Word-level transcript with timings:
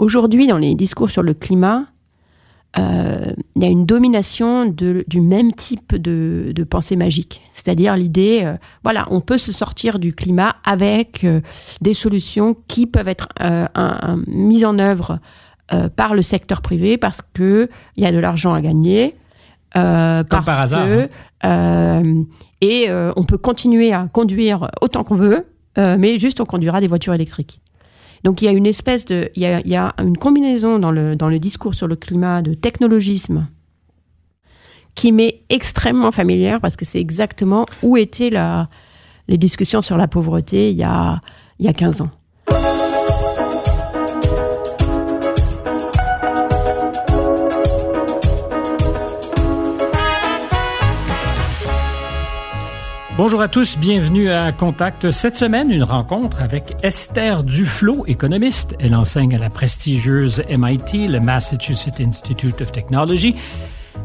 Aujourd'hui, 0.00 0.46
dans 0.46 0.56
les 0.56 0.74
discours 0.74 1.10
sur 1.10 1.22
le 1.22 1.34
climat, 1.34 1.84
euh, 2.78 3.32
il 3.54 3.62
y 3.62 3.66
a 3.66 3.68
une 3.68 3.84
domination 3.84 4.64
de, 4.64 5.04
du 5.08 5.20
même 5.20 5.52
type 5.52 5.94
de, 5.94 6.52
de 6.54 6.64
pensée 6.64 6.96
magique. 6.96 7.42
C'est-à-dire 7.50 7.94
l'idée, 7.96 8.40
euh, 8.42 8.54
voilà, 8.82 9.06
on 9.10 9.20
peut 9.20 9.36
se 9.36 9.52
sortir 9.52 9.98
du 9.98 10.14
climat 10.14 10.56
avec 10.64 11.22
euh, 11.24 11.42
des 11.82 11.92
solutions 11.92 12.56
qui 12.66 12.86
peuvent 12.86 13.08
être 13.08 13.28
un, 13.38 13.68
un, 13.74 14.22
mises 14.26 14.64
en 14.64 14.78
œuvre 14.78 15.18
par 15.94 16.14
le 16.14 16.22
secteur 16.22 16.62
privé 16.62 16.96
parce 16.96 17.20
que 17.34 17.68
il 17.96 18.02
y 18.02 18.06
a 18.06 18.10
de 18.10 18.18
l'argent 18.18 18.54
à 18.54 18.62
gagner. 18.62 19.14
parce 19.72 20.24
par 20.26 20.62
hasard, 20.62 20.86
que, 21.44 22.24
et 22.60 22.88
on 22.90 23.22
peut 23.22 23.38
continuer 23.38 23.92
à 23.92 24.08
conduire 24.08 24.68
autant 24.80 25.04
qu'on 25.04 25.14
veut, 25.14 25.46
mais 25.76 26.18
juste 26.18 26.40
on 26.40 26.44
conduira 26.44 26.80
des 26.80 26.88
voitures 26.88 27.14
électriques. 27.14 27.60
Donc 28.24 28.42
il 28.42 28.44
y 28.44 28.48
a 28.48 28.52
une 28.52 28.66
espèce 28.66 29.04
de, 29.06 29.30
il 29.34 29.42
y 29.42 29.76
a, 29.76 29.94
une 29.98 30.16
combinaison 30.16 30.78
dans 30.78 30.90
le, 30.90 31.16
dans 31.16 31.28
le 31.28 31.38
discours 31.38 31.74
sur 31.74 31.86
le 31.86 31.96
climat 31.96 32.42
de 32.42 32.54
technologisme 32.54 33.48
qui 34.94 35.12
m'est 35.12 35.42
extrêmement 35.48 36.10
familière 36.10 36.60
parce 36.60 36.76
que 36.76 36.84
c'est 36.84 37.00
exactement 37.00 37.64
où 37.82 37.96
étaient 37.96 38.30
la, 38.30 38.68
les 39.28 39.38
discussions 39.38 39.80
sur 39.80 39.96
la 39.96 40.08
pauvreté 40.08 40.70
il 40.70 40.76
y 40.76 40.82
a, 40.82 41.20
il 41.58 41.66
y 41.66 41.68
a 41.68 41.72
15 41.72 42.02
ans. 42.02 42.10
Bonjour 53.22 53.42
à 53.42 53.48
tous, 53.48 53.76
bienvenue 53.76 54.30
à 54.30 54.50
Contact. 54.50 55.10
Cette 55.10 55.36
semaine, 55.36 55.70
une 55.70 55.82
rencontre 55.82 56.40
avec 56.40 56.74
Esther 56.82 57.42
Duflo, 57.44 58.06
économiste. 58.06 58.74
Elle 58.80 58.94
enseigne 58.94 59.34
à 59.34 59.38
la 59.38 59.50
prestigieuse 59.50 60.42
MIT, 60.48 61.06
le 61.06 61.20
Massachusetts 61.20 62.00
Institute 62.00 62.62
of 62.62 62.72
Technology. 62.72 63.34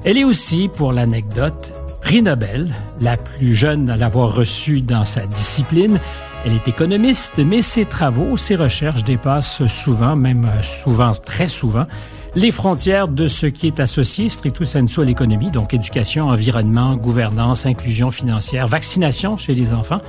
Elle 0.03 0.17
est 0.17 0.25
aussi, 0.25 0.67
pour 0.67 0.91
l'anecdote, 0.91 1.71
prix 2.01 2.23
Nobel, 2.23 2.75
la 2.99 3.15
plus 3.15 3.55
jeune 3.55 3.89
à 3.89 3.95
l'avoir 3.95 4.35
reçu 4.35 4.81
dans 4.81 5.05
sa 5.05 5.25
discipline. 5.25 5.97
Elle 6.45 6.51
est 6.51 6.67
économiste, 6.67 7.37
mais 7.37 7.61
ses 7.61 7.85
travaux, 7.85 8.35
ses 8.35 8.57
recherches 8.57 9.05
dépassent 9.05 9.65
souvent, 9.67 10.17
même 10.17 10.45
souvent, 10.61 11.13
très 11.13 11.47
souvent, 11.47 11.87
les 12.35 12.51
frontières 12.51 13.07
de 13.07 13.27
ce 13.27 13.45
qui 13.45 13.67
est 13.67 13.79
associé 13.79 14.27
stricto 14.27 14.65
sensu 14.65 14.99
à 14.99 15.05
l'économie, 15.05 15.51
donc 15.51 15.73
éducation, 15.73 16.27
environnement, 16.27 16.95
gouvernance, 16.97 17.65
inclusion 17.65 18.11
financière, 18.11 18.67
vaccination 18.67 19.37
chez 19.37 19.53
les 19.53 19.73
enfants. 19.73 20.01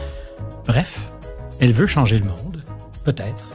Bref, 0.66 1.06
elle 1.60 1.72
veut 1.72 1.86
changer 1.86 2.18
le 2.18 2.24
monde, 2.24 2.62
peut-être. 3.04 3.48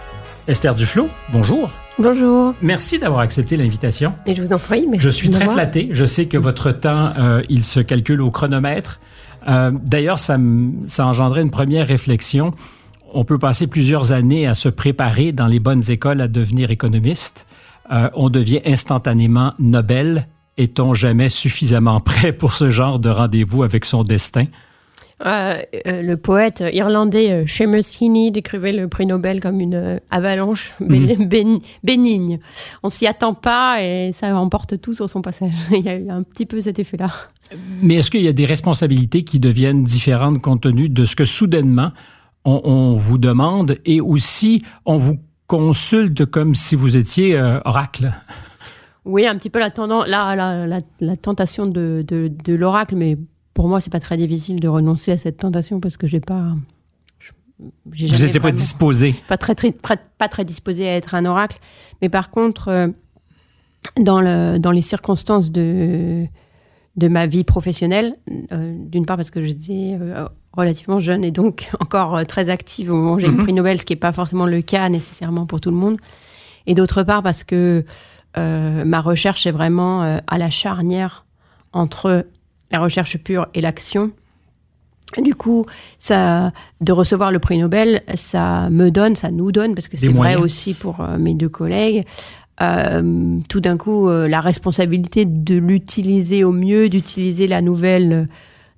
Esther 0.47 0.73
Duflo, 0.73 1.09
bonjour. 1.33 1.69
Bonjour. 1.99 2.53
Merci 2.61 2.97
d'avoir 2.97 3.21
accepté 3.21 3.57
l'invitation. 3.57 4.13
Et 4.25 4.33
je 4.33 4.41
vous 4.41 4.53
en 4.53 4.57
prie. 4.57 4.87
Je 4.97 5.09
suis 5.09 5.29
très 5.29 5.47
flatté. 5.47 5.89
Je 5.91 6.05
sais 6.05 6.25
que 6.25 6.37
votre 6.37 6.71
temps, 6.71 7.09
euh, 7.19 7.43
il 7.49 7.63
se 7.63 7.79
calcule 7.79 8.21
au 8.21 8.31
chronomètre. 8.31 8.99
Euh, 9.47 9.71
D'ailleurs, 9.83 10.17
ça, 10.17 10.37
ça 10.87 11.05
engendrait 11.05 11.41
une 11.41 11.51
première 11.51 11.87
réflexion. 11.87 12.53
On 13.13 13.25
peut 13.25 13.37
passer 13.37 13.67
plusieurs 13.67 14.13
années 14.13 14.47
à 14.47 14.55
se 14.55 14.69
préparer 14.69 15.31
dans 15.31 15.47
les 15.47 15.59
bonnes 15.59 15.91
écoles 15.91 16.21
à 16.21 16.27
devenir 16.27 16.71
économiste 16.71 17.45
euh, 17.91 18.09
on 18.13 18.29
devient 18.29 18.61
instantanément 18.65 19.53
Nobel. 19.59 20.27
Est-on 20.57 20.93
jamais 20.93 21.29
suffisamment 21.29 21.99
prêt 22.01 22.31
pour 22.31 22.53
ce 22.53 22.69
genre 22.69 22.99
de 22.99 23.09
rendez-vous 23.09 23.63
avec 23.63 23.85
son 23.85 24.03
destin? 24.03 24.45
Euh, 25.23 25.61
euh, 25.85 26.01
le 26.01 26.17
poète 26.17 26.63
irlandais 26.73 27.45
Seamus 27.45 27.83
Heaney 28.01 28.31
décrivait 28.31 28.71
le 28.71 28.87
prix 28.87 29.05
Nobel 29.05 29.39
comme 29.39 29.59
une 29.61 29.99
avalanche 30.09 30.73
mmh. 30.79 31.59
bénigne. 31.83 32.39
On 32.81 32.89
s'y 32.89 33.05
attend 33.05 33.35
pas 33.35 33.83
et 33.83 34.13
ça 34.13 34.35
emporte 34.35 34.81
tout 34.81 34.95
sur 34.95 35.07
son 35.07 35.21
passage. 35.21 35.53
Il 35.71 35.85
y 35.85 35.89
a 35.89 35.95
eu 35.95 36.09
un 36.09 36.23
petit 36.23 36.47
peu 36.47 36.59
cet 36.59 36.79
effet-là. 36.79 37.11
Mais 37.81 37.95
est-ce 37.95 38.09
qu'il 38.09 38.23
y 38.23 38.27
a 38.27 38.33
des 38.33 38.45
responsabilités 38.45 39.23
qui 39.23 39.39
deviennent 39.39 39.83
différentes 39.83 40.41
compte 40.41 40.61
tenu 40.61 40.89
de 40.89 41.05
ce 41.05 41.15
que 41.15 41.25
soudainement 41.25 41.91
on, 42.43 42.61
on 42.63 42.95
vous 42.95 43.19
demande 43.19 43.77
et 43.85 44.01
aussi 44.01 44.63
on 44.85 44.97
vous 44.97 45.19
consulte 45.51 46.25
comme 46.25 46.55
si 46.55 46.75
vous 46.75 46.95
étiez 46.95 47.37
euh, 47.37 47.59
oracle. 47.65 48.13
Oui, 49.03 49.27
un 49.27 49.35
petit 49.35 49.49
peu 49.49 49.59
la, 49.59 49.69
tendance, 49.69 50.07
la, 50.07 50.33
la, 50.33 50.65
la, 50.65 50.77
la 51.01 51.15
tentation 51.17 51.65
de, 51.65 52.05
de, 52.07 52.31
de 52.45 52.53
l'oracle, 52.53 52.95
mais 52.95 53.17
pour 53.53 53.67
moi, 53.67 53.81
c'est 53.81 53.91
pas 53.91 53.99
très 53.99 54.15
difficile 54.15 54.61
de 54.61 54.69
renoncer 54.69 55.11
à 55.11 55.17
cette 55.17 55.35
tentation 55.35 55.81
parce 55.81 55.97
que 55.97 56.07
j'ai 56.07 56.21
pas. 56.21 56.53
Vous 57.59 58.07
n'étiez 58.07 58.39
pas 58.39 58.53
disposé. 58.53 59.15
Pas 59.27 59.37
très, 59.37 59.53
très, 59.53 59.73
pas 59.73 60.29
très 60.29 60.45
disposé 60.45 60.87
à 60.87 60.95
être 60.95 61.15
un 61.15 61.25
oracle. 61.25 61.59
Mais 62.01 62.07
par 62.07 62.31
contre, 62.31 62.69
euh, 62.69 62.87
dans, 63.99 64.21
le, 64.21 64.57
dans 64.57 64.71
les 64.71 64.81
circonstances 64.81 65.51
de, 65.51 66.27
de 66.97 67.07
ma 67.07 67.25
vie 67.25 67.43
professionnelle, 67.43 68.15
euh, 68.51 68.75
d'une 68.77 69.05
part 69.05 69.15
parce 69.15 69.29
que 69.29 69.43
j'étais 69.43 69.97
euh, 69.99 70.25
relativement 70.51 70.99
jeune 70.99 71.23
et 71.23 71.31
donc 71.31 71.69
encore 71.79 72.17
euh, 72.17 72.23
très 72.25 72.49
active 72.49 72.91
au 72.91 72.95
moment 72.95 73.13
où 73.13 73.19
j'ai 73.19 73.27
le 73.27 73.37
prix 73.37 73.53
Nobel, 73.53 73.79
ce 73.79 73.85
qui 73.85 73.93
n'est 73.93 73.99
pas 73.99 74.11
forcément 74.11 74.45
le 74.45 74.61
cas 74.61 74.89
nécessairement 74.89 75.45
pour 75.45 75.61
tout 75.61 75.71
le 75.71 75.77
monde. 75.77 75.97
Et 76.67 76.73
d'autre 76.73 77.03
part 77.03 77.23
parce 77.23 77.43
que 77.43 77.85
euh, 78.37 78.85
ma 78.85 79.01
recherche 79.01 79.45
est 79.47 79.51
vraiment 79.51 80.19
à 80.27 80.37
la 80.37 80.49
charnière 80.49 81.25
entre 81.73 82.25
la 82.71 82.79
recherche 82.79 83.17
pure 83.17 83.47
et 83.53 83.61
l'action. 83.61 84.11
Du 85.17 85.35
coup, 85.35 85.65
ça, 85.99 86.53
de 86.79 86.91
recevoir 86.93 87.31
le 87.31 87.39
prix 87.39 87.57
Nobel, 87.57 88.01
ça 88.15 88.69
me 88.69 88.91
donne, 88.91 89.17
ça 89.17 89.29
nous 89.29 89.51
donne, 89.51 89.75
parce 89.75 89.89
que 89.89 89.97
c'est 89.97 90.07
vrai 90.07 90.35
aussi 90.35 90.73
pour 90.73 91.05
mes 91.19 91.33
deux 91.33 91.49
collègues, 91.49 92.05
euh, 92.59 93.39
tout 93.49 93.61
d'un 93.61 93.77
coup, 93.77 94.07
euh, 94.07 94.27
la 94.27 94.41
responsabilité 94.41 95.25
de 95.25 95.55
l'utiliser 95.55 96.43
au 96.43 96.51
mieux, 96.51 96.89
d'utiliser 96.89 97.47
la 97.47 97.61
nouvelle 97.61 98.27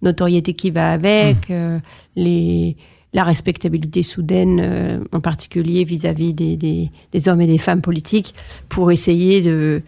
notoriété 0.04 0.54
qui 0.54 0.70
va 0.70 0.92
avec, 0.92 1.50
mmh. 1.50 1.54
euh, 1.54 1.80
les, 2.16 2.76
la 3.14 3.24
respectabilité 3.24 4.04
soudaine, 4.04 4.60
euh, 4.62 5.00
en 5.12 5.22
particulier 5.22 5.84
vis-à-vis 5.84 6.32
-vis 6.32 6.36
des, 6.36 6.58
des, 6.58 6.92
des, 7.12 7.30
hommes 7.30 7.42
et 7.42 7.48
des 7.48 7.58
femmes 7.58 7.82
politiques, 7.82 8.34
pour 8.70 8.92
essayer 8.92 9.42
de, 9.42 9.82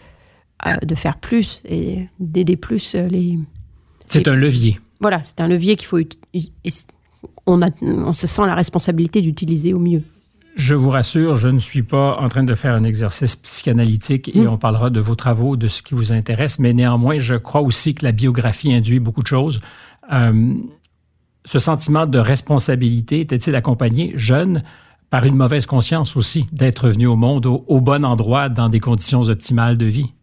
euh, 0.66 0.78
de 0.84 0.96
faire 0.96 1.18
plus 1.18 1.62
et 1.70 2.08
d'aider 2.20 2.56
plus 2.56 2.96
les. 2.96 3.38
C'est 4.08 4.28
un 4.28 4.36
levier. 4.36 4.78
Voilà, 5.00 5.22
c'est 5.22 5.40
un 5.42 5.48
levier 5.48 5.76
qu'il 5.76 5.88
faut. 5.88 6.00
On, 7.46 7.62
a, 7.62 7.70
on 7.82 8.14
se 8.14 8.28
sent 8.28 8.46
la 8.46 8.56
responsabilité 8.56 9.22
d'utiliser 9.22 9.74
au 9.74 9.80
mieux. 9.80 10.04
Je 10.56 10.74
vous 10.74 10.90
rassure, 10.90 11.36
je 11.36 11.50
ne 11.50 11.60
suis 11.60 11.84
pas 11.84 12.18
en 12.18 12.30
train 12.30 12.44
de 12.44 12.56
faire 12.56 12.74
un 12.74 12.86
exercice 12.86 13.36
psychanalytique 13.36 14.34
et 14.34 14.40
mmh. 14.40 14.50
on 14.50 14.58
parlera 14.58 14.90
de 14.90 15.02
vos 15.02 15.16
travaux, 15.16 15.58
de 15.58 15.68
ce 15.68 15.82
qui 15.82 15.96
vous 15.96 16.14
intéresse, 16.14 16.60
mais 16.60 16.72
néanmoins, 16.72 17.18
je 17.20 17.36
crois 17.36 17.62
aussi 17.62 17.94
que 17.94 18.06
la 18.06 18.14
biographie 18.14 18.74
induit 18.74 19.00
beaucoup 19.00 19.22
de 19.22 19.28
choses. 19.28 19.60
Euh, 20.14 20.54
ce 21.44 21.60
sentiment 21.60 22.06
de 22.06 22.20
responsabilité 22.20 23.20
était-il 23.20 23.54
accompagné, 23.56 24.14
jeune, 24.16 24.64
par 25.10 25.26
une 25.26 25.36
mauvaise 25.36 25.66
conscience 25.66 26.16
aussi 26.16 26.46
d'être 26.54 26.88
venu 26.88 27.06
au 27.06 27.18
monde 27.18 27.46
au, 27.46 27.66
au, 27.68 27.82
bon 27.82 28.06
endroit, 28.06 28.48
dans 28.48 28.70
des 28.70 28.80
conditions 28.80 29.24
optimales 29.24 29.78
de 29.78 29.86
vie? 29.86 30.14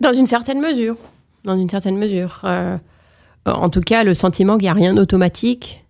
Dans 0.00 0.14
une 0.14 0.26
certaine 0.26 0.60
mesure. 0.60 0.96
Dans 1.44 1.56
une 1.56 1.68
certaine 1.68 1.98
mesure. 1.98 2.40
Euh, 2.44 2.78
en 3.44 3.68
tout 3.68 3.80
cas, 3.80 4.02
le 4.02 4.14
sentiment 4.14 4.54
qu'il 4.54 4.64
n'y 4.64 4.70
a 4.70 4.74
rien 4.74 4.94
d'automatique 4.94 5.84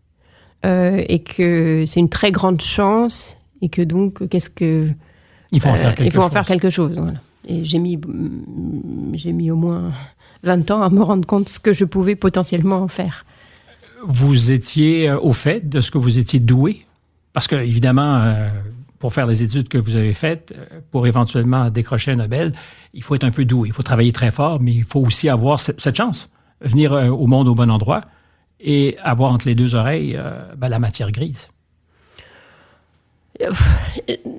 euh, 0.64 1.02
et 1.08 1.20
que 1.20 1.84
c'est 1.86 2.00
une 2.00 2.08
très 2.08 2.32
grande 2.32 2.60
chance 2.60 3.36
et 3.62 3.68
que 3.68 3.80
donc, 3.82 4.28
qu'est-ce 4.28 4.50
que. 4.50 4.90
Il 5.52 5.60
faut 5.60 5.68
en 5.68 5.76
faire 5.76 5.94
quelque 5.94 6.06
il 6.06 6.12
faut 6.12 6.20
chose. 6.20 6.26
en 6.26 6.30
faire 6.30 6.44
quelque 6.44 6.70
chose. 6.70 6.98
Voilà. 6.98 7.20
Et 7.48 7.64
j'ai 7.64 7.78
mis, 7.78 7.98
j'ai 9.14 9.32
mis 9.32 9.50
au 9.50 9.56
moins 9.56 9.92
20 10.44 10.70
ans 10.70 10.82
à 10.82 10.90
me 10.90 11.02
rendre 11.02 11.26
compte 11.26 11.48
ce 11.48 11.58
que 11.58 11.72
je 11.72 11.84
pouvais 11.84 12.14
potentiellement 12.14 12.82
en 12.82 12.88
faire. 12.88 13.24
Vous 14.04 14.50
étiez 14.50 15.08
euh, 15.08 15.18
au 15.18 15.32
fait 15.32 15.68
de 15.68 15.80
ce 15.80 15.90
que 15.90 15.98
vous 15.98 16.18
étiez 16.18 16.40
doué? 16.40 16.84
Parce 17.32 17.46
que, 17.46 17.56
évidemment, 17.56 18.16
euh, 18.16 18.48
pour 19.02 19.12
faire 19.12 19.26
les 19.26 19.42
études 19.42 19.68
que 19.68 19.78
vous 19.78 19.96
avez 19.96 20.14
faites, 20.14 20.54
euh, 20.56 20.78
pour 20.92 21.08
éventuellement 21.08 21.70
décrocher 21.70 22.12
un 22.12 22.16
Nobel, 22.16 22.52
il 22.94 23.02
faut 23.02 23.16
être 23.16 23.24
un 23.24 23.32
peu 23.32 23.44
doué. 23.44 23.66
Il 23.66 23.74
faut 23.74 23.82
travailler 23.82 24.12
très 24.12 24.30
fort, 24.30 24.60
mais 24.60 24.72
il 24.72 24.84
faut 24.84 25.00
aussi 25.00 25.28
avoir 25.28 25.58
cette, 25.58 25.96
chance. 25.96 26.30
Venir 26.60 26.92
euh, 26.92 27.08
au 27.08 27.26
monde 27.26 27.48
au 27.48 27.56
bon 27.56 27.68
endroit 27.68 28.02
et 28.60 28.96
avoir 29.02 29.32
entre 29.32 29.48
les 29.48 29.56
deux 29.56 29.74
oreilles 29.74 30.14
euh, 30.16 30.44
ben, 30.56 30.68
la 30.68 30.78
matière 30.78 31.10
grise. 31.10 31.48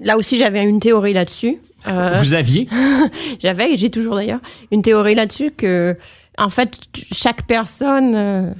Là 0.03 0.17
aussi, 0.17 0.37
j'avais 0.37 0.63
une 0.63 0.79
théorie 0.79 1.13
là-dessus. 1.13 1.59
Euh, 1.87 2.17
Vous 2.19 2.33
aviez? 2.33 2.67
J'avais, 3.39 3.73
et 3.73 3.77
j'ai 3.77 3.89
toujours 3.89 4.15
d'ailleurs, 4.15 4.39
une 4.71 4.81
théorie 4.81 5.15
là-dessus 5.15 5.51
que, 5.51 5.97
en 6.37 6.49
fait, 6.49 6.79
chaque 7.11 7.45
personne 7.45 8.15
euh, 8.15 8.53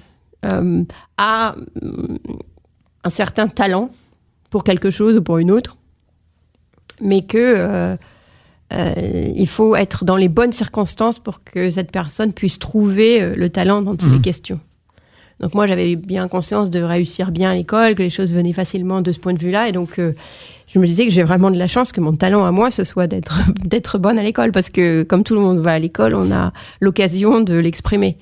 euh, 0.46 0.84
a 1.18 1.56
un 3.04 3.10
certain 3.10 3.48
talent 3.48 3.90
pour 4.50 4.64
quelque 4.64 4.90
chose 4.90 5.18
ou 5.18 5.22
pour 5.22 5.38
une 5.38 5.52
autre, 5.52 5.78
mais 7.02 7.22
que 7.22 7.38
euh, 7.38 7.96
il 9.36 9.48
faut 9.48 9.76
être 9.76 10.04
dans 10.04 10.18
les 10.18 10.30
bonnes 10.30 10.52
circonstances 10.52 11.20
pour 11.20 11.44
que 11.44 11.70
cette 11.70 11.92
personne 11.92 12.34
puisse 12.34 12.60
trouver 12.60 13.36
le 13.36 13.50
talent 13.50 13.82
dont 13.82 13.96
il 13.96 14.12
mmh. 14.12 14.16
est 14.16 14.22
question. 14.22 14.60
Donc 15.40 15.54
moi, 15.54 15.66
j'avais 15.66 15.96
bien 15.96 16.28
conscience 16.28 16.70
de 16.70 16.82
réussir 16.82 17.32
bien 17.32 17.52
à 17.52 17.56
l'école, 17.56 17.96
que 17.96 18.04
les 18.04 18.10
choses 18.10 18.34
venaient 18.34 18.54
facilement 18.54 19.02
de 19.02 19.12
ce 19.12 19.20
point 19.20 19.34
de 19.34 19.40
vue-là. 19.40 19.68
Et 19.68 19.72
donc, 19.72 20.00
euh, 20.00 20.14
je 20.68 20.80
me 20.80 20.86
disais 20.86 21.06
que 21.06 21.12
j'ai 21.12 21.24
vraiment 21.24 21.52
de 21.52 21.58
la 21.58 21.68
chance 21.68 21.92
que 21.92 22.02
mon 22.02 22.16
talent 22.16 22.46
à 22.46 22.52
moi, 22.52 22.72
ce 22.72 22.84
soit 22.84 23.08
d'être, 23.08 23.42
d'être 23.66 23.98
bonne 23.98 24.20
à 24.20 24.24
l'école. 24.24 24.52
Parce 24.52 24.70
que 24.70 25.04
comme 25.04 25.24
tout 25.24 25.36
le 25.36 25.42
monde 25.42 25.60
va 25.60 25.74
à 25.74 25.80
l'école, 25.80 26.16
on 26.16 26.32
a 26.32 26.54
l'occasion 26.80 27.42
de 27.42 27.56
l'exprimer. 27.56 28.18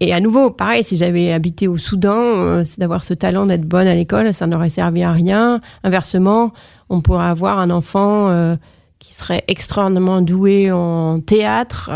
Et 0.00 0.12
à 0.12 0.20
nouveau, 0.20 0.50
pareil, 0.50 0.84
si 0.84 0.98
j'avais 0.98 1.32
habité 1.32 1.68
au 1.68 1.78
Soudan, 1.78 2.18
euh, 2.18 2.64
d'avoir 2.76 3.02
ce 3.02 3.14
talent 3.14 3.46
d'être 3.46 3.64
bonne 3.64 3.86
à 3.86 3.94
l'école, 3.94 4.34
ça 4.34 4.46
n'aurait 4.46 4.68
servi 4.68 5.02
à 5.02 5.12
rien. 5.12 5.62
Inversement, 5.84 6.52
on 6.90 7.00
pourrait 7.00 7.24
avoir 7.24 7.58
un 7.58 7.70
enfant 7.70 8.28
euh, 8.28 8.56
qui 8.98 9.14
serait 9.14 9.44
extraordinairement 9.48 10.20
doué 10.20 10.70
en 10.70 11.20
théâtre, 11.20 11.90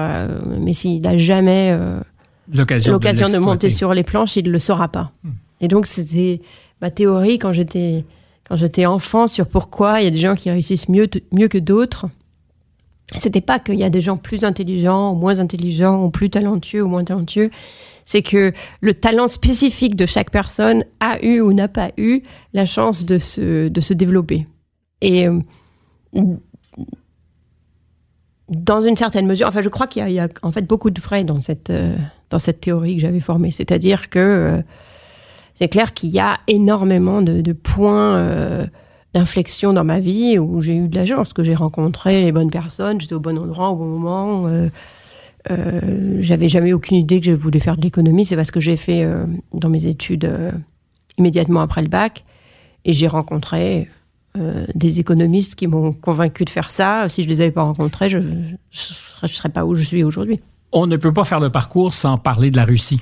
mais 0.61 0.73
s'il 0.73 1.03
n'a 1.03 1.19
jamais 1.19 1.77
l'occasion 2.55 2.99
de, 3.29 3.39
monter 3.39 3.71
sur 3.71 3.95
les 3.95 4.03
planches, 4.03 4.37
il 4.37 4.47
ne 4.47 4.51
le 4.51 4.59
saura 4.59 4.89
pas. 4.89 5.13
Hmm. 5.25 5.31
Et 5.61 5.69
donc, 5.69 5.87
c'était 5.87 6.41
ma 6.81 6.91
théorie 6.91 7.39
quand 7.39 7.53
j'étais, 7.53 8.05
quand 8.49 8.57
j'étais 8.57 8.87
enfant 8.87 9.27
sur 9.27 9.47
pourquoi 9.47 10.01
il 10.01 10.05
y 10.05 10.07
a 10.09 10.11
des 10.11 10.19
gens 10.19 10.35
qui 10.35 10.51
réussissent 10.51 10.89
mieux, 10.89 11.09
mieux 11.33 11.49
que 11.49 11.59
d'autres. 11.59 12.07
C'était 13.17 13.41
pas 13.41 13.59
qu'il 13.59 13.75
y 13.75 13.85
a 13.85 13.91
des 13.91 14.01
gens 14.01 14.17
plus 14.17 14.45
intelligents 14.45 15.13
ou 15.13 15.17
moins 15.17 15.41
intelligents 15.41 16.05
ou 16.05 16.11
plus 16.11 16.31
talentueux 16.31 16.83
ou 16.83 16.89
moins 16.89 17.03
talentueux. 17.03 17.51
C'est 18.05 18.23
que 18.23 18.53
le 18.81 18.95
talent 18.95 19.27
spécifique 19.27 19.97
de 19.97 20.07
chaque 20.07 20.31
personne 20.31 20.85
a 21.01 21.23
eu 21.25 21.41
ou 21.41 21.53
n'a 21.53 21.69
pas 21.69 21.91
eu 21.97 22.23
la 22.55 22.67
chance 22.67 23.05
de 23.05 23.19
se, 23.19 23.69
de 23.69 23.81
se 23.81 23.95
développer. 23.95 24.47
Et 25.01 25.27
dans 28.51 28.81
une 28.81 28.97
certaine 28.97 29.27
mesure, 29.27 29.47
enfin, 29.47 29.61
je 29.61 29.69
crois 29.69 29.87
qu'il 29.87 30.07
y, 30.09 30.19
a 30.19 30.29
en 30.43 30.51
fait 30.51 30.67
beaucoup 30.67 30.91
de 30.91 31.01
frais 31.01 31.23
dans 31.23 31.41
cette, 31.41 31.71
euh, 31.71 31.95
dans 32.31 32.41
cette 32.41 32.61
théorie 32.61 32.97
que 32.97 33.03
j'avais 33.03 33.21
formée. 33.21 33.53
C'est-à-dire 33.53 34.11
que 34.11 34.19
euh, 34.19 34.63
c'est 35.55 35.69
clair 35.69 35.95
qu'il 35.95 36.11
y 36.11 36.19
a 36.19 36.39
énormément 36.49 37.23
de, 37.23 37.53
points 37.53 38.17
euh, 38.17 38.67
d'inflexion 39.15 39.73
dans 39.73 39.85
ma 39.85 40.01
vie 40.01 40.37
où 40.39 40.61
j'ai 40.61 40.75
eu 40.75 40.89
de 40.89 40.97
la 40.97 41.07
chance, 41.07 41.33
que 41.33 41.45
j'ai 41.45 41.55
rencontré 41.55 42.23
les 42.23 42.33
bonnes 42.33 42.51
personnes, 42.51 43.01
j'étais 43.01 43.15
au 43.15 43.21
bon 43.21 43.39
endroit 43.39 43.71
au 43.71 43.77
bon 43.77 43.87
moment. 43.87 44.51
j'avais 46.19 46.49
jamais 46.49 46.73
aucune 46.73 46.97
idée 46.97 47.21
que 47.21 47.27
je 47.27 47.33
voulais 47.33 47.61
faire 47.61 47.77
de 47.77 47.83
l'économie. 47.83 48.25
C'est 48.25 48.37
parce 48.37 48.51
que 48.51 48.61
j'ai 48.61 48.77
fait 48.77 49.07
dans 49.53 49.69
mes 49.69 49.87
études 49.87 50.29
immédiatement 51.19 51.61
après 51.61 51.83
le 51.83 51.89
bac. 51.89 52.25
Et 52.85 52.93
j'ai 52.93 53.09
rencontré 53.09 53.89
euh, 54.39 54.65
des 54.77 55.01
économistes 55.01 55.57
qui 55.57 55.67
m'ont 55.67 55.93
convaincu 55.93 56.45
de 56.45 56.51
faire 56.51 56.71
ça. 56.71 57.09
Si 57.09 57.25
je 57.25 57.29
ne 57.29 57.35
les 57.35 57.41
avais 57.41 57.51
pas 57.51 57.63
rencontrés, 57.63 58.09
je 58.09 58.19
ne 58.19 59.27
serais 59.27 59.49
pas 59.49 59.65
où 59.65 59.75
je 59.75 59.83
suis 59.83 60.05
aujourd'hui. 60.05 60.39
On 60.71 60.87
ne 60.87 60.97
peut 60.97 61.13
pas 61.13 61.25
faire 61.25 61.41
le 61.41 61.51
parcours 61.51 61.95
sans 61.95 62.17
parler 62.17 62.53
de 62.53 62.57
la 62.57 62.65
Russie, 62.65 63.01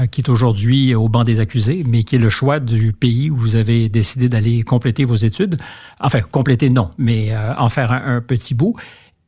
euh, 0.00 0.06
qui 0.06 0.22
est 0.22 0.30
aujourd'hui 0.30 0.94
au 0.94 1.10
banc 1.10 1.24
des 1.24 1.40
accusés, 1.40 1.84
mais 1.86 2.04
qui 2.04 2.16
est 2.16 2.18
le 2.18 2.30
choix 2.30 2.58
du 2.58 2.94
pays 2.94 3.30
où 3.30 3.36
vous 3.36 3.56
avez 3.56 3.90
décidé 3.90 4.30
d'aller 4.30 4.62
compléter 4.62 5.04
vos 5.04 5.14
études. 5.14 5.58
Enfin, 6.00 6.22
compléter, 6.22 6.70
non, 6.70 6.88
mais 6.96 7.34
euh, 7.34 7.54
en 7.58 7.68
faire 7.68 7.92
un, 7.92 8.22
petit 8.22 8.54
bout. 8.54 8.74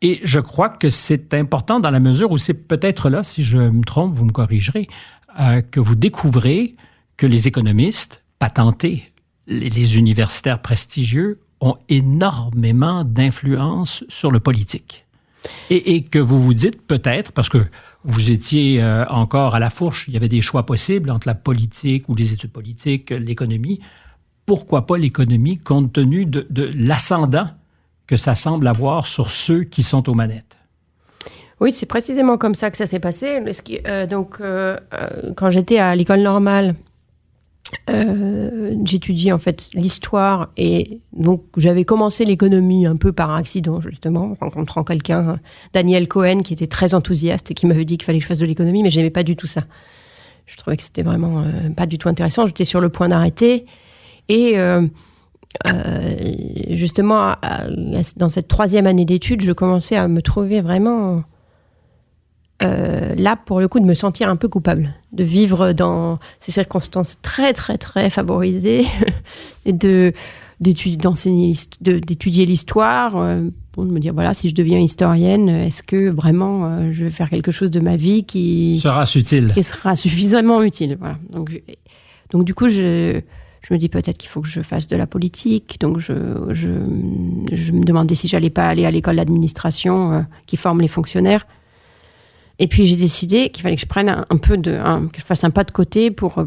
Et 0.01 0.21
je 0.25 0.41
crois 0.41 0.71
que 0.71 0.89
c'est 0.89 1.35
important 1.35 1.79
dans 1.79 1.91
la 1.91 2.01
mesure 2.01 2.31
où 2.31 2.39
c'est 2.39 2.67
peut-être 2.67 3.11
là, 3.11 3.23
si 3.23 3.43
je 3.43 3.59
me 3.59 3.85
trompe, 3.85 4.15
vous 4.15 4.25
me 4.25 4.33
corrigerez, 4.33 4.89
que 5.71 5.81
vous 5.81 5.95
découvrez 5.95 6.77
que 7.17 7.27
les 7.27 7.49
économistes 7.49 8.23
patentés 8.39 9.13
les, 9.47 9.99
universitaires 9.99 10.61
prestigieux 10.61 11.39
ont 11.61 11.77
énormément 11.89 13.05
d'influence 13.05 14.05
sur 14.09 14.31
le 14.31 14.41
politique. 14.41 15.05
Et, 15.69 16.03
que 16.03 16.19
vous 16.19 16.39
vous 16.39 16.55
dites 16.55 16.81
peut-être, 16.81 17.33
parce 17.33 17.51
que 17.51 17.59
vous 18.05 18.31
étiez 18.31 18.83
euh, 18.83 19.05
encore 19.07 19.55
à 19.55 19.59
la 19.59 19.69
fourche, 19.69 20.07
il 20.09 20.15
y 20.15 20.17
avait 20.17 20.29
des 20.29 20.41
choix 20.41 20.65
possibles 20.65 21.11
entre 21.11 21.29
la 21.29 21.35
politique 21.35 22.09
ou 22.09 22.15
les 22.15 22.33
études 22.33 22.53
politiques, 22.53 23.11
l'économie. 23.11 23.81
Pourquoi 24.47 24.87
pas 24.87 24.97
l'économie 24.97 25.59
compte 25.59 25.93
tenu 25.93 26.25
de, 26.25 26.47
l'ascendant 26.75 27.49
que 28.07 28.17
ça 28.17 28.35
semble 28.35 28.69
avoir 28.69 29.07
sur 29.07 29.31
ceux 29.31 29.65
qui 29.65 29.83
sont 29.83 30.09
aux 30.09 30.15
manettes? 30.15 30.57
Oui, 31.61 31.73
c'est 31.73 31.87
précisément 31.87 32.39
comme 32.39 32.55
ça 32.55 32.71
que 32.71 32.77
ça 32.77 32.87
s'est 32.87 33.01
passé. 33.01 33.41
Euh, 33.87 34.07
donc, 34.07 34.37
euh, 34.41 34.79
quand 35.37 35.51
j'étais 35.51 35.79
à 35.79 35.95
l'école 35.95 36.21
normale, 36.21 36.75
euh, 37.91 38.75
j'étudiais 38.85 39.33
en 39.33 39.39
fait 39.39 39.69
l'histoire 39.75 40.51
et 40.57 41.01
donc 41.13 41.43
j'avais 41.57 41.85
commencé 41.85 42.25
l'économie 42.25 42.87
un 42.87 42.97
peu 42.97 43.13
par 43.13 43.35
accident 43.35 43.81
justement. 43.81 44.37
En 44.41 44.45
rencontrant 44.45 44.85
quelqu'un 44.85 45.39
Daniel 45.73 46.09
Cohen 46.09 46.41
qui 46.43 46.53
était 46.53 46.67
très 46.67 46.95
enthousiaste 46.95 47.51
et 47.51 47.55
qui 47.55 47.67
m'avait 47.67 47.85
dit 47.85 47.97
qu'il 47.97 48.05
fallait 48.05 48.19
que 48.19 48.25
je 48.25 48.29
fasse 48.29 48.39
de 48.39 48.47
l'économie 48.47 48.83
mais 48.83 48.91
j'aimais 48.91 49.11
pas 49.11 49.23
du 49.23 49.37
tout 49.37 49.47
ça. 49.47 49.63
Je 50.47 50.57
trouvais 50.57 50.77
que 50.77 50.83
c'était 50.83 51.03
vraiment 51.03 51.41
euh, 51.41 51.71
pas 51.77 51.87
du 51.87 51.99
tout 51.99 52.09
intéressant. 52.09 52.47
J'étais 52.47 52.65
sur 52.65 52.81
le 52.81 52.89
point 52.89 53.09
d'arrêter 53.09 53.67
et 54.29 54.59
euh, 54.59 54.87
justement 56.71 57.35
dans 58.17 58.29
cette 58.29 58.49
troisième 58.49 58.87
année 58.87 59.05
d'études 59.05 59.43
je 59.43 59.53
commençais 59.53 59.97
à 59.97 60.09
me 60.09 60.21
trouver 60.23 60.61
vraiment 60.61 61.23
euh, 62.65 63.15
là, 63.17 63.37
pour 63.37 63.61
le 63.61 63.69
coup, 63.69 63.81
de 63.81 63.85
me 63.85 63.95
sentir 63.95 64.29
un 64.29 64.37
peu 64.37 64.49
coupable, 64.49 64.95
de 65.13 65.25
vivre 65.25 65.73
dans 65.73 66.19
ces 66.41 66.53
circonstances 66.53 67.21
très, 67.21 67.53
très, 67.53 67.79
très 67.79 68.11
favorisées, 68.11 68.87
et 69.67 69.73
de 69.73 70.13
d'étudier 70.61 72.47
l'histoire, 72.47 73.17
euh, 73.17 73.43
pour 73.73 73.85
me 73.85 73.99
dire, 73.99 74.15
voilà, 74.15 74.33
si 74.33 74.49
je 74.49 74.55
deviens 74.55 74.79
historienne, 74.79 75.49
est-ce 75.49 75.83
que 75.83 76.09
vraiment 76.09 76.65
euh, 76.65 76.91
je 76.91 77.05
vais 77.05 77.11
faire 77.11 77.29
quelque 77.29 77.51
chose 77.51 77.71
de 77.71 77.81
ma 77.81 77.97
vie 77.97 78.25
qui 78.25 78.79
sera 78.81 79.05
utile 79.15 79.51
Qui 79.53 79.63
sera 79.63 79.95
suffisamment 79.97 80.63
utile. 80.63 80.97
Voilà. 80.99 81.19
Donc, 81.31 81.61
donc 82.31 82.45
du 82.45 82.55
coup, 82.55 82.69
je, 82.69 83.21
je 83.61 83.75
me 83.75 83.79
dis 83.79 83.89
peut-être 83.91 84.17
qu'il 84.17 84.31
faut 84.31 84.41
que 84.41 84.49
je 84.49 84.63
fasse 84.63 84.87
de 84.87 84.97
la 84.97 85.07
politique. 85.07 85.77
Donc 85.81 85.99
je, 85.99 86.15
je, 86.53 86.71
je 87.53 87.73
me 87.73 87.85
demandais 87.85 88.15
si 88.15 88.29
j'allais 88.29 88.49
pas 88.49 88.69
aller 88.69 88.87
à 88.87 88.91
l'école 88.91 89.17
d'administration 89.17 90.25
qui 90.47 90.57
forme 90.57 90.81
les 90.81 90.89
fonctionnaires. 90.89 91.45
Et 92.59 92.69
puis 92.69 92.85
j'ai 92.85 92.97
décidé 92.97 93.51
qu'il 93.51 93.63
fallait 93.63 93.77
que 93.77 93.83
je 93.83 93.87
prenne 93.87 94.09
un, 94.09 94.37
peu 94.37 94.57
de, 94.57 94.79
que 95.09 95.21
je 95.21 95.25
fasse 95.25 95.45
un 95.45 95.51
pas 95.51 95.65
de 95.65 95.73
côté 95.73 96.11
pour 96.11 96.39
euh, 96.39 96.45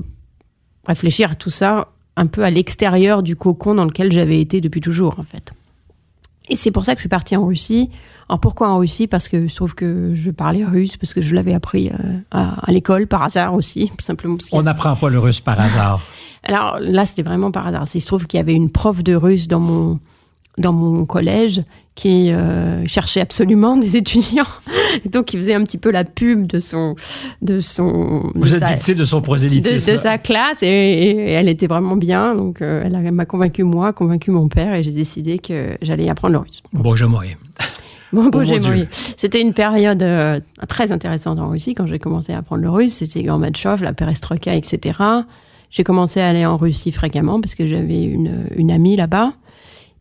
réfléchir 0.86 1.32
à 1.32 1.36
tout 1.36 1.50
ça 1.50 1.90
un 2.16 2.28
peu 2.28 2.44
à 2.44 2.50
l'extérieur 2.50 3.24
du 3.24 3.36
cocon 3.36 3.76
dans 3.76 3.86
lequel 3.86 4.12
j'avais 4.12 4.40
été 4.40 4.62
depuis 4.62 4.82
toujours 4.82 5.20
en 5.20 5.24
fait. 5.24 5.52
Et 6.50 6.56
c'est 6.56 6.72
pour 6.72 6.86
ça 6.86 6.94
que 6.94 7.00
je 7.00 7.04
suis 7.04 7.10
partie 7.10 7.36
en 7.36 7.46
Russie. 7.46 7.90
Alors 8.30 8.40
pourquoi 8.40 8.70
en 8.70 8.78
Russie? 8.78 9.08
Parce 9.08 9.28
que 9.28 9.48
je 9.48 9.56
trouve 9.56 9.76
que 9.76 10.14
je 10.16 10.32
parlais 10.32 10.64
russe, 10.64 10.96
parce 10.96 11.14
que 11.14 11.22
je 11.22 11.36
l'avais 11.36 11.54
appris 11.54 11.90
euh, 11.90 12.20
à, 12.32 12.72
l'école 12.72 13.08
par 13.08 13.24
hasard 13.24 13.54
aussi, 13.54 13.92
simplement. 14.00 14.38
On 14.54 14.64
n'apprend 14.64 14.96
pas 14.96 15.10
le 15.10 15.20
russe 15.20 15.42
par 15.42 15.60
hasard. 15.60 16.02
Alors 16.44 16.80
là, 16.80 17.06
c'était 17.06 17.24
vraiment 17.24 17.52
par 17.52 17.68
hasard. 17.68 17.84
Il 17.94 18.00
se 18.00 18.08
trouve 18.08 18.28
qu'il 18.28 18.38
y 18.38 18.42
avait 18.42 18.54
une 18.54 18.70
prof 18.70 19.04
de 19.04 19.14
russe 19.14 19.48
dans 19.48 19.60
mon 19.60 20.00
dans 20.58 20.74
mon 20.74 21.06
collège 21.06 21.64
qui 21.98 22.32
euh, 22.32 22.86
cherchait 22.86 23.22
absolument 23.22 23.76
des 23.76 23.98
étudiants. 23.98 24.44
Et 25.06 25.10
donc, 25.10 25.34
il 25.34 25.40
faisait 25.40 25.56
un 25.56 25.64
petit 25.64 25.80
peu 25.80 25.92
la 25.92 26.04
pub 26.04 26.46
de 26.46 26.60
son... 26.60 26.96
De 27.42 27.60
son 27.60 28.32
Vous 28.36 28.54
êtes 28.54 28.64
victime 28.64 28.96
de 28.96 29.04
son 29.04 29.22
prosélytisme. 29.22 29.92
De, 29.92 29.98
sa 29.98 30.20
classe, 30.20 30.62
et, 30.62 31.32
elle 31.32 31.50
était 31.50 31.68
vraiment 31.68 31.96
bien. 31.96 32.36
Donc, 32.36 32.62
euh, 32.62 32.84
elle 32.86 33.12
m'a 33.12 33.26
convaincu 33.26 33.64
moi, 33.64 33.94
convaincu 33.94 34.30
mon 34.30 34.48
père, 34.48 34.76
et 34.76 34.84
j'ai 34.84 34.92
décidé 34.92 35.40
que 35.40 35.76
j'allais 35.82 36.08
apprendre 36.08 36.34
le 36.34 36.40
russe. 36.40 36.62
Bon, 36.72 36.96
j'ai 36.96 37.06
moyen. 37.06 37.36
Bon, 38.14 38.30
bon, 38.30 38.44
C'était 39.18 39.42
une 39.42 39.54
période 39.54 40.02
euh, 40.02 40.40
très 40.70 40.92
intéressante 40.92 41.40
en 41.40 41.50
Russie 41.50 41.74
quand 41.74 41.88
j'ai 41.88 42.00
commencé 42.00 42.32
à 42.32 42.38
apprendre 42.38 42.62
le 42.62 42.70
russe. 42.70 42.94
C'était 42.94 43.24
Gorbatchev, 43.24 43.84
la 43.84 43.92
perestroïka, 43.92 44.56
etc. 44.56 45.00
J'ai 45.72 45.84
commencé 45.84 46.22
à 46.22 46.30
aller 46.30 46.46
en 46.46 46.56
Russie 46.58 46.92
fréquemment 46.92 47.42
parce 47.42 47.56
que 47.56 47.68
j'avais 47.68 48.06
une, 48.06 48.46
une 48.56 48.72
amie 48.72 48.96
là-bas. 48.96 49.34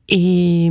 Et, 0.08 0.70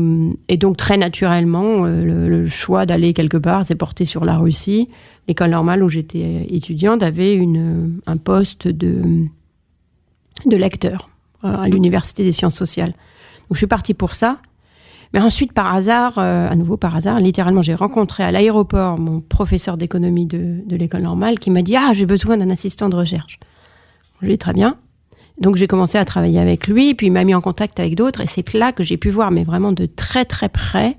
donc 0.58 0.78
très 0.78 0.98
naturellement, 0.98 1.86
euh, 1.86 2.28
le, 2.30 2.48
choix 2.48 2.86
d'aller 2.86 3.14
quelque 3.14 3.38
part 3.38 3.66
s'est 3.66 3.76
porté 3.76 4.06
sur 4.06 4.24
la 4.24 4.38
Russie. 4.38 4.88
L'école 5.28 5.50
normale 5.50 5.84
où 5.84 5.90
j'étais 5.90 6.48
étudiante 6.50 7.04
avait 7.04 7.36
une, 7.36 8.00
un 8.06 8.18
poste 8.18 8.68
de, 8.68 9.26
de 10.46 10.56
lecteur 10.56 11.10
euh, 11.44 11.58
à 11.58 11.68
l'université 11.68 12.24
des 12.24 12.32
sciences 12.32 12.56
sociales. 12.56 12.92
Donc 12.92 13.54
je 13.54 13.58
suis 13.58 13.68
partie 13.68 13.94
pour 13.94 14.16
ça. 14.16 14.38
Mais 15.14 15.20
ensuite, 15.22 15.54
par 15.54 15.74
hasard, 15.74 16.18
euh, 16.18 16.50
à 16.50 16.56
nouveau 16.56 16.78
par 16.78 16.96
hasard, 16.96 17.20
littéralement, 17.20 17.62
j'ai 17.62 17.76
rencontré 17.76 18.24
à 18.24 18.32
l'aéroport 18.32 18.98
mon 18.98 19.22
professeur 19.22 19.78
d'économie 19.78 20.26
de, 20.26 20.62
de 20.66 20.76
l'école 20.76 21.04
normale 21.04 21.40
qui 21.40 21.52
m'a 21.52 21.62
dit 21.62 21.76
Ah, 21.76 21.92
j'ai 21.94 22.06
besoin 22.06 22.38
d'un 22.38 22.50
assistant 22.50 22.90
de 22.90 22.96
recherche. 22.96 23.40
Je 24.22 24.28
lui 24.28 24.34
ai 24.34 24.36
dit 24.36 24.40
Très 24.40 24.54
bien. 24.54 24.78
Donc 25.40 25.58
j'ai 25.58 25.68
commencé 25.68 25.98
à 25.98 26.06
travailler 26.06 26.40
avec 26.40 26.68
lui, 26.68 26.94
puis 26.96 27.08
il 27.08 27.12
m'a 27.12 27.24
mis 27.24 27.36
en 27.36 27.42
contact 27.42 27.80
avec 27.80 27.96
d'autres, 27.96 28.22
et 28.22 28.28
c'est 28.28 28.54
là 28.54 28.72
que 28.72 28.84
j'ai 28.84 28.98
pu 28.98 29.10
voir, 29.10 29.32
mais 29.32 29.44
vraiment 29.44 29.72
de 29.72 29.86
très 29.86 30.24
très 30.24 30.50
près, 30.50 30.98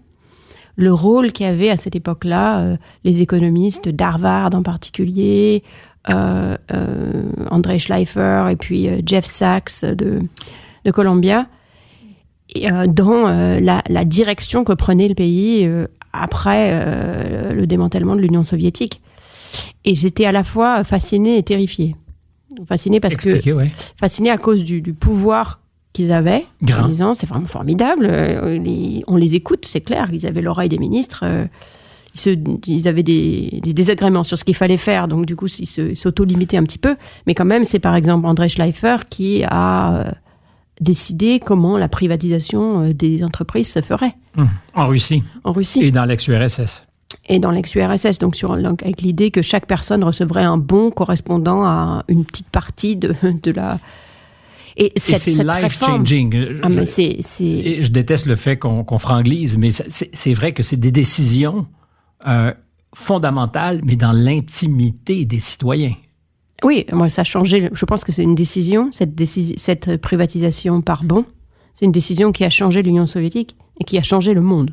le 0.77 0.93
rôle 0.93 1.33
qu'avaient 1.33 1.71
à 1.71 1.79
cette 1.79 1.97
époque-là 1.97 2.59
euh, 2.59 2.77
les 3.05 3.23
économistes 3.23 3.89
d'Harvard 3.89 4.51
en 4.55 4.63
particulier, 4.63 5.63
euh, 6.11 6.57
euh, 6.73 7.23
André 7.51 7.79
Schleifer 7.79 8.49
et 8.51 8.57
puis 8.57 8.89
Jeff 9.05 9.25
Sachs 9.25 9.85
de, 9.85 10.21
de 10.85 10.91
Columbia, 10.91 11.47
et, 12.55 12.69
dans 12.89 13.25
la, 13.59 13.83
la, 13.89 14.05
direction 14.05 14.63
que 14.63 14.73
prenait 14.73 15.09
le 15.09 15.17
pays 15.17 15.69
après 16.13 17.53
le 17.53 17.67
démantèlement 17.67 18.15
de 18.15 18.21
l'Union 18.21 18.45
soviétique. 18.45 19.03
Et 19.85 19.97
j'étais 19.97 20.27
à 20.27 20.33
la 20.33 20.45
fois 20.45 20.85
fascinée 20.85 21.39
et 21.39 21.43
terrifiée. 21.43 21.97
Fascinés 22.65 23.01
parce 23.01 23.15
que 23.17 23.53
ouais. 23.53 23.73
à 24.31 24.39
cause 24.39 24.65
du, 24.65 24.81
du 24.81 24.95
pouvoir 24.95 25.61
qu'ils 25.93 26.13
avaient, 26.13 26.45
en 26.85 26.89
disant 26.89 27.15
c'est 27.15 27.27
vraiment 27.27 27.47
formidable. 27.47 28.07
euh, 28.11 28.59
les- 28.59 29.03
on 29.07 29.17
les 29.17 29.35
écoute, 29.35 29.65
c'est 29.67 29.81
clair. 29.81 30.09
Ils 30.13 30.27
avaient 30.27 30.43
l'oreille 30.43 30.69
des 30.69 30.79
ministres. 30.79 31.21
euh, 31.25 31.47
ils, 32.15 32.21
se- 32.21 32.31
ils 32.67 32.89
avaient 32.89 33.03
des, 33.03 33.61
des 33.63 33.73
désagréments 33.75 34.23
sur 34.25 34.39
ce 34.39 34.45
qu'il 34.45 34.55
fallait 34.57 34.77
faire, 34.79 35.07
donc 35.09 35.27
du 35.27 35.37
coup 35.37 35.47
ils 35.59 35.97
s'auto-limitaient 35.97 36.57
un 36.57 36.65
petit 36.65 36.79
peu. 36.79 36.97
Mais 37.27 37.35
quand 37.35 37.45
même, 37.45 37.65
c'est 37.65 37.79
par 37.79 37.95
exemple 37.95 38.27
André 38.27 38.49
Schleifer 38.49 38.97
qui 39.11 39.43
a 39.45 39.97
euh, 39.97 40.05
décidé 40.81 41.41
comment 41.45 41.77
la 41.79 41.89
privatisation 41.89 42.91
des 42.91 43.23
entreprises 43.25 43.71
se 43.73 43.81
ferait 43.83 44.15
Hum. 44.39 44.49
En 44.75 44.87
Russie 44.87 45.23
en 45.45 45.53
Russie 45.53 45.83
et 45.83 45.91
dans 45.91 46.05
l'ex-URSS. 46.05 46.86
Et 47.29 47.39
dans 47.39 47.51
l'ex-URSS, 47.51 48.19
donc, 48.19 48.37
sur, 48.37 48.53
avec 48.53 49.01
l'idée 49.03 49.31
que 49.31 49.43
chaque 49.43 49.67
personne 49.67 50.03
recevrait 50.05 50.45
un 50.45 50.57
bon 50.59 50.91
correspondant 50.91 51.65
à 51.65 52.05
une 52.09 52.25
petite 52.25 52.49
partie 52.51 52.97
de, 52.97 53.15
de 53.43 53.51
la. 53.53 53.79
Et 54.79 54.93
c'est 54.97 55.15
life-changing. 55.43 56.61
Ah, 56.63 56.69
Je- 57.79 57.83
je 57.83 57.91
déteste 57.91 58.27
le 58.27 58.37
fait 58.37 58.59
qu'on 58.59 58.85
qu'on 58.85 58.99
franglise, 58.99 59.57
mais 59.57 59.71
c'est 59.71 60.35
vrai 60.35 60.53
que 60.53 60.63
c'est 60.63 60.77
des 60.77 60.91
décisions 60.93 61.67
euh, 62.27 62.53
fondamentales, 62.95 63.81
mais 63.85 63.97
dans 63.97 64.13
l'intimité 64.13 65.25
des 65.25 65.39
citoyens. 65.41 65.95
Oui, 66.65 66.85
moi, 66.93 67.09
ça 67.09 67.23
a 67.23 67.25
changé. 67.25 67.69
Je 67.73 67.85
pense 67.85 68.03
que 68.05 68.13
c'est 68.13 68.23
une 68.23 68.35
décision, 68.35 68.91
cette, 68.93 69.15
décisi- 69.15 69.57
cette 69.59 69.97
privatisation 69.99 70.81
par 70.83 71.05
bon, 71.05 71.25
c'est 71.75 71.85
une 71.87 71.93
décision 71.93 72.33
qui 72.33 72.45
a 72.45 72.51
changé 72.51 72.83
l'Union 72.83 73.07
soviétique 73.07 73.57
et 73.81 73.85
qui 73.85 73.97
a 73.99 74.03
changé 74.03 74.35
le 74.35 74.41
monde. 74.41 74.73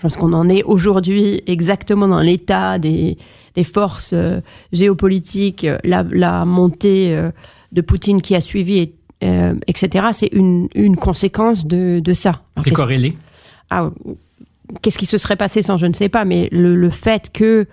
Je 0.00 0.02
pense 0.04 0.16
qu'on 0.16 0.32
en 0.32 0.48
est 0.48 0.62
aujourd'hui 0.62 1.42
exactement 1.46 2.08
dans 2.08 2.20
l'état 2.20 2.78
des, 2.78 3.18
des 3.54 3.64
forces 3.64 4.14
euh, 4.14 4.40
géopolitiques, 4.72 5.64
euh, 5.64 5.76
la, 5.84 6.02
la 6.10 6.46
montée 6.46 7.14
euh, 7.14 7.30
de 7.72 7.82
Poutine 7.82 8.22
qui 8.22 8.34
a 8.34 8.40
suivi, 8.40 8.78
et, 8.78 8.94
euh, 9.22 9.52
etc. 9.66 10.06
C'est 10.12 10.30
une, 10.32 10.68
une 10.74 10.96
conséquence 10.96 11.66
de, 11.66 12.00
de 12.02 12.12
ça. 12.14 12.40
C'est 12.56 12.70
corrélé. 12.70 13.14
ah, 13.68 13.90
qu'est-ce 14.80 14.96
qui 14.96 15.04
se 15.04 15.18
serait 15.18 15.36
passé 15.36 15.60
sans 15.60 15.76
je 15.76 15.84
ne 15.84 15.92
sais 15.92 16.08
pas, 16.08 16.24
mais 16.24 16.48
le, 16.50 16.76
le 16.76 16.88
fait 16.88 17.30
que, 17.30 17.66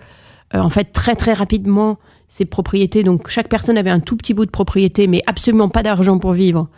en 0.52 0.68
fait, 0.68 0.92
très 0.92 1.16
très 1.16 1.32
rapidement, 1.32 1.96
ces 2.28 2.44
propriétés, 2.44 3.04
donc 3.04 3.30
chaque 3.30 3.48
personne 3.48 3.78
avait 3.78 3.88
un 3.88 4.00
tout 4.00 4.16
petit 4.18 4.34
bout 4.34 4.44
de 4.44 4.50
propriété, 4.50 5.06
mais 5.06 5.22
absolument 5.26 5.70
pas 5.70 5.82
d'argent 5.82 6.18
pour 6.18 6.32
vivre. 6.34 6.68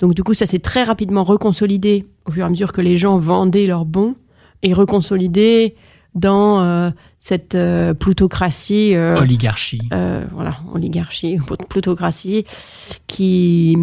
Donc 0.00 0.14
du 0.14 0.24
coup, 0.24 0.34
ça 0.34 0.46
s'est 0.46 0.58
très 0.58 0.82
rapidement 0.82 1.22
reconsolidé 1.22 2.06
au 2.24 2.32
fur 2.32 2.42
et 2.42 2.46
à 2.46 2.50
mesure 2.50 2.72
que 2.72 2.80
les 2.80 2.96
gens 2.98 3.18
vendaient 3.18 3.66
leurs 3.66 3.84
bons 3.84 4.16
et 4.62 4.72
reconsolidé 4.72 5.74
dans 6.14 6.62
euh, 6.62 6.90
cette 7.18 7.54
euh, 7.54 7.92
plutocratie. 7.94 8.94
euh, 8.94 9.18
Oligarchie. 9.20 9.82
voilà, 10.32 10.56
oligarchie, 10.72 11.38
plutocratie, 11.68 12.44
qui, 13.06 13.76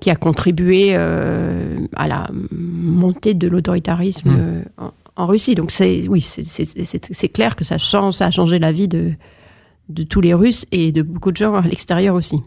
qui 0.00 0.10
a 0.10 0.16
contribué 0.16 0.94
à 0.94 2.08
la 2.08 2.28
montée 2.52 3.34
de 3.34 3.48
l'autoritarisme 3.48 4.30
Mm. 4.30 4.36
euh, 4.38 4.62
en, 4.78 4.92
en 5.16 5.26
Russie. 5.26 5.54
Donc 5.54 5.70
c'est 5.70 6.06
oui, 6.08 6.20
c'est 6.20 7.28
clair 7.30 7.56
que 7.56 7.64
ça 7.64 7.78
change, 7.78 8.14
ça 8.14 8.26
a 8.26 8.30
changé 8.30 8.58
la 8.58 8.72
vie 8.72 8.88
de, 8.88 9.12
de 9.88 10.02
tous 10.02 10.20
les 10.20 10.34
Russes 10.34 10.66
et 10.72 10.92
de 10.92 11.02
beaucoup 11.02 11.30
de 11.32 11.36
gens 11.36 11.54
à 11.54 11.62
l'extérieur 11.62 12.14
aussi. 12.14 12.40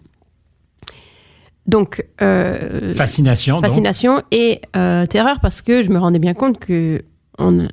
Donc 1.67 2.05
euh, 2.21 2.93
Fascination. 2.93 3.55
donc. 3.55 3.65
fascination 3.65 4.23
et 4.31 4.61
euh, 4.75 5.05
terreur 5.05 5.39
parce 5.41 5.61
que 5.61 5.81
je 5.81 5.89
me 5.89 5.99
rendais 5.99 6.19
bien 6.19 6.33
compte 6.33 6.59
que 6.59 7.03
on 7.39 7.67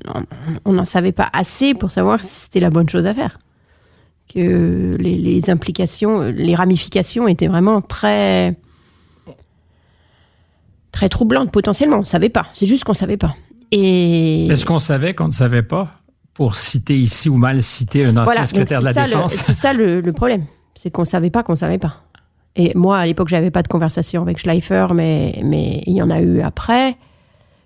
n'en 0.65 0.85
savait 0.85 1.11
pas 1.11 1.29
assez 1.33 1.73
pour 1.73 1.89
savoir 1.91 2.23
si 2.23 2.41
c'était 2.43 2.59
la 2.59 2.69
bonne 2.69 2.87
chose 2.87 3.07
à 3.07 3.13
faire. 3.13 3.39
Que 4.33 4.95
les, 4.99 5.17
les 5.17 5.49
implications, 5.49 6.21
les 6.21 6.53
ramifications 6.55 7.27
étaient 7.27 7.47
vraiment 7.47 7.81
très 7.81 8.55
très 10.91 11.09
troublantes 11.09 11.51
potentiellement. 11.51 11.97
On 11.97 12.01
ne 12.01 12.05
savait 12.05 12.29
pas. 12.29 12.47
C'est 12.53 12.65
juste 12.65 12.83
qu'on 12.83 12.91
ne 12.91 12.97
savait 12.97 13.17
pas. 13.17 13.35
Et 13.71 14.47
Est-ce 14.47 14.65
qu'on 14.65 14.79
savait 14.79 15.13
qu'on 15.13 15.27
ne 15.27 15.33
savait 15.33 15.63
pas, 15.63 15.99
pour 16.33 16.55
citer 16.55 16.97
ici 16.97 17.27
ou 17.29 17.37
mal 17.37 17.61
citer 17.63 18.05
un 18.05 18.11
ancien 18.11 18.23
voilà, 18.23 18.45
secrétaire 18.45 18.79
de 18.81 18.85
la 18.85 18.93
ça 18.93 19.05
Défense? 19.05 19.33
C'est 19.33 19.53
ça 19.53 19.73
le, 19.73 20.01
le 20.01 20.13
problème. 20.13 20.45
C'est 20.75 20.91
qu'on 20.91 21.01
ne 21.01 21.07
savait 21.07 21.31
pas 21.31 21.43
qu'on 21.43 21.53
ne 21.53 21.57
savait 21.57 21.79
pas. 21.79 22.04
Et 22.55 22.71
moi, 22.75 22.97
à 22.97 23.05
l'époque, 23.05 23.27
j'avais 23.27 23.51
pas 23.51 23.63
de 23.63 23.67
conversation 23.67 24.21
avec 24.21 24.37
Schleifer, 24.37 24.87
mais, 24.93 25.39
mais 25.43 25.81
il 25.85 25.93
y 25.93 26.01
en 26.01 26.09
a 26.09 26.21
eu 26.21 26.41
après. 26.41 26.95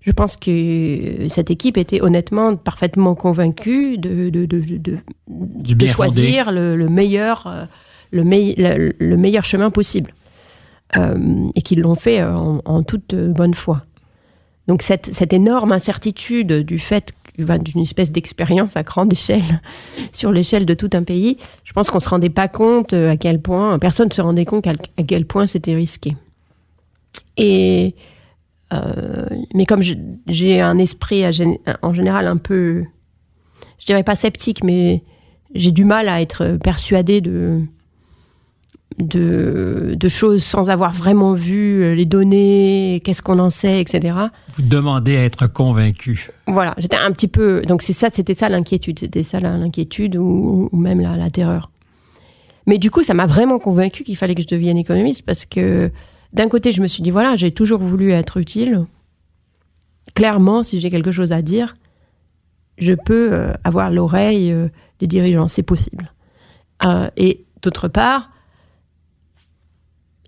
Je 0.02 0.12
pense 0.12 0.38
que 0.38 1.28
cette 1.28 1.52
équipe 1.52 1.78
était 1.78 2.02
honnêtement 2.02 2.56
parfaitement 2.56 3.16
convaincue 3.16 3.98
de, 3.98 4.30
de, 4.30 4.46
de, 4.46 4.60
de, 4.60 4.98
du 5.28 5.76
de 5.76 5.88
choisir 5.88 6.52
le, 6.52 6.76
le 6.76 6.88
meilleur, 6.90 7.46
euh, 7.48 7.66
le, 8.12 8.24
mei- 8.24 8.56
le, 8.58 8.94
le 8.98 9.18
meilleur 9.18 9.44
chemin 9.44 9.70
possible. 9.70 10.14
Euh, 10.98 11.50
et 11.54 11.62
qu'ils 11.62 11.82
l'ont 11.82 11.94
fait 11.94 12.24
en, 12.24 12.62
en 12.66 12.82
toute 12.82 13.14
bonne 13.14 13.54
foi. 13.54 13.84
Donc 14.68 14.82
cette, 14.82 15.14
cette 15.14 15.34
énorme 15.34 15.72
incertitude 15.72 16.52
du 16.52 16.80
fait 16.80 17.14
d'une 17.46 17.82
espèce 17.82 18.12
d'expérience 18.12 18.78
à 18.78 18.84
grande 18.84 19.14
échelle, 19.14 19.62
sur 20.12 20.32
l'échelle 20.32 20.66
de 20.66 20.74
tout 20.74 20.90
un 20.94 21.04
pays, 21.04 21.38
je 21.64 21.74
pense 21.74 21.90
qu'on 21.90 22.00
se 22.00 22.10
rendait 22.10 22.30
pas 22.30 22.48
compte 22.48 22.94
euh, 22.94 23.12
à 23.12 23.18
quel 23.18 23.42
point, 23.42 23.78
personne 23.80 24.10
ne 24.10 24.14
se 24.14 24.22
rendait 24.22 24.46
compte 24.46 24.68
à, 24.68 24.74
quel 25.08 25.26
point 25.26 25.48
c'était 25.48 25.76
risqué. 25.76 26.16
Et 27.38 27.96
euh, 28.74 29.26
mais 29.56 29.66
comme 29.66 29.82
j'ai 30.28 30.62
un 30.62 30.78
esprit 30.78 31.24
en 31.82 31.94
général 31.94 32.28
un 32.28 32.38
peu, 32.38 32.84
je 33.80 33.86
dirais 33.86 34.04
pas 34.04 34.16
sceptique, 34.16 34.64
mais 34.64 35.04
j'ai 35.56 35.72
du 35.72 35.86
mal 35.86 36.08
à 36.08 36.22
être 36.22 36.58
persuadé 36.62 37.22
de, 37.22 37.62
de, 38.98 39.96
de 39.96 40.08
choses 40.10 40.44
sans 40.44 40.70
avoir 40.70 40.92
vraiment 40.92 41.34
vu 41.34 41.96
les 41.96 42.06
données, 42.06 43.02
qu'est-ce 43.04 43.22
qu'on 43.22 43.40
en 43.40 43.50
sait, 43.50 43.80
etc. 43.80 44.18
Vous 44.58 44.64
demandez 44.64 45.16
à 45.16 45.24
être 45.24 45.48
convaincu. 45.48 46.30
Voilà, 46.48 46.74
j'étais 46.78 46.98
un 46.98 47.12
petit 47.12 47.28
peu. 47.28 47.62
Donc 47.62 47.82
c'est 47.82 47.94
ça, 47.94 48.10
c'était 48.12 48.34
ça 48.34 48.50
l'inquiétude, 48.50 49.00
c'était 49.00 49.24
ça 49.24 49.40
l'inquiétude 49.40 50.18
ou, 50.18 50.70
ou 50.72 50.78
même 50.78 51.00
la, 51.00 51.16
la 51.16 51.30
terreur. 51.30 51.72
Mais 52.66 52.78
du 52.78 52.92
coup, 52.92 53.04
ça 53.04 53.14
m'a 53.14 53.26
vraiment 53.26 53.58
convaincu 53.58 54.04
qu'il 54.04 54.18
fallait 54.18 54.36
que 54.36 54.42
je 54.42 54.48
devienne 54.48 54.78
économiste 54.78 55.24
parce 55.26 55.46
que 55.46 55.92
d'un 56.34 56.48
côté, 56.48 56.72
je 56.72 56.82
me 56.82 56.88
suis 56.88 57.02
dit 57.02 57.12
voilà, 57.12 57.36
j'ai 57.36 57.52
toujours 57.52 57.82
voulu 57.82 58.12
être 58.12 58.38
utile. 58.38 58.86
Clairement, 60.14 60.64
si 60.64 60.80
j'ai 60.80 60.90
quelque 60.90 61.12
chose 61.12 61.32
à 61.32 61.42
dire, 61.42 61.76
je 62.78 62.94
peux 62.94 63.34
euh, 63.34 63.54
avoir 63.64 63.92
l'oreille 63.92 64.52
euh, 64.52 64.70
des 65.00 65.08
dirigeants, 65.08 65.48
c'est 65.48 65.64
possible. 65.64 66.12
Euh, 66.84 67.10
et 67.18 67.46
d'autre 67.62 67.88
part, 67.88 68.30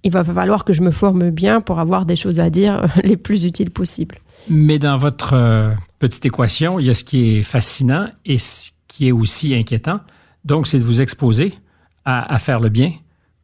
il 0.03 0.11
va 0.11 0.23
falloir 0.23 0.65
que 0.65 0.73
je 0.73 0.81
me 0.81 0.91
forme 0.91 1.29
bien 1.29 1.61
pour 1.61 1.79
avoir 1.79 2.05
des 2.05 2.15
choses 2.15 2.39
à 2.39 2.49
dire 2.49 2.83
euh, 2.83 2.87
les 3.03 3.17
plus 3.17 3.45
utiles 3.45 3.71
possibles. 3.71 4.17
Mais 4.49 4.79
dans 4.79 4.97
votre 4.97 5.33
euh, 5.33 5.71
petite 5.99 6.25
équation, 6.25 6.79
il 6.79 6.87
y 6.87 6.89
a 6.89 6.93
ce 6.93 7.03
qui 7.03 7.37
est 7.37 7.43
fascinant 7.43 8.07
et 8.25 8.37
ce 8.37 8.71
qui 8.87 9.07
est 9.07 9.11
aussi 9.11 9.53
inquiétant. 9.53 9.99
Donc, 10.45 10.67
c'est 10.67 10.79
de 10.79 10.83
vous 10.83 11.01
exposer 11.01 11.53
à, 12.05 12.33
à 12.33 12.39
faire 12.39 12.59
le 12.59 12.69
bien, 12.69 12.93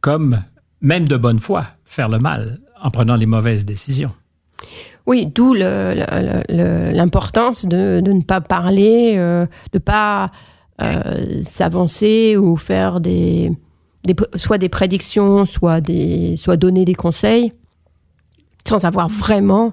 comme, 0.00 0.42
même 0.80 1.06
de 1.06 1.16
bonne 1.16 1.38
foi, 1.38 1.66
faire 1.84 2.08
le 2.08 2.18
mal 2.18 2.60
en 2.82 2.90
prenant 2.90 3.16
les 3.16 3.26
mauvaises 3.26 3.64
décisions. 3.64 4.12
Oui, 5.08 5.26
d'où 5.26 5.54
l'importance 5.54 7.64
de, 7.64 8.00
de 8.04 8.12
ne 8.12 8.20
pas 8.20 8.42
parler, 8.42 9.14
euh, 9.16 9.46
de 9.72 9.78
ne 9.78 9.80
pas 9.80 10.30
euh, 10.82 11.40
s'avancer 11.42 12.36
ou 12.36 12.58
faire 12.58 13.00
des, 13.00 13.50
des- 14.04 14.14
soit 14.36 14.58
des 14.58 14.68
prédictions, 14.68 15.44
soit, 15.44 15.80
des, 15.80 16.36
soit 16.36 16.56
donner 16.56 16.84
des 16.84 16.94
conseils, 16.94 17.52
sans 18.66 18.84
avoir 18.84 19.08
vraiment 19.08 19.72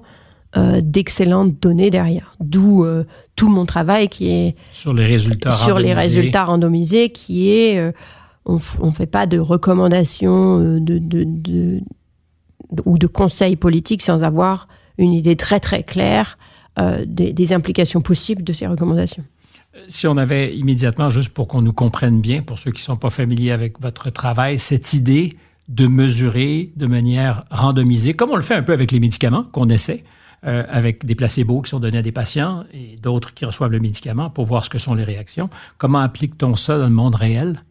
euh, 0.56 0.80
d'excellentes 0.82 1.60
données 1.60 1.90
derrière. 1.90 2.34
D'où 2.40 2.84
euh, 2.84 3.04
tout 3.34 3.48
mon 3.48 3.66
travail 3.66 4.08
qui 4.08 4.28
est 4.28 4.54
Sur 4.70 4.94
les 4.94 5.04
résultats 5.06 5.52
sur 5.52 5.78
les 5.78 5.92
randomisés. 5.92 6.18
résultats 6.18 6.44
randomisés, 6.44 7.08
qui 7.10 7.50
est 7.50 7.78
euh, 7.78 7.92
on 8.46 8.60
ne 8.86 8.90
fait 8.92 9.06
pas 9.06 9.26
de 9.26 9.38
recommandations 9.38 10.58
de, 10.58 10.78
de- 10.78 10.98
de- 10.98 11.24
de- 11.26 11.80
ou 12.84 12.96
de 12.96 13.06
conseils 13.06 13.56
politiques 13.56 14.02
sans 14.02 14.22
avoir 14.22 14.68
une 14.98 15.12
idée 15.12 15.36
très 15.36 15.60
très 15.60 15.82
claire 15.82 16.38
des, 17.06 17.32
des 17.32 17.52
implications 17.54 18.00
possibles 18.02 18.44
de 18.44 18.52
ces 18.52 18.66
recommandations. 18.66 19.24
Si 19.88 20.06
on 20.06 20.16
avait 20.16 20.56
immédiatement, 20.56 21.10
juste 21.10 21.30
pour 21.30 21.48
qu'on 21.48 21.62
nous 21.62 21.72
comprenne 21.72 22.20
bien, 22.20 22.42
pour 22.42 22.58
ceux 22.58 22.70
qui 22.72 22.80
ne 22.80 22.86
sont 22.86 22.96
pas 22.96 23.10
familiers 23.10 23.52
avec 23.52 23.80
votre 23.80 24.10
travail, 24.10 24.58
cette 24.58 24.92
idée 24.92 25.36
de 25.68 25.86
mesurer 25.86 26.70
de 26.76 26.86
manière 26.86 27.40
randomisée, 27.50 28.14
comme 28.14 28.30
on 28.30 28.36
le 28.36 28.42
fait 28.42 28.54
un 28.54 28.62
peu 28.62 28.72
avec 28.72 28.92
les 28.92 29.00
médicaments 29.00 29.44
qu'on 29.52 29.68
essaie, 29.68 30.04
euh, 30.46 30.62
avec 30.68 31.04
des 31.04 31.14
placebos 31.14 31.62
qui 31.62 31.70
sont 31.70 31.80
donnés 31.80 31.98
à 31.98 32.02
des 32.02 32.12
patients 32.12 32.64
et 32.72 32.96
d'autres 33.02 33.34
qui 33.34 33.44
reçoivent 33.44 33.72
le 33.72 33.80
médicament 33.80 34.30
pour 34.30 34.44
voir 34.44 34.64
ce 34.64 34.70
que 34.70 34.78
sont 34.78 34.94
les 34.94 35.02
réactions. 35.02 35.50
Comment 35.78 36.00
applique-t-on 36.00 36.56
ça 36.56 36.78
dans 36.78 36.84
le 36.84 36.90
monde 36.90 37.16
réel? 37.16 37.62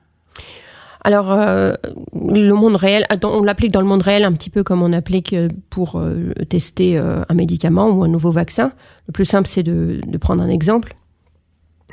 Alors, 1.04 1.32
euh, 1.32 1.74
le 2.14 2.52
monde 2.52 2.76
réel, 2.76 3.06
on 3.24 3.44
l'applique 3.44 3.72
dans 3.72 3.82
le 3.82 3.88
monde 3.88 4.02
réel 4.02 4.24
un 4.24 4.34
petit 4.34 4.50
peu 4.50 4.64
comme 4.64 4.82
on 4.82 4.92
applique 4.92 5.34
euh, 5.34 5.48
pour 5.70 6.02
tester 6.50 6.98
un 6.98 7.34
médicament 7.34 7.90
ou 7.90 8.04
un 8.04 8.08
nouveau 8.08 8.32
vaccin. 8.32 8.74
Le 9.08 9.12
plus 9.12 9.26
simple, 9.26 9.48
c'est 9.48 9.64
de 9.64 10.18
prendre 10.18 10.42
un 10.42 10.50
exemple. 10.50 10.96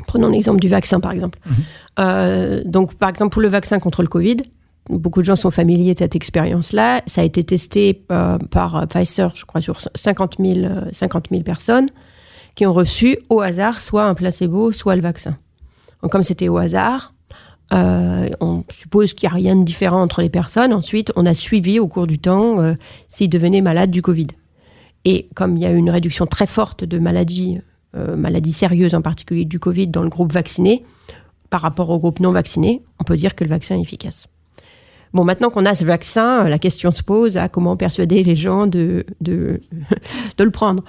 Prenons 0.07 0.29
l'exemple 0.29 0.61
du 0.61 0.69
vaccin, 0.69 1.01
par 1.01 1.13
exemple. 1.13 1.39
Euh, 1.99 2.63
donc, 2.65 2.95
par 2.95 3.09
exemple, 3.09 3.33
pour 3.33 3.43
le 3.43 3.49
vaccin 3.49 3.79
contre 3.79 4.03
le 4.03 4.09
Covid, 4.09 4.39
beaucoup 4.89 5.21
de 5.21 5.27
gens 5.27 5.37
sont 5.37 5.51
familiers 5.51 5.95
de 5.95 5.99
cette 5.99 6.17
expérience-là. 6.17 7.03
Ça 7.07 7.21
a 7.21 7.25
été 7.25 7.43
testé 7.43 7.95
par 8.51 8.87
Pfizer, 8.89 9.33
je 9.37 9.45
crois, 9.45 9.61
sur 9.61 9.79
50 9.95 10.37
000, 10.41 10.67
50 10.93 11.29
000 11.31 11.43
personnes 11.43 11.87
qui 12.55 12.67
ont 12.67 12.73
reçu 12.73 13.19
au 13.31 13.41
hasard 13.41 13.81
soit 13.81 14.05
un 14.05 14.15
placebo, 14.15 14.73
soit 14.73 14.97
le 14.97 15.03
vaccin. 15.03 15.37
Donc, 16.03 16.13
comme 16.13 16.23
c'était 16.23 16.49
au 16.49 16.59
hasard, 16.59 17.15
euh, 17.73 18.29
on 18.41 18.65
suppose 18.71 19.15
qu'il 19.15 19.29
n'y 19.29 19.33
a 19.33 19.37
rien 19.37 19.57
de 19.57 19.65
différent 19.65 20.03
entre 20.03 20.21
les 20.21 20.29
personnes. 20.29 20.73
Ensuite, 20.73 21.13
on 21.17 21.25
a 21.25 21.35
suivi 21.35 21.79
au 21.79 21.89
cours 21.89 22.07
du 22.07 22.19
temps 22.19 22.61
euh, 22.61 22.75
s'ils 23.09 23.31
devenaient 23.31 23.63
malades 23.63 23.91
du 23.91 24.03
Covid. 24.03 24.29
Et 25.05 25.29
comme 25.35 25.57
il 25.57 25.63
y 25.63 25.67
a 25.67 25.71
eu 25.71 25.77
une 25.77 25.91
réduction 25.91 26.27
très 26.27 26.47
forte 26.47 26.85
de 26.85 26.99
maladies, 26.99 27.61
euh, 27.97 28.17
maladies 28.17 28.53
sérieuses 28.53 28.95
en 28.95 29.03
particulier 29.03 29.45
du 29.45 29.59
Covid 29.59 29.89
dans 29.89 30.03
le 30.03 30.09
groupe 30.09 30.33
vacciné, 30.33 30.85
par 31.51 31.61
rapport 31.61 31.91
au 31.91 31.99
groupe 31.99 32.21
non 32.21 32.33
vacciné, 32.33 32.83
on 32.99 33.05
peut 33.05 33.17
dire 33.17 33.35
que 33.35 33.45
le 33.45 33.51
vaccin 33.51 33.77
est 33.77 33.81
efficace. 33.81 34.27
Bon, 35.13 35.25
maintenant 35.25 35.51
qu'on 35.51 35.67
a 35.67 35.75
ce 35.75 35.85
vaccin, 35.85 36.49
la 36.49 36.59
question 36.59 36.91
se 36.91 37.03
pose 37.03 37.37
à 37.37 37.49
comment 37.51 37.77
persuader 37.77 38.23
les 38.23 38.35
gens 38.35 38.67
de, 38.67 39.05
de, 39.21 39.61
de 40.39 40.45
le 40.45 40.51
prendre. 40.51 40.83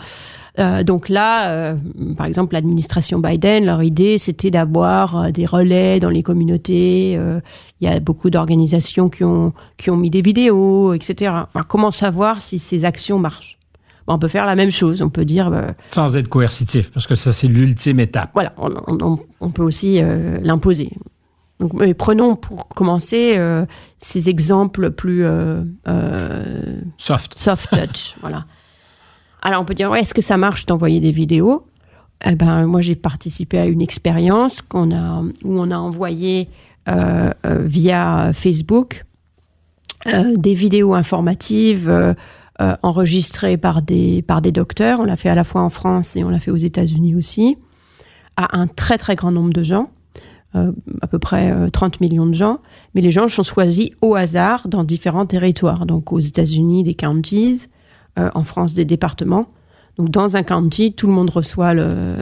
Euh, 0.60 0.84
donc 0.84 1.10
là, 1.10 1.50
euh, 1.50 1.76
par 2.16 2.28
exemple, 2.28 2.54
l'administration 2.54 3.20
Biden, 3.20 3.66
leur 3.66 3.84
idée, 3.84 4.18
c'était 4.18 4.52
d'avoir 4.52 5.18
euh, 5.18 5.32
des 5.32 5.46
relais 5.46 6.00
dans 6.00 6.10
les 6.10 6.24
communautés. 6.24 7.14
Il 7.82 7.86
y 7.86 7.88
a 7.88 8.00
beaucoup 8.00 8.30
d'organisations 8.30 9.10
qui 9.10 9.24
ont, 9.24 9.54
qui 9.78 9.90
ont 9.90 9.98
mis 9.98 10.10
des 10.10 10.22
vidéos, 10.22 10.94
etc. 10.94 11.34
comment 11.68 11.92
savoir 11.92 12.42
si 12.42 12.60
ces 12.60 12.86
actions 12.86 13.20
marchent? 13.20 13.58
On 14.08 14.20
peut 14.20 14.28
faire 14.28 14.46
la 14.46 14.56
même 14.56 14.72
chose. 14.72 15.02
On 15.02 15.10
peut 15.10 15.26
dire. 15.26 15.52
Sans 15.88 16.16
être 16.18 16.28
coercitif, 16.28 16.92
parce 16.92 17.08
que 17.08 17.16
ça, 17.16 17.32
c'est 17.34 17.48
l'ultime 17.48 18.00
étape. 18.00 18.32
Voilà, 18.34 18.54
on, 18.58 19.50
peut 19.50 19.64
aussi 19.64 20.02
l'imposer. 20.42 20.92
Donc, 21.60 21.94
prenons 21.94 22.36
pour 22.36 22.68
commencer 22.70 23.40
ces 23.98 24.30
exemples 24.30 24.92
plus 24.92 25.26
soft. 26.98 27.38
Soft 27.38 27.70
touch, 27.70 28.16
voilà. 28.22 28.46
Alors 29.44 29.62
on 29.62 29.66
peut 29.66 29.74
dire, 29.74 29.92
ouais, 29.92 30.00
est-ce 30.00 30.14
que 30.14 30.22
ça 30.22 30.38
marche 30.38 30.66
d'envoyer 30.66 31.02
des 31.02 31.12
vidéos? 31.12 31.68
Eh 32.26 32.36
ben, 32.36 32.66
Moi, 32.66 32.82
j'ai 32.82 32.96
participé 32.96 33.60
à 33.60 33.66
une 33.66 33.82
expérience 33.82 34.62
qu'on 34.62 34.96
a, 34.96 35.22
où 35.44 35.60
on 35.60 35.70
a 35.70 35.78
envoyé 35.78 36.50
euh, 36.88 37.32
euh, 37.46 37.60
via 37.62 38.32
Facebook 38.34 39.06
euh, 40.08 40.34
des 40.36 40.54
vidéos 40.54 40.94
informatives 40.94 42.16
enregistrées 42.82 43.58
par 43.58 43.82
des, 43.82 44.22
par 44.22 44.42
des 44.42 44.52
docteurs. 44.52 45.00
On 45.00 45.04
l'a 45.04 45.16
fait 45.16 45.30
à 45.30 45.36
la 45.36 45.44
fois 45.44 45.62
en 45.62 45.70
France 45.70 46.16
et 46.16 46.24
on 46.24 46.30
l'a 46.30 46.40
fait 46.40 46.52
aux 46.52 46.56
États-Unis 46.56 47.16
aussi, 47.16 47.58
à 48.38 48.58
un 48.58 48.68
très 48.68 48.98
très 48.98 49.16
grand 49.16 49.32
nombre 49.32 49.54
de 49.54 49.64
gens. 49.64 49.90
à 50.54 51.08
peu 51.08 51.20
près 51.20 51.70
30 51.72 52.00
millions 52.00 52.28
de 52.28 52.34
gens, 52.34 52.60
mais 52.94 53.02
les 53.02 53.12
gens 53.12 53.28
sont 53.28 53.44
choisis 53.44 53.90
au 54.02 54.16
hasard 54.16 54.68
dans 54.68 54.84
différents 54.84 55.26
territoires. 55.26 55.86
Donc 55.86 56.12
aux 56.12 56.20
États-Unis, 56.20 56.84
des 56.84 56.94
counties, 56.94 57.68
euh, 58.20 58.30
en 58.36 58.44
France 58.44 58.76
des 58.76 58.86
départements. 58.86 59.48
Donc 59.98 60.12
dans 60.12 60.38
un 60.38 60.44
county, 60.44 60.94
tout 60.94 61.08
le 61.08 61.14
monde 61.14 61.32
reçoit 61.32 61.74
le, 61.74 62.18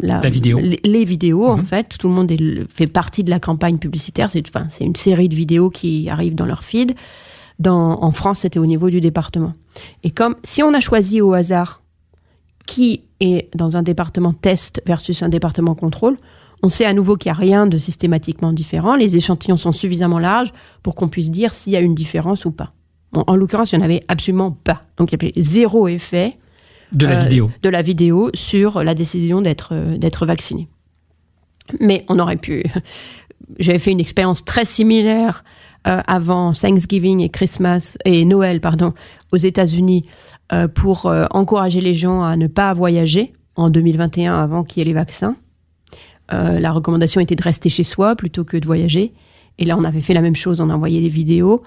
la, 0.00 0.20
vidéo. 0.20 0.60
Les, 0.60 1.04
vidéos 1.04 1.46
en 1.46 1.56
mhm. 1.56 1.64
fait. 1.64 1.96
Tout 1.98 2.06
le 2.06 2.14
monde 2.14 2.32
fait 2.72 2.86
partie 2.86 3.24
de 3.24 3.30
la 3.30 3.40
campagne 3.40 3.78
publicitaire. 3.78 4.30
C'est 4.30 4.48
enfin, 4.48 4.66
c'est 4.68 4.84
une 4.84 4.94
série 4.94 5.28
de 5.28 5.34
vidéos 5.34 5.70
qui 5.70 6.08
arrivent 6.08 6.36
dans 6.36 6.46
leur 6.46 6.62
feed. 6.62 6.94
Dans, 7.62 8.02
en 8.02 8.12
France, 8.12 8.40
c'était 8.40 8.58
au 8.58 8.66
niveau 8.66 8.90
du 8.90 9.00
département. 9.00 9.52
Et 10.02 10.10
comme 10.10 10.36
si 10.42 10.62
on 10.62 10.74
a 10.74 10.80
choisi 10.80 11.20
au 11.20 11.32
hasard 11.32 11.82
qui 12.66 13.04
est 13.20 13.48
dans 13.56 13.76
un 13.76 13.82
département 13.82 14.32
test 14.32 14.82
versus 14.86 15.22
un 15.22 15.28
département 15.28 15.74
contrôle, 15.74 16.16
on 16.62 16.68
sait 16.68 16.84
à 16.84 16.92
nouveau 16.92 17.16
qu'il 17.16 17.30
n'y 17.30 17.36
a 17.36 17.40
rien 17.40 17.66
de 17.66 17.78
systématiquement 17.78 18.52
différent. 18.52 18.94
Les 18.94 19.16
échantillons 19.16 19.56
sont 19.56 19.72
suffisamment 19.72 20.18
larges 20.18 20.52
pour 20.82 20.94
qu'on 20.94 21.08
puisse 21.08 21.30
dire 21.30 21.52
s'il 21.52 21.72
y 21.72 21.76
a 21.76 21.80
une 21.80 21.94
différence 21.94 22.44
ou 22.44 22.52
pas 22.52 22.72
en 23.14 23.36
l'occurrence, 23.36 23.72
il 23.72 23.78
n'y 23.78 23.82
en 23.82 23.84
avait 23.84 24.02
absolument 24.08 24.50
pas. 24.50 24.82
Donc 24.96 25.12
il 25.12 25.22
y 25.22 25.26
avait 25.26 25.32
zéro 25.36 25.88
effet 25.88 26.36
de 26.92 27.06
la, 27.06 27.20
euh, 27.20 27.22
vidéo. 27.22 27.50
de 27.62 27.68
la 27.68 27.82
vidéo 27.82 28.30
sur 28.34 28.82
la 28.82 28.94
décision 28.94 29.40
d'être 29.40 29.70
euh, 29.72 29.96
d'être 29.98 30.26
vacciné. 30.26 30.68
Mais 31.80 32.04
on 32.08 32.18
aurait 32.18 32.36
pu. 32.36 32.64
J'avais 33.58 33.78
fait 33.78 33.90
une 33.90 34.00
expérience 34.00 34.44
très 34.44 34.64
similaire 34.64 35.44
euh, 35.86 36.00
avant 36.06 36.52
Thanksgiving 36.52 37.20
et 37.20 37.28
Christmas 37.28 37.96
et 38.04 38.24
Noël, 38.24 38.60
pardon, 38.60 38.94
aux 39.32 39.38
États-Unis 39.38 40.06
pour 40.74 41.10
encourager 41.30 41.80
les 41.80 41.94
gens 41.94 42.22
à 42.22 42.36
ne 42.36 42.46
pas 42.46 42.74
voyager 42.74 43.32
en 43.56 43.70
2021 43.70 44.34
avant 44.34 44.64
qu'il 44.64 44.80
y 44.80 44.82
ait 44.82 44.84
les 44.84 44.92
vaccins. 44.92 45.34
la 46.30 46.72
recommandation 46.72 47.22
était 47.22 47.36
de 47.36 47.42
rester 47.42 47.70
chez 47.70 47.84
soi 47.84 48.16
plutôt 48.16 48.44
que 48.44 48.58
de 48.58 48.66
voyager. 48.66 49.14
Et 49.56 49.64
là, 49.64 49.78
on 49.78 49.84
avait 49.84 50.02
fait 50.02 50.12
la 50.12 50.20
même 50.20 50.36
chose, 50.36 50.60
on 50.60 50.68
envoyait 50.68 51.00
des 51.00 51.08
vidéos 51.08 51.62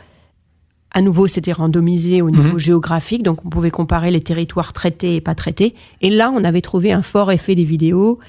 à 0.95 1.01
nouveau, 1.01 1.27
c'était 1.27 1.51
randomisé 1.51 2.21
au 2.21 2.31
niveau 2.31 2.53
mhm. 2.53 2.57
géographique, 2.57 3.21
donc 3.21 3.45
on 3.45 3.49
pouvait 3.49 3.69
comparer 3.69 4.11
les 4.11 4.21
territoires 4.21 4.71
traités 4.71 5.15
et 5.15 5.21
pas 5.21 5.35
traités. 5.35 5.75
Et 5.99 6.09
là, 6.09 6.31
on 6.33 6.45
avait 6.45 6.61
trouvé 6.61 6.93
un 6.93 7.01
fort 7.01 7.33
effet 7.33 7.53
des 7.53 7.65
vidéos. 7.65 8.19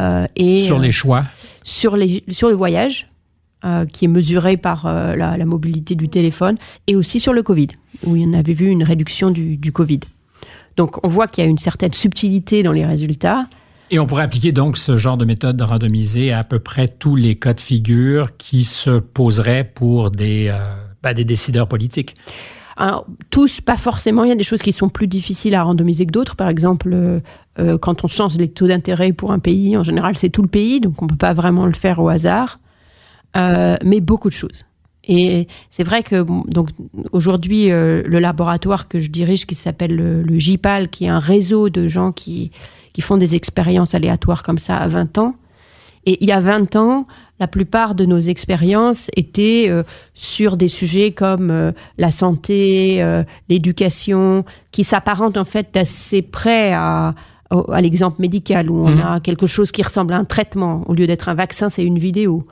Euh, 0.00 0.26
et, 0.34 0.58
sur 0.58 0.80
les 0.80 0.88
euh, 0.88 0.90
choix 0.90 1.24
sur, 1.62 1.96
les, 1.96 2.24
sur 2.28 2.48
le 2.48 2.56
voyage, 2.56 3.08
euh, 3.64 3.86
qui 3.86 4.04
est 4.04 4.08
mesuré 4.08 4.56
par 4.56 4.84
la, 4.84 5.44
mobilité 5.44 5.94
du 5.94 6.08
téléphone, 6.08 6.56
et 6.86 6.96
aussi 6.96 7.20
sur 7.20 7.32
le 7.32 7.42
Covid, 7.42 7.68
où 8.04 8.16
on 8.16 8.32
avait 8.32 8.52
vu 8.52 8.68
une 8.68 8.82
réduction 8.82 9.30
du, 9.30 9.56
du 9.56 9.72
Covid. 9.72 10.00
Donc 10.76 11.04
on 11.04 11.08
voit 11.08 11.26
qu'il 11.26 11.42
y 11.42 11.46
a 11.46 11.50
une 11.50 11.58
certaine 11.58 11.92
subtilité 11.92 12.62
dans 12.62 12.72
les 12.72 12.84
résultats. 12.84 13.46
Et 13.90 13.98
on 13.98 14.06
pourrait 14.06 14.24
appliquer 14.24 14.52
donc 14.52 14.76
ce 14.76 14.96
genre 14.96 15.16
de 15.16 15.24
méthode 15.24 15.56
de 15.56 15.64
randomiser 15.64 16.32
à, 16.32 16.40
à 16.40 16.44
peu 16.44 16.58
près 16.58 16.88
tous 16.88 17.16
les 17.16 17.36
cas 17.36 17.54
de 17.54 17.60
figure 17.60 18.36
qui 18.36 18.64
se 18.64 18.98
poseraient 18.98 19.64
pour 19.64 20.10
des 20.10 20.54
pas 21.00 21.14
des 21.14 21.24
décideurs 21.24 21.68
politiques 21.68 22.16
alors, 22.80 23.06
tous, 23.30 23.60
pas 23.60 23.76
forcément. 23.76 24.22
Il 24.22 24.28
y 24.28 24.32
a 24.32 24.36
des 24.36 24.44
choses 24.44 24.62
qui 24.62 24.70
sont 24.70 24.88
plus 24.88 25.08
difficiles 25.08 25.56
à 25.56 25.64
randomiser 25.64 26.06
que 26.06 26.12
d'autres. 26.12 26.36
Par 26.36 26.48
exemple, 26.48 26.90
euh, 26.92 27.18
euh, 27.58 27.76
quand 27.76 28.04
on 28.04 28.06
change 28.06 28.38
les 28.38 28.48
taux 28.48 28.68
d'intérêt 28.68 29.12
pour 29.12 29.32
un 29.32 29.40
pays, 29.40 29.76
en 29.76 29.82
général, 29.82 30.16
c'est 30.16 30.30
tout 30.30 30.42
le 30.42 30.48
pays, 30.48 30.80
donc 30.80 31.02
on 31.02 31.06
ne 31.06 31.10
peut 31.10 31.16
pas 31.16 31.32
vraiment 31.32 31.66
le 31.66 31.72
faire 31.72 31.98
au 31.98 32.08
hasard. 32.08 32.60
Euh, 33.36 33.76
mais 33.84 34.00
beaucoup 34.00 34.28
de 34.28 34.34
choses. 34.34 34.64
Et 35.04 35.46
c'est 35.70 35.84
vrai 35.84 36.02
que 36.02 36.22
donc 36.50 36.68
aujourd'hui, 37.12 37.68
le 37.68 38.18
laboratoire 38.18 38.88
que 38.88 38.98
je 38.98 39.08
dirige, 39.08 39.46
qui 39.46 39.54
s'appelle 39.54 39.96
le, 39.96 40.22
le, 40.22 40.38
GIPAL, 40.38 40.90
qui 40.90 41.06
est 41.06 41.08
un 41.08 41.18
réseau 41.18 41.70
de 41.70 41.88
gens 41.88 42.12
qui, 42.12 42.50
qui 42.92 43.00
font 43.00 43.16
des 43.16 43.34
expériences 43.34 43.94
aléatoires 43.94 44.42
comme 44.42 44.58
ça 44.58 44.76
à 44.76 44.86
20 44.86 45.16
ans. 45.16 45.34
Et 46.04 46.18
il 46.20 46.26
y 46.26 46.32
a 46.32 46.40
20 46.40 46.76
ans, 46.76 47.06
la 47.38 47.46
plupart 47.46 47.94
de 47.94 48.04
nos 48.06 48.18
expériences 48.18 49.10
étaient 49.14 49.66
euh, 49.68 49.82
sur 50.14 50.56
des 50.56 50.68
sujets 50.68 51.12
comme 51.12 51.50
euh, 51.50 51.72
la 51.98 52.10
santé, 52.10 53.02
euh, 53.02 53.24
l'éducation, 53.48 54.44
qui 54.72 54.84
s'apparentent 54.84 55.36
en 55.36 55.44
fait 55.44 55.76
assez 55.76 56.22
près 56.22 56.72
à, 56.72 57.14
à 57.50 57.80
l'exemple 57.80 58.20
médical, 58.20 58.70
où 58.70 58.86
on 58.86 58.90
mhm. 58.90 59.02
a 59.02 59.20
quelque 59.20 59.46
chose 59.46 59.70
qui 59.70 59.82
ressemble 59.82 60.14
à 60.14 60.16
un 60.16 60.24
traitement. 60.24 60.82
Au 60.86 60.94
lieu 60.94 61.06
d'être 61.06 61.28
un 61.28 61.34
vaccin, 61.34 61.68
c'est 61.68 61.84
une 61.84 61.98
vidéo. 61.98 62.46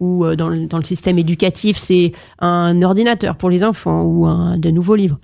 Ou 0.00 0.24
dans 0.36 0.48
le, 0.48 0.66
dans, 0.66 0.78
le, 0.78 0.84
système 0.84 1.18
éducatif, 1.18 1.76
c'est 1.76 2.12
un 2.38 2.82
ordinateur 2.82 3.36
pour 3.36 3.50
les 3.50 3.64
enfants 3.64 4.02
ou 4.02 4.26
un, 4.26 4.56
de 4.56 4.70
nouveaux 4.70 4.94
livres. 4.94 5.18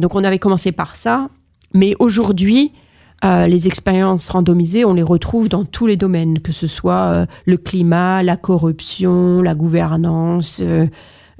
donc 0.00 0.14
on 0.16 0.24
avait 0.24 0.40
commencé 0.40 0.72
par 0.72 0.96
ça. 0.96 1.28
Mais 1.72 1.94
aujourd'hui, 1.98 2.72
euh, 3.24 3.46
les 3.46 3.66
expériences 3.66 4.28
randomisées, 4.28 4.84
on 4.84 4.92
les 4.92 5.02
retrouve 5.02 5.48
dans 5.48 5.64
tous 5.64 5.86
les 5.86 5.96
domaines, 5.96 6.40
que 6.40 6.52
ce 6.52 6.66
soit 6.66 7.06
euh, 7.06 7.26
le 7.46 7.56
climat, 7.56 8.22
la 8.22 8.36
corruption, 8.36 9.40
la 9.40 9.54
gouvernance. 9.54 10.60
Euh, 10.62 10.86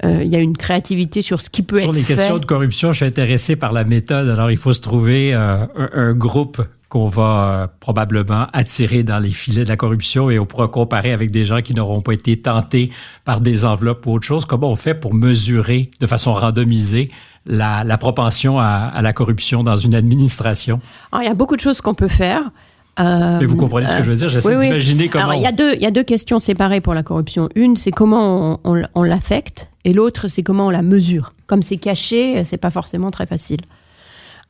il 0.03 0.27
y 0.27 0.35
a 0.35 0.39
une 0.39 0.55
créativité 0.55 1.21
sur 1.21 1.41
ce 1.41 1.49
qui 1.49 1.63
peut 1.63 1.77
être 1.77 1.85
fait. 1.85 1.91
Sur 1.91 1.93
les 1.93 2.03
questions 2.03 2.37
de 2.37 2.45
corruption, 2.45 2.91
je 2.91 2.97
suis 2.97 3.05
intéressé 3.05 3.55
par 3.55 3.73
la 3.73 3.83
méthode. 3.83 4.29
Alors, 4.29 4.51
il 4.51 4.57
faut 4.57 4.73
se 4.73 4.81
trouver 4.81 5.33
un, 5.33 5.69
un, 5.75 6.13
groupe 6.13 6.61
qu'on 6.89 7.07
va 7.07 7.69
probablement 7.79 8.47
attirer 8.53 9.03
dans 9.03 9.19
les 9.19 9.31
filets 9.31 9.65
de 9.65 9.69
la 9.69 9.75
corruption 9.75 10.29
et 10.29 10.39
on 10.39 10.45
pourra 10.45 10.69
comparer 10.69 11.11
avec 11.11 11.31
des 11.31 11.43
gens 11.43 11.61
qui 11.61 11.73
n'auront 11.73 12.01
pas 12.01 12.13
été 12.13 12.37
tentés 12.39 12.91
par 13.25 13.41
des 13.41 13.65
enveloppes 13.65 14.05
ou 14.05 14.13
autre 14.13 14.25
chose. 14.25 14.45
Comment 14.45 14.71
on 14.71 14.75
fait 14.75 14.93
pour 14.93 15.13
mesurer 15.13 15.91
de 15.99 16.07
façon 16.07 16.31
randomisée 16.33 17.11
la, 17.45 17.97
propension 17.97 18.59
à, 18.59 19.01
la 19.01 19.13
corruption 19.13 19.63
dans 19.63 19.75
une 19.75 19.95
administration? 19.95 20.79
il 21.19 21.25
y 21.25 21.27
a 21.27 21.33
beaucoup 21.33 21.55
de 21.55 21.61
choses 21.61 21.81
qu'on 21.81 21.93
peut 21.93 22.07
faire. 22.07 22.51
Euh, 22.99 23.37
Mais 23.39 23.45
vous 23.45 23.57
comprenez 23.57 23.85
ce 23.85 23.97
que 23.97 24.03
je 24.03 24.09
veux 24.09 24.17
dire? 24.17 24.29
J'essaie 24.29 24.57
d'imaginer 24.57 25.07
comment. 25.09 25.33
il, 25.33 25.41
y 25.41 25.45
a 25.45 25.51
deux, 25.51 25.75
il 25.75 25.81
y 25.81 25.85
a 25.85 25.91
deux 25.91 26.03
questions 26.03 26.39
séparées 26.39 26.81
pour 26.81 26.93
la 26.93 27.03
corruption. 27.03 27.47
Une, 27.55 27.75
c'est 27.75 27.91
comment 27.91 28.59
on, 28.63 29.03
l'affecte, 29.03 29.69
et 29.83 29.93
l'autre, 29.93 30.27
c'est 30.27 30.41
comment 30.41 30.67
on 30.67 30.69
la 30.71 30.81
mesure. 30.81 31.33
Comme 31.45 31.61
c'est 31.61 31.77
caché, 31.77 32.43
c'est 32.43 32.57
pas 32.57 32.71
forcément 32.71 33.11
très 33.11 33.27
facile. 33.27 33.59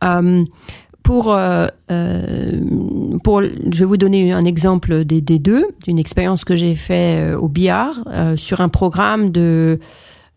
Euh, 0.03 0.45
pour, 1.03 1.33
euh, 1.33 1.67
pour, 3.23 3.41
je 3.41 3.79
vais 3.79 3.85
vous 3.85 3.97
donner 3.97 4.33
un 4.33 4.43
exemple 4.43 5.05
des, 5.05 5.21
des 5.21 5.39
deux, 5.39 5.65
d'une 5.85 5.99
expérience 5.99 6.43
que 6.43 6.55
j'ai 6.55 6.75
fait 6.75 7.33
au 7.33 7.47
BIAR 7.47 7.99
sur 8.35 8.59
un 8.59 8.69
programme 8.69 9.31
de 9.31 9.79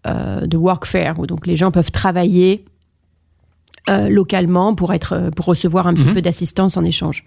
euh, 0.07 0.47
de 0.47 0.57
workfare, 0.57 1.19
où 1.19 1.27
donc 1.27 1.47
les 1.47 1.57
gens 1.57 1.71
peuvent 1.71 1.91
travailler 1.91 2.65
euh, 3.91 4.09
localement 4.09 4.75
pour, 4.75 4.95
être, 4.95 5.31
pour 5.37 5.45
recevoir 5.45 5.87
un 5.87 5.93
petit 5.93 6.09
mhm. 6.09 6.15
peu 6.15 6.23
d'assistance 6.23 6.79
en 6.79 6.85
échange. 6.85 7.23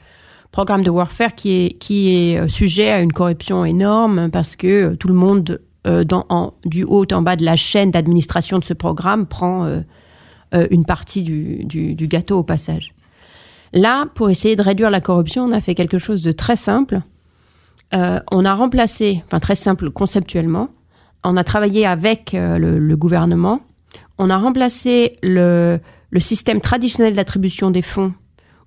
Programme 0.50 0.84
de 0.84 0.90
workfare 0.90 1.36
qui 1.36 1.52
est, 1.52 1.78
qui 1.78 2.10
est 2.10 2.40
euh, 2.40 2.48
sujet 2.48 2.90
à 2.90 3.02
une 3.02 3.14
corruption 3.14 3.64
énorme 3.64 4.32
parce 4.32 4.56
que 4.56 4.96
tout 4.96 5.08
le 5.08 5.14
monde 5.14 5.62
dans, 5.86 6.54
du 6.66 6.84
haut 6.84 7.06
en 7.12 7.22
bas 7.22 7.36
de 7.36 7.46
la 7.46 7.58
chaîne 7.58 7.92
d'administration 7.92 8.58
de 8.58 8.64
ce 8.64 8.74
programme 8.74 9.28
prend 9.28 9.84
une 10.54 10.86
partie 10.86 11.22
du, 11.24 11.66
du, 11.66 12.08
gâteau 12.08 12.40
au 12.40 12.44
passage. 12.44 12.94
Là, 13.74 14.06
pour 14.14 14.30
essayer 14.30 14.56
de 14.56 14.62
réduire 14.62 14.90
la 14.90 15.02
corruption, 15.02 15.44
on 15.44 15.52
a 15.52 15.60
fait 15.60 15.76
quelque 15.76 15.98
chose 15.98 16.22
de 16.22 16.32
très 16.32 16.56
simple. 16.56 17.02
on 17.92 18.46
a 18.46 18.54
remplacé, 18.54 19.24
enfin 19.26 19.40
très 19.40 19.56
simple 19.56 19.90
conceptuellement, 19.90 20.70
on 21.24 21.38
a 21.38 21.44
travaillé 21.44 21.86
avec 21.86 22.32
le, 22.34 22.96
gouvernement, 22.96 23.62
on 24.18 24.30
a 24.30 24.38
remplacé 24.38 25.18
le, 25.24 25.80
le 26.12 26.20
système 26.20 26.62
traditionnel 26.62 27.16
d'attribution 27.16 27.72
des 27.72 27.82
fonds 27.82 28.14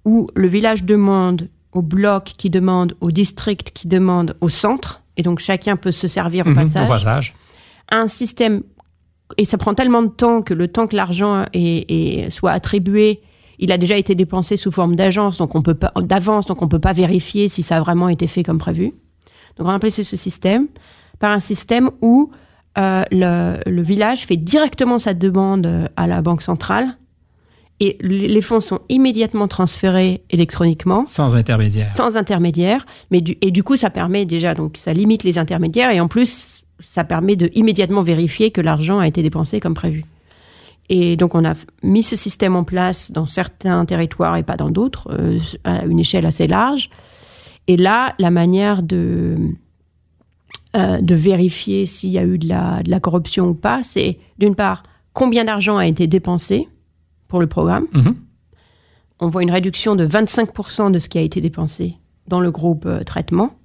où 0.05 0.29
le 0.35 0.49
village 0.49 0.85
demande 0.85 1.49
au 1.73 1.83
bloc 1.83 2.33
qui 2.39 2.49
demande, 2.49 2.97
au 3.01 3.11
district 3.11 3.73
qui 3.75 3.87
demande, 3.87 4.37
au 4.41 4.49
centre, 4.49 5.03
et 5.17 5.23
donc 5.23 5.41
chacun 5.41 5.77
peut 5.77 5.93
se 5.93 6.09
servir 6.09 6.47
au, 6.47 6.51
mhm, 6.51 6.57
passage, 6.57 7.35
Un 7.91 8.07
système, 8.07 8.63
et 9.37 9.45
ça 9.45 9.59
prend 9.59 9.75
tellement 9.75 10.03
de 10.03 10.09
temps 10.09 10.43
que 10.43 10.55
le 10.55 10.69
temps 10.69 10.87
que 10.87 10.97
l'argent 10.97 11.45
soit 12.31 12.53
attribué, 12.53 13.21
il 13.59 13.73
a 13.73 13.79
déjà 13.79 13.97
été 13.97 14.15
dépensé 14.15 14.57
sous 14.57 14.71
forme 14.71 14.97
d'agence, 14.97 15.39
donc 15.39 15.55
on 15.55 15.63
peut 15.63 15.75
pas 15.75 15.93
d'avance, 16.01 16.47
donc 16.47 16.63
on 16.63 16.69
peut 16.69 16.79
pas 16.79 16.93
vérifier 16.93 17.49
si 17.49 17.63
ça 17.63 17.77
a 17.77 17.81
vraiment 17.81 18.09
été 18.09 18.27
fait 18.27 18.43
comme 18.43 18.59
prévu. 18.59 18.91
Donc 19.57 19.67
on 19.67 19.69
a 19.69 19.73
remplacé 19.73 20.03
ce 20.05 20.17
système 20.17 20.69
par 21.19 21.31
un 21.31 21.41
système 21.41 21.91
où 22.03 22.31
euh, 22.79 23.05
le, 23.11 23.83
village 23.83 24.27
fait 24.27 24.37
directement 24.37 24.99
sa 24.99 25.15
demande 25.15 25.89
à 25.97 26.07
la 26.07 26.21
banque 26.21 26.43
centrale 26.43 26.97
et 27.81 27.99
les 28.01 28.41
fonds 28.41 28.61
sont 28.61 28.81
immédiatement 28.89 29.49
transférés 29.49 30.23
électroniquement. 30.31 31.05
Sans 31.07 31.37
intermédiaire. 31.37 31.91
Sans 31.95 32.17
intermédiaire. 32.17 32.87
Mais 33.11 33.21
du, 33.21 33.37
et 33.43 33.51
du 33.51 33.63
coup, 33.63 33.77
ça 33.77 33.91
permet 33.91 34.25
déjà, 34.25 34.55
donc 34.55 34.77
ça 34.79 34.95
limite 34.95 35.25
les 35.25 35.37
intermédiaires 35.37 35.91
et 35.91 36.01
en 36.01 36.09
plus, 36.09 36.65
ça 36.81 37.05
permet 37.05 37.37
de 37.37 37.51
immédiatement 37.55 38.03
vérifier 38.03 38.51
que 38.51 38.61
l'argent 38.61 38.99
a 38.99 39.07
été 39.07 39.23
dépensé 39.23 39.61
comme 39.61 39.75
prévu. 39.75 40.05
Et 40.89 41.17
donc, 41.17 41.35
on 41.35 41.45
a 41.45 41.55
mis 41.83 42.03
ce 42.03 42.17
système 42.17 42.55
en 42.57 42.65
place 42.65 43.11
dans 43.11 43.27
certains 43.27 43.85
territoires 43.85 44.37
et 44.37 44.43
pas 44.43 44.57
dans 44.57 44.71
d'autres, 44.71 45.09
euh, 45.13 45.39
à 45.65 45.85
une 45.85 45.99
échelle 45.99 46.27
assez 46.27 46.47
large. 46.47 46.91
Et 47.67 47.77
là, 47.77 48.15
la 48.19 48.31
manière 48.31 48.83
de, 48.83 49.37
euh, 50.77 51.01
de 51.01 51.15
vérifier 51.15 51.87
s'il 51.87 52.11
y 52.11 52.19
a 52.19 52.25
eu 52.25 52.39
de 52.39 52.49
la, 52.49 52.83
de 52.83 52.91
la 52.91 53.01
corruption 53.01 53.49
ou 53.49 53.55
pas, 53.55 53.83
c'est 53.83 54.19
d'une 54.39 54.55
part, 54.55 54.85
combien 55.13 55.45
d'argent 55.45 55.77
a 55.77 55.87
été 55.87 56.07
dépensé 56.07 56.69
pour 57.29 57.41
le 57.41 57.47
programme. 57.47 57.87
Mhm. 57.93 58.15
On 59.19 59.29
voit 59.29 59.43
une 59.43 59.51
réduction 59.51 59.97
de 59.97 60.07
25% 60.07 60.91
de 60.93 60.99
ce 60.99 61.09
qui 61.09 61.19
a 61.19 61.23
été 61.23 61.41
dépensé 61.41 61.97
dans 62.29 62.41
le 62.41 62.51
groupe 62.51 62.85
euh, 62.87 63.03
traitement. 63.03 63.57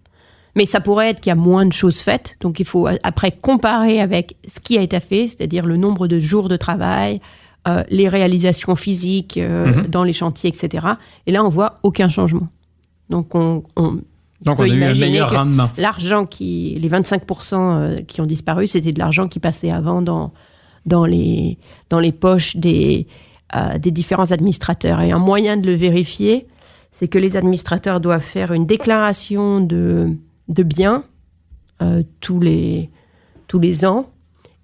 Mais 0.56 0.66
ça 0.66 0.82
pourrait 0.82 1.10
être 1.10 1.22
qu'il 1.22 1.30
y 1.30 1.34
a 1.34 1.36
moins 1.36 1.66
de 1.66 1.74
choses 1.74 2.00
faites. 2.00 2.38
Donc 2.42 2.60
il 2.60 2.66
faut 2.66 2.88
euh, 2.88 2.98
après 3.04 3.32
comparer 3.32 4.02
avec 4.02 4.36
ce 4.48 4.60
qui 4.60 4.78
a 4.78 4.82
été 4.82 5.00
fait, 5.00 5.28
c'est-à-dire 5.28 5.66
le 5.66 5.78
nombre 5.78 6.08
de 6.08 6.20
jours 6.20 6.50
de 6.50 6.58
travail, 6.58 7.22
euh, 7.68 7.84
les 7.90 8.10
réalisations 8.10 8.76
physiques 8.76 9.38
mhm. 9.38 9.88
dans 9.88 10.04
les 10.04 10.14
chantiers, 10.14 10.50
etc. 10.50 10.88
Et 11.28 11.32
là, 11.32 11.44
on 11.44 11.50
voit 11.50 11.76
aucun 11.84 12.10
changement. 12.10 12.50
Donc 13.10 13.36
on, 13.36 13.64
donc 13.76 14.60
on 14.60 14.64
a 14.64 14.68
eu 14.68 14.84
un 14.84 14.94
meilleur 14.94 15.32
rendement. 15.32 15.70
L'argent 15.78 16.26
qui, 16.26 16.78
les 16.80 16.90
25% 16.90 18.06
qui 18.06 18.22
ont 18.22 18.26
disparu, 18.26 18.68
c'était 18.68 18.94
de 18.94 19.00
l'argent 19.00 19.28
qui 19.28 19.40
passait 19.40 19.70
avant 19.70 20.02
dans, 20.02 20.34
dans, 20.86 21.06
les, 21.06 21.58
dans 21.90 22.00
les 22.00 22.12
poches 22.12 22.56
des, 22.56 23.08
euh, 23.56 23.78
des 23.78 23.92
différents 23.92 24.32
administrateurs. 24.32 25.02
Et 25.02 25.12
un 25.12 25.20
moyen 25.20 25.58
de 25.58 25.66
le 25.66 25.74
vérifier, 25.74 26.48
c'est 26.92 27.10
que 27.10 27.18
les 27.18 27.36
administrateurs 27.36 28.00
doivent 28.00 28.22
faire 28.22 28.54
une 28.54 28.66
déclaration 28.66 29.60
de, 29.60 30.16
de 30.48 30.64
biens 30.64 31.04
euh, 31.82 32.04
tous, 32.20 32.40
les, 32.40 32.90
tous 33.48 33.60
les 33.60 33.86
ans. 33.86 34.10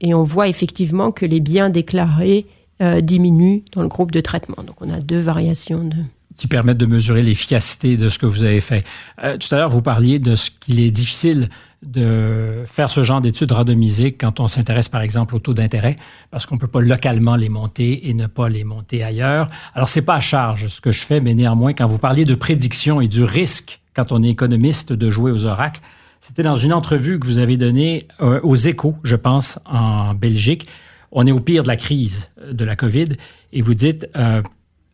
Et 0.01 0.13
on 0.13 0.23
voit 0.23 0.47
effectivement 0.47 1.11
que 1.11 1.25
les 1.25 1.39
biens 1.39 1.69
déclarés 1.69 2.45
euh, 2.81 3.01
diminuent 3.01 3.63
dans 3.73 3.81
le 3.81 3.87
groupe 3.87 4.11
de 4.11 4.21
traitement. 4.21 4.63
Donc 4.63 4.81
on 4.81 4.89
a 4.91 4.99
deux 4.99 5.19
variations 5.19 5.83
de 5.83 5.95
qui 6.37 6.47
permettent 6.47 6.77
de 6.77 6.85
mesurer 6.85 7.23
l'efficacité 7.23 7.97
de 7.97 8.09
ce 8.09 8.19
que 8.19 8.27
vous 8.27 8.43
avez 8.43 8.61
fait. 8.61 8.85
Euh, 9.23 9.37
tout 9.37 9.53
à 9.53 9.57
l'heure, 9.57 9.69
vous 9.69 9.81
parliez 9.81 10.19
de 10.19 10.35
ce 10.35 10.51
qu'il 10.51 10.79
est 10.79 10.91
difficile 10.91 11.49
de 11.83 12.63
faire 12.65 12.89
ce 12.89 13.03
genre 13.03 13.21
d'études 13.21 13.51
randomisées 13.51 14.11
quand 14.11 14.39
on 14.39 14.47
s'intéresse, 14.47 14.89
par 14.89 15.01
exemple, 15.01 15.35
au 15.35 15.39
taux 15.39 15.53
d'intérêt, 15.53 15.97
parce 16.31 16.45
qu'on 16.45 16.55
ne 16.55 16.59
peut 16.59 16.67
pas 16.67 16.81
localement 16.81 17.35
les 17.35 17.49
monter 17.49 18.09
et 18.09 18.13
ne 18.13 18.27
pas 18.27 18.49
les 18.49 18.63
monter 18.63 19.03
ailleurs. 19.03 19.49
Alors, 19.73 19.89
c'est 19.89 20.01
pas 20.03 20.15
à 20.15 20.19
charge 20.19 20.67
ce 20.67 20.81
que 20.81 20.91
je 20.91 21.01
fais, 21.01 21.19
mais 21.19 21.33
néanmoins, 21.33 21.73
quand 21.73 21.87
vous 21.87 21.99
parliez 21.99 22.25
de 22.25 22.35
prédiction 22.35 23.01
et 23.01 23.07
du 23.07 23.23
risque, 23.23 23.79
quand 23.97 24.11
on 24.11 24.21
est 24.21 24.29
économiste, 24.29 24.93
de 24.93 25.09
jouer 25.09 25.31
aux 25.31 25.45
oracles, 25.47 25.81
c'était 26.19 26.43
dans 26.43 26.55
une 26.55 26.71
entrevue 26.71 27.19
que 27.19 27.25
vous 27.25 27.39
avez 27.39 27.57
donnée 27.57 28.07
euh, 28.21 28.39
aux 28.43 28.55
échos, 28.55 28.95
je 29.03 29.15
pense, 29.15 29.57
en 29.65 30.13
Belgique. 30.13 30.67
On 31.11 31.25
est 31.25 31.31
au 31.31 31.39
pire 31.39 31.63
de 31.63 31.67
la 31.67 31.77
crise 31.77 32.29
de 32.49 32.63
la 32.63 32.75
COVID 32.75 33.07
et 33.53 33.61
vous 33.63 33.73
dites, 33.73 34.07
euh, 34.15 34.43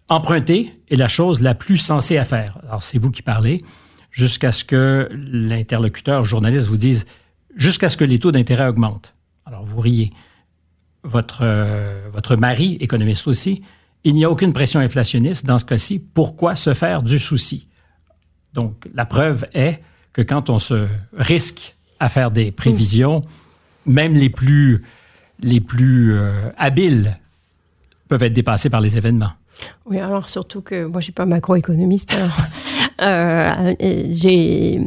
Emprunter 0.07 0.71
est 0.89 0.95
la 0.95 1.09
chose 1.09 1.41
la 1.41 1.53
plus 1.53 1.77
sensée 1.77 2.17
à 2.17 2.23
faire. 2.23 2.57
Alors, 2.67 2.81
c'est 2.81 2.97
vous 2.97 3.11
qui 3.11 3.21
parlez, 3.21 3.63
jusqu'à 4.09 4.53
ce 4.53 4.63
que 4.63 5.09
l'interlocuteur, 5.11 6.23
journaliste, 6.23 6.67
vous 6.67 6.77
dise 6.77 7.05
jusqu'à 7.55 7.89
ce 7.89 7.97
que 7.97 8.05
les 8.05 8.19
taux 8.19 8.31
d'intérêt 8.31 8.67
augmentent. 8.67 9.15
Alors, 9.45 9.63
vous 9.63 9.81
riez. 9.81 10.11
Votre, 11.03 11.41
euh, 11.43 12.07
votre 12.13 12.37
mari, 12.37 12.77
économiste 12.79 13.27
aussi, 13.27 13.63
il 14.05 14.13
n'y 14.13 14.23
a 14.23 14.29
aucune 14.29 14.53
pression 14.53 14.79
inflationniste 14.79 15.45
dans 15.45 15.59
ce 15.59 15.65
cas-ci. 15.65 15.99
Pourquoi 15.99 16.55
se 16.55 16.73
faire 16.73 17.03
du 17.03 17.19
souci? 17.19 17.67
Donc, 18.53 18.87
la 18.93 19.05
preuve 19.05 19.45
est 19.53 19.81
que 20.11 20.21
quand 20.21 20.49
on 20.49 20.59
se 20.59 20.87
risque 21.17 21.75
à 21.99 22.09
faire 22.09 22.31
des 22.31 22.51
prévisions, 22.51 23.21
même 23.85 24.13
les 24.13 24.29
plus, 24.29 24.83
les 25.39 25.59
plus 25.59 26.13
euh, 26.13 26.49
habiles 26.57 27.17
peuvent 28.07 28.23
être 28.23 28.33
dépassés 28.33 28.69
par 28.69 28.81
les 28.81 28.97
événements. 28.97 29.31
Oui, 29.85 29.99
alors 29.99 30.29
surtout 30.29 30.61
que 30.61 30.85
moi 30.85 31.01
je 31.01 31.05
suis 31.05 31.13
pas 31.13 31.25
macroéconomiste. 31.25 32.17
euh, 33.01 33.73
j'ai, 34.09 34.79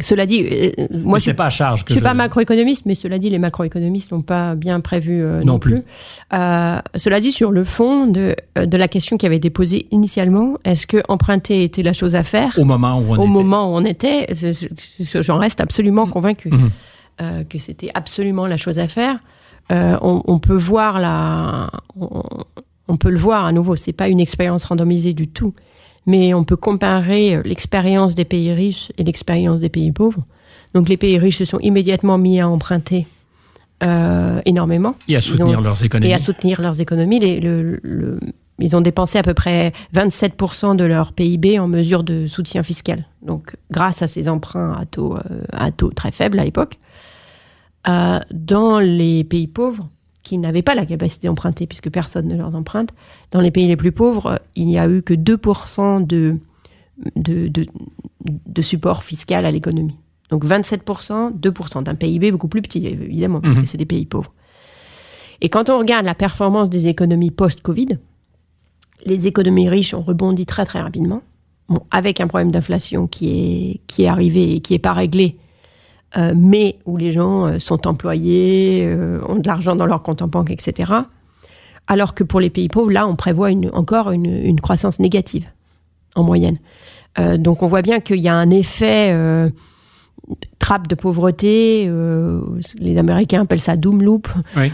cela 0.00 0.26
dit, 0.26 0.42
euh, 0.42 0.70
moi 0.90 1.18
je 1.18 1.24
suis 1.24 1.34
pas 1.34 1.46
à 1.46 1.50
charge. 1.50 1.84
je 1.86 1.92
suis 1.92 2.02
pas 2.02 2.14
macroéconomiste, 2.14 2.86
mais 2.86 2.94
cela 2.94 3.18
dit, 3.18 3.30
les 3.30 3.38
macroéconomistes 3.38 4.12
n'ont 4.12 4.22
pas 4.22 4.54
bien 4.54 4.80
prévu 4.80 5.22
euh, 5.22 5.42
non, 5.42 5.58
plus. 5.58 5.82
Euh, 6.32 6.78
cela 6.96 7.20
dit, 7.20 7.32
sur 7.32 7.50
le 7.50 7.64
fond 7.64 8.06
de, 8.06 8.36
de 8.56 8.76
la 8.76 8.88
question 8.88 9.16
qui 9.16 9.26
avait 9.26 9.36
été 9.36 9.50
posée 9.50 9.86
initialement, 9.90 10.54
est-ce 10.64 10.86
que 10.86 10.98
emprunter 11.08 11.64
était 11.64 11.82
la 11.82 11.92
chose 11.92 12.14
à 12.14 12.22
faire? 12.22 12.54
Au 12.58 12.64
moment 12.64 12.98
où 12.98 13.14
on 13.14 13.18
au 13.18 13.22
était. 13.22 13.26
moment 13.26 13.72
où 13.72 13.76
on 13.76 13.84
était 13.84 14.26
J'en 15.14 15.38
reste 15.38 15.60
absolument 15.60 16.06
convaincu 16.06 16.50
mm-hmm. 16.50 17.46
que 17.48 17.58
c'était 17.58 17.90
absolument 17.94 18.46
la 18.46 18.56
chose 18.56 18.78
à 18.78 18.88
faire. 18.88 19.18
On, 19.70 20.22
on, 20.26 20.38
peut 20.38 20.56
voir 20.56 21.00
la, 21.00 21.70
on 21.98 22.22
peut 22.96 23.10
le 23.10 23.18
voir 23.18 23.44
à 23.44 23.52
nouveau, 23.52 23.76
c'est 23.76 23.92
pas 23.92 24.08
une 24.08 24.20
expérience 24.20 24.64
randomisée 24.64 25.14
du 25.14 25.28
tout, 25.28 25.54
mais 26.06 26.34
on 26.34 26.44
peut 26.44 26.56
comparer 26.56 27.36
euh, 27.36 27.42
l'expérience 27.44 28.14
des 28.14 28.24
pays 28.24 28.52
riches 28.52 28.92
et 28.98 29.04
l'expérience 29.04 29.60
des 29.60 29.68
pays 29.68 29.92
pauvres. 29.92 30.22
Donc 30.74 30.88
les 30.88 30.96
pays 30.96 31.18
riches 31.18 31.38
se 31.38 31.44
sont 31.44 31.60
immédiatement 31.60 32.18
mis 32.18 32.40
à 32.40 32.48
emprunter 32.48 33.06
euh, 33.82 34.40
énormément. 34.44 34.96
Et 35.08 35.16
à 35.16 35.20
soutenir 35.20 35.60
leurs 35.60 35.82
économies. 35.84 36.10
Et 36.10 36.14
à 36.14 36.18
soutenir 36.18 36.60
leurs 36.60 36.80
économies. 36.80 37.20
ils 38.58 38.76
ont 38.76 38.80
dépensé 38.80 39.18
à 39.18 39.22
peu 39.22 39.34
près 39.34 39.72
27% 39.94 40.76
de 40.76 40.84
leur 40.84 41.12
PIB 41.12 41.58
en 41.58 41.68
mesure 41.68 42.02
de 42.02 42.26
soutien 42.26 42.62
fiscal. 42.62 43.06
Donc 43.22 43.56
grâce 43.70 44.02
à 44.02 44.08
ces 44.08 44.28
emprunts 44.28 44.72
à 44.78 44.84
taux, 44.84 45.16
euh, 45.16 45.44
à 45.52 45.70
taux 45.70 45.90
très 45.90 46.12
faibles 46.12 46.38
à 46.38 46.44
l'époque. 46.44 46.78
dans 47.86 48.78
les 48.78 49.24
pays 49.24 49.46
pauvres, 49.46 49.88
qui 50.24 50.38
n'avaient 50.38 50.62
pas 50.62 50.74
la 50.74 50.86
capacité 50.86 51.28
d'emprunter, 51.28 51.66
puisque 51.66 51.90
personne 51.90 52.26
ne 52.26 52.36
leur 52.36 52.52
emprunte. 52.54 52.90
Dans 53.30 53.40
les 53.40 53.52
pays 53.52 53.68
les 53.68 53.76
plus 53.76 53.92
pauvres, 53.92 54.40
il 54.56 54.66
n'y 54.66 54.78
a 54.78 54.88
eu 54.88 55.02
que 55.02 55.14
2% 55.14 56.04
de, 56.04 56.38
de, 57.14 57.48
de, 57.48 58.62
support 58.62 59.04
fiscal 59.04 59.46
à 59.46 59.52
l'économie. 59.52 59.96
Donc 60.30 60.44
27%, 60.44 61.38
2% 61.38 61.82
d'un 61.84 61.94
PIB 61.94 62.32
beaucoup 62.32 62.48
plus 62.48 62.62
petit, 62.62 62.84
évidemment, 62.86 63.40
puisque 63.40 63.60
mhm. 63.60 63.66
c'est 63.66 63.78
des 63.78 63.84
pays 63.84 64.06
pauvres. 64.06 64.32
Et 65.40 65.50
quand 65.50 65.68
on 65.68 65.78
regarde 65.78 66.06
la 66.06 66.14
performance 66.14 66.70
des 66.70 66.88
économies 66.88 67.30
post-Covid, 67.30 67.98
les 69.04 69.26
économies 69.26 69.68
riches 69.68 69.92
ont 69.92 70.02
rebondi 70.02 70.46
très 70.46 70.64
très 70.64 70.80
rapidement, 70.80 71.22
bon, 71.68 71.80
avec 71.90 72.20
un 72.20 72.26
problème 72.26 72.50
d'inflation 72.50 73.06
qui 73.06 73.28
est, 73.28 73.80
qui 73.86 74.04
est 74.04 74.08
arrivé 74.08 74.54
et 74.54 74.60
qui 74.60 74.72
n'est 74.72 74.78
pas 74.78 74.94
réglé 74.94 75.36
euh, 76.16 76.32
mais 76.36 76.78
où 76.84 76.96
les 76.96 77.10
gens 77.10 77.46
euh, 77.46 77.58
sont 77.58 77.88
employés, 77.88 78.84
euh, 78.86 79.20
ont 79.26 79.36
de 79.36 79.46
l'argent 79.46 79.74
dans 79.74 79.86
leur 79.86 80.02
compte 80.02 80.22
en 80.22 80.28
banque, 80.28 80.50
etc. 80.50 80.92
Alors 81.88 82.14
que 82.14 82.22
pour 82.22 82.40
les 82.40 82.50
pays 82.50 82.68
pauvres, 82.68 82.92
là, 82.92 83.08
on 83.08 83.16
prévoit 83.16 83.50
encore 83.72 84.12
une, 84.12 84.60
croissance 84.60 85.00
négative 85.00 85.46
en 86.14 86.22
moyenne. 86.22 86.58
donc 87.38 87.62
on 87.62 87.66
voit 87.66 87.82
bien 87.82 88.00
qu'il 88.00 88.20
y 88.20 88.28
a 88.28 88.34
un 88.34 88.48
effet 88.50 89.12
trappe 90.58 90.88
de 90.88 90.94
pauvreté, 90.94 91.90
les 92.78 92.96
Américains 92.96 93.42
appellent 93.42 93.60
ça 93.60 93.76
doom 93.76 94.02
loop, 94.02 94.28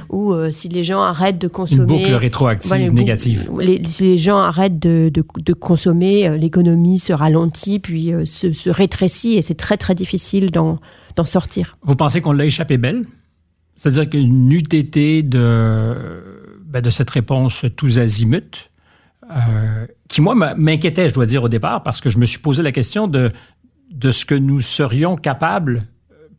où 0.09 0.33
si 0.53 0.69
les 0.69 0.85
gens 0.85 1.01
arrêtent 1.01 1.41
de 1.41 1.49
consommer... 1.49 1.95
Une 1.95 2.03
boucle 2.03 2.15
rétroactive 2.15 2.93
négative. 2.93 3.51
si 3.85 4.03
les 4.05 4.17
gens 4.17 4.39
arrêtent 4.39 4.79
de, 4.79 5.53
consommer, 5.53 6.39
l'économie 6.39 7.01
se 7.01 7.13
ralentit, 7.13 7.81
puis 7.81 8.13
se, 8.25 8.53
se, 8.53 8.71
rétrécit, 8.71 9.35
et 9.35 9.43
c'est 9.43 9.57
très 9.57 9.77
très 9.77 9.97
difficile 9.97 10.53
d'en 10.53 10.79
sortir. 11.25 11.77
Vous 11.83 11.97
pensez 11.97 12.21
qu'on 12.21 12.33
l'a 12.33 12.45
échappé 12.45 12.79
belle? 12.79 13.05
C'est-à-dire 13.81 14.11
qu'une 14.11 14.53
UTT 14.53 15.23
de, 15.23 15.95
ben, 16.67 16.83
de 16.83 16.91
cette 16.91 17.09
réponse 17.09 17.65
tous 17.77 17.99
azimuts, 17.99 18.69
euh, 19.31 19.87
qui, 20.07 20.21
moi, 20.21 20.35
m'inquiétait, 20.35 21.09
je 21.09 21.15
dois 21.15 21.25
dire, 21.25 21.43
au 21.45 21.49
départ, 21.49 21.83
parce 21.83 22.03
que 22.03 22.11
je 22.11 22.19
me 22.19 22.27
suis 22.27 22.41
posé 22.41 22.63
la 22.63 22.73
question 22.73 23.09
de, 23.09 23.33
de 23.91 24.11
ce 24.11 24.25
que 24.25 24.35
nous 24.35 24.61
serions 24.61 25.17
capables, 25.17 25.87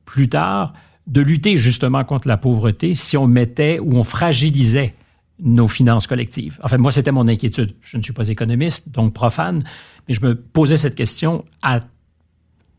plus 0.05 0.27
tard, 0.27 0.73
de 1.07 1.21
lutter 1.21 1.57
justement 1.57 2.03
contre 2.03 2.27
la 2.27 2.37
pauvreté 2.37 2.93
si 2.93 3.17
on 3.17 3.27
mettait 3.27 3.79
ou 3.79 3.97
on 3.97 4.03
fragilisait 4.03 4.95
nos 5.39 5.67
finances 5.67 6.07
collectives. 6.07 6.59
En 6.63 6.67
fait, 6.67 6.77
moi, 6.77 6.91
c'était 6.91 7.11
mon 7.11 7.27
inquiétude. 7.27 7.75
Je 7.81 7.97
ne 7.97 8.01
suis 8.01 8.13
pas 8.13 8.29
économiste, 8.29 8.89
donc 8.89 9.13
profane, 9.13 9.63
mais 10.07 10.13
je 10.13 10.21
me 10.21 10.35
posais 10.35 10.77
cette 10.77 10.95
question 10.95 11.45
à 11.61 11.81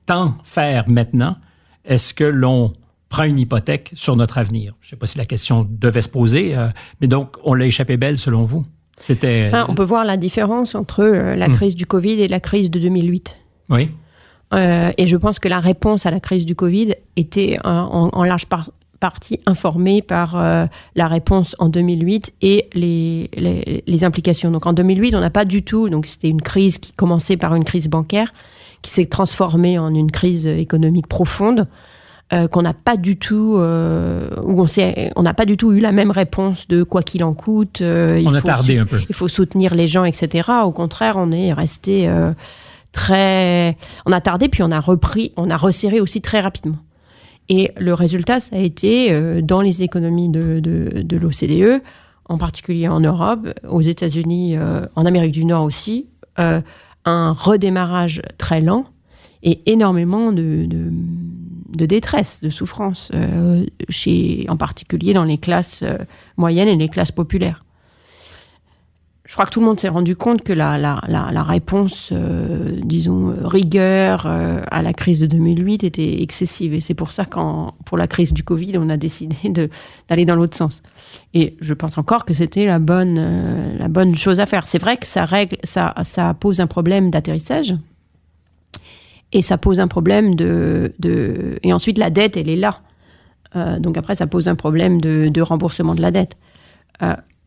tant 0.07 0.37
faire 0.45 0.89
maintenant, 0.89 1.37
est-ce 1.85 2.15
que 2.15 2.25
l'on 2.25 2.73
prend 3.09 3.25
une 3.25 3.39
hypothèque 3.39 3.91
sur 3.95 4.17
notre 4.17 4.39
avenir? 4.39 4.75
Je 4.81 4.87
ne 4.87 4.91
sais 4.91 4.97
pas 4.97 5.07
si 5.07 5.19
la 5.19 5.27
question 5.27 5.67
devait 5.69 6.03
se 6.03 6.09
poser, 6.09 6.57
euh, 6.57 6.69
mais 7.01 7.09
donc, 7.09 7.37
on 7.45 7.55
l'a 7.55 7.67
échappé 7.67 7.97
belle 7.97 8.19
selon 8.19 8.45
vous? 8.45 8.65
C'était. 8.99 9.51
Ah, 9.53 9.67
on 9.69 9.75
peut 9.75 9.83
voir 9.83 10.05
la 10.05 10.17
différence 10.17 10.75
entre 10.75 11.03
euh, 11.03 11.35
la 11.35 11.49
hmm. 11.49 11.53
crise 11.55 11.75
du 11.75 11.87
Covid 11.87 12.21
et 12.21 12.29
la 12.29 12.41
crise 12.41 12.71
de 12.71 12.79
2008. 12.79 13.39
Oui. 13.71 13.91
Euh, 14.53 14.93
et 14.99 15.07
je 15.07 15.17
pense 15.17 15.39
que 15.39 15.49
la 15.49 15.61
réponse 15.61 16.07
à 16.07 16.11
la 16.11 16.21
crise 16.21 16.45
du 16.45 16.55
Covid 16.55 16.95
était 17.17 17.59
en, 17.65 18.25
large 18.25 18.47
partie 19.01 19.41
informée 19.47 20.03
par 20.03 20.37
la 20.95 21.09
réponse 21.09 21.57
en 21.59 21.69
2008 21.69 22.35
et 22.43 22.69
les, 22.75 23.31
les, 23.37 23.83
les 23.87 24.05
implications. 24.05 24.51
Donc 24.51 24.67
en 24.67 24.73
2008, 24.73 25.15
on 25.15 25.21
n'a 25.21 25.31
pas 25.31 25.45
du 25.45 25.63
tout. 25.63 25.89
Donc 25.89 26.07
c'était 26.07 26.29
une 26.29 26.43
crise 26.43 26.79
qui 26.79 26.93
commençait 26.93 27.37
par 27.37 27.55
une 27.55 27.65
crise 27.65 27.89
bancaire 27.89 28.33
qui 28.83 28.91
s'est 28.91 29.07
transformée 29.07 29.79
en 29.79 29.95
une 29.95 30.11
crise 30.11 30.47
économique 30.47 31.07
profonde. 31.07 31.67
Euh, 32.33 32.49
qu'on 32.49 32.63
n'a 32.63 32.73
pas 32.73 32.97
du 32.97 33.19
tout, 33.19 33.57
euh, 33.59 34.31
où 34.43 34.63
on 34.63 34.67
on 35.17 35.23
n'a 35.23 35.35
pas 35.35 35.45
du 35.45 35.59
tout 35.59 35.73
eu 35.73 35.81
la 35.81 35.93
même 35.93 36.11
réponse 36.11 36.67
de 36.67 36.83
quoi 36.83 37.03
qu'il 37.03 37.23
en 37.25 37.35
coûte. 37.35 37.83
Euh, 37.83 38.23
on 38.25 38.33
a 38.33 38.41
tardé 38.41 38.79
un 38.79 38.87
peu. 38.87 39.01
Il 39.11 39.15
faut 39.15 39.29
soutenir 39.29 39.75
les 39.75 39.87
gens, 39.87 40.07
etc. 40.07 40.49
Au 40.65 40.71
contraire, 40.71 41.17
on 41.19 41.31
est 41.31 41.53
resté 41.53 42.11
très, 42.93 43.77
on 44.07 44.13
a 44.13 44.21
tardé 44.21 44.49
puis 44.49 44.63
on 44.63 44.71
a 44.71 44.81
repris, 44.81 45.33
on 45.37 45.51
a 45.51 45.57
resserré 45.57 46.01
aussi 46.01 46.21
très 46.21 46.41
rapidement. 46.41 46.79
Et 47.49 47.73
le 47.79 47.93
résultat, 47.93 48.41
ça 48.41 48.57
a 48.57 48.59
été 48.61 49.43
dans 49.43 49.61
les 49.61 49.83
économies 49.83 50.29
de, 50.29 50.61
de, 50.61 51.03
de 51.03 51.17
l'OCDE, 51.17 51.83
en 52.29 52.39
particulier 52.39 52.87
en 52.89 53.01
Europe, 53.01 53.49
aux 53.69 53.81
États-Unis, 53.81 54.57
en 54.95 55.07
Amérique 55.07 55.33
du 55.33 55.45
Nord 55.45 55.65
aussi, 55.65 56.07
un 56.37 57.33
redémarrage 57.33 58.23
très 58.39 58.61
lent 58.61 58.87
et 59.43 59.61
énormément 59.71 60.33
de, 60.33 60.67
de, 60.67 61.87
détresse, 61.87 62.41
de 62.43 62.51
souffrance, 62.51 63.11
euh, 63.15 63.67
chez, 63.89 64.47
en 64.49 64.57
particulier 64.57 65.15
dans 65.15 65.25
les 65.25 65.39
classes 65.39 65.83
euh, 65.83 65.99
moyennes 66.37 66.69
et 66.69 66.77
les 66.77 66.89
classes 66.89 67.13
populaires. 67.13 67.65
Je 69.25 69.35
crois 69.35 69.47
que 69.47 69.51
tout 69.51 69.61
le 69.61 69.67
monde 69.67 69.79
s'est 69.79 69.89
rendu 69.89 70.17
compte 70.17 70.43
que 70.43 70.53
la, 70.53 71.45
réponse, 71.47 72.11
euh, 72.13 72.73
disons, 72.83 73.33
rigueur 73.45 74.27
à 74.27 74.83
la 74.83 74.93
crise 74.93 75.21
de 75.21 75.27
2008 75.27 75.85
était 75.85 76.23
excessive. 76.23 76.75
Et 76.75 76.81
c'est 76.81 76.95
pour 76.95 77.13
ça 77.13 77.25
qu'en 77.25 77.75
pour 77.85 77.97
la 77.97 78.09
crise 78.09 78.33
du 78.33 78.43
Covid, 78.43 78.79
on 78.79 78.89
a 78.89 78.97
décidé 78.97 79.37
d'aller 80.09 80.25
dans 80.25 80.35
l'autre 80.35 80.57
sens. 80.57 80.83
Et 81.35 81.57
je 81.61 81.75
pense 81.75 81.99
encore 81.99 82.25
que 82.25 82.35
c'était 82.35 82.67
la 82.67 82.79
bonne, 82.79 83.17
euh, 83.19 83.79
la 83.79 83.89
bonne 83.89 84.17
chose 84.17 84.41
à 84.41 84.47
faire. 84.47 84.67
C'est 84.67 84.79
vrai 84.79 84.97
que 84.97 85.07
ça, 85.07 85.25
règle, 85.25 85.57
ça, 85.63 85.95
ça 86.03 86.35
pose 86.35 86.61
un 86.61 86.67
problème 86.67 87.11
d'atterrissage. 87.11 87.75
Et 89.33 89.41
ça 89.41 89.57
pose 89.57 89.81
un 89.81 89.89
problème 89.89 90.35
de, 90.35 90.93
de, 90.99 91.59
Et 91.63 91.73
ensuite, 91.73 91.97
la 91.97 92.11
dette, 92.11 92.37
elle 92.37 92.51
est 92.51 92.57
là. 92.57 92.81
Euh, 93.57 93.79
donc 93.79 93.97
après, 93.97 94.15
ça 94.15 94.27
pose 94.27 94.49
un 94.49 94.55
problème 94.55 95.01
de, 95.01 95.29
de 95.29 95.41
remboursement 95.41 95.95
de 95.95 96.03
la 96.03 96.11
dette. 96.11 96.37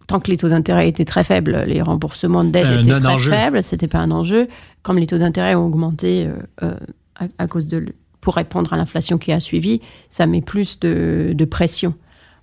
Euh, 0.05 0.07
tant 0.07 0.19
que 0.19 0.29
les 0.29 0.37
taux 0.37 0.49
d'intérêt 0.49 0.87
étaient 0.87 1.05
très 1.05 1.23
faibles, 1.23 1.63
les 1.67 1.81
remboursements 1.81 2.43
de 2.43 2.51
dette 2.51 2.69
étaient 2.69 2.95
très 2.95 3.17
faibles, 3.17 3.63
c'était 3.63 3.87
pas 3.87 3.99
un 3.99 4.11
enjeu. 4.11 4.47
Comme 4.83 4.97
les 4.97 5.07
taux 5.07 5.17
d'intérêt 5.17 5.55
ont 5.55 5.65
augmenté 5.65 6.29
à, 6.61 7.25
à, 7.37 7.47
cause 7.47 7.67
de, 7.67 7.85
pour 8.21 8.35
répondre 8.35 8.73
à 8.73 8.77
l'inflation 8.77 9.17
qui 9.17 9.31
a 9.31 9.39
suivi, 9.39 9.81
ça 10.09 10.25
met 10.25 10.41
plus 10.41 10.79
de, 10.79 11.33
de 11.33 11.45
pression. 11.45 11.93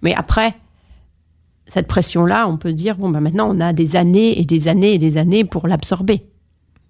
Mais 0.02 0.14
après, 0.14 0.54
cette 1.66 1.86
pression-là, 1.86 2.46
on 2.48 2.56
peut 2.56 2.72
dire, 2.72 2.96
bon, 2.96 3.10
ben 3.10 3.20
maintenant, 3.20 3.48
on 3.50 3.60
a 3.60 3.72
des 3.72 3.96
années 3.96 4.38
et 4.40 4.44
des 4.44 4.68
années 4.68 4.94
et 4.94 4.98
des 4.98 5.16
années 5.16 5.44
pour 5.44 5.68
l'absorber. 5.68 6.22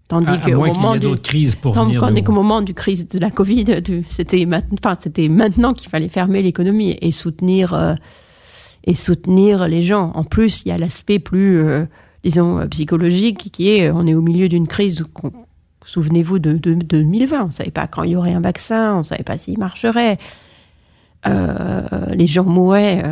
Tandis 0.09 0.39
qu'au 0.43 0.67
moment 0.67 0.97
du, 0.97 1.15
crises 1.17 1.57
pour 1.57 1.73
venir 1.73 2.25
qu'au 2.25 2.33
moment 2.33 2.61
du 2.61 2.75
crise 2.75 3.09
de 3.09 3.19
la 3.19 3.31
Covid, 3.31 3.65
c'était 4.11 5.29
maintenant 5.29 5.73
qu'il 5.73 5.89
fallait 5.89 6.09
fermer 6.09 6.43
l'économie 6.43 6.99
et 7.01 7.13
soutenir 7.13 7.73
euh, 7.73 7.95
et 8.85 8.95
soutenir 8.95 9.69
les 9.69 9.83
gens. 9.83 10.13
En 10.15 10.25
plus, 10.25 10.63
il 10.65 10.69
y 10.69 10.73
a 10.73 10.79
l'aspect 10.79 11.19
plus, 11.19 11.61
euh, 11.61 11.85
disons, 12.25 12.59
euh, 12.59 12.67
psychologique 12.67 13.51
qui 13.53 13.71
est, 13.71 13.91
on 13.91 14.07
est 14.07 14.15
au 14.15 14.23
milieu 14.23 14.49
d'une 14.49 14.67
crise. 14.67 15.05
Souvenez-vous 15.85 16.39
de, 16.39 16.53
de, 16.53 16.75
de, 16.75 16.85
2020, 17.03 17.43
on 17.43 17.47
ne 17.47 17.51
savait 17.51 17.71
pas 17.71 17.87
quand 17.87 18.03
il 18.03 18.13
y 18.13 18.17
aurait 18.17 18.35
un 18.35 18.41
vaccin, 18.41 18.95
on 18.95 18.99
ne 18.99 19.03
savait 19.03 19.25
pas 19.25 19.37
s'il 19.37 19.59
marcherait. 19.59 20.19
les 21.25 22.27
gens 22.27 22.45
mouraient 22.45 23.03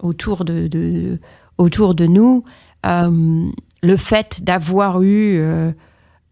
autour 0.00 0.44
de, 0.44 2.06
nous, 2.06 2.44
euh, 2.86 3.50
le 3.82 3.96
fait 3.96 4.42
d'avoir 4.42 5.02
eu 5.02 5.38
euh, 5.38 5.72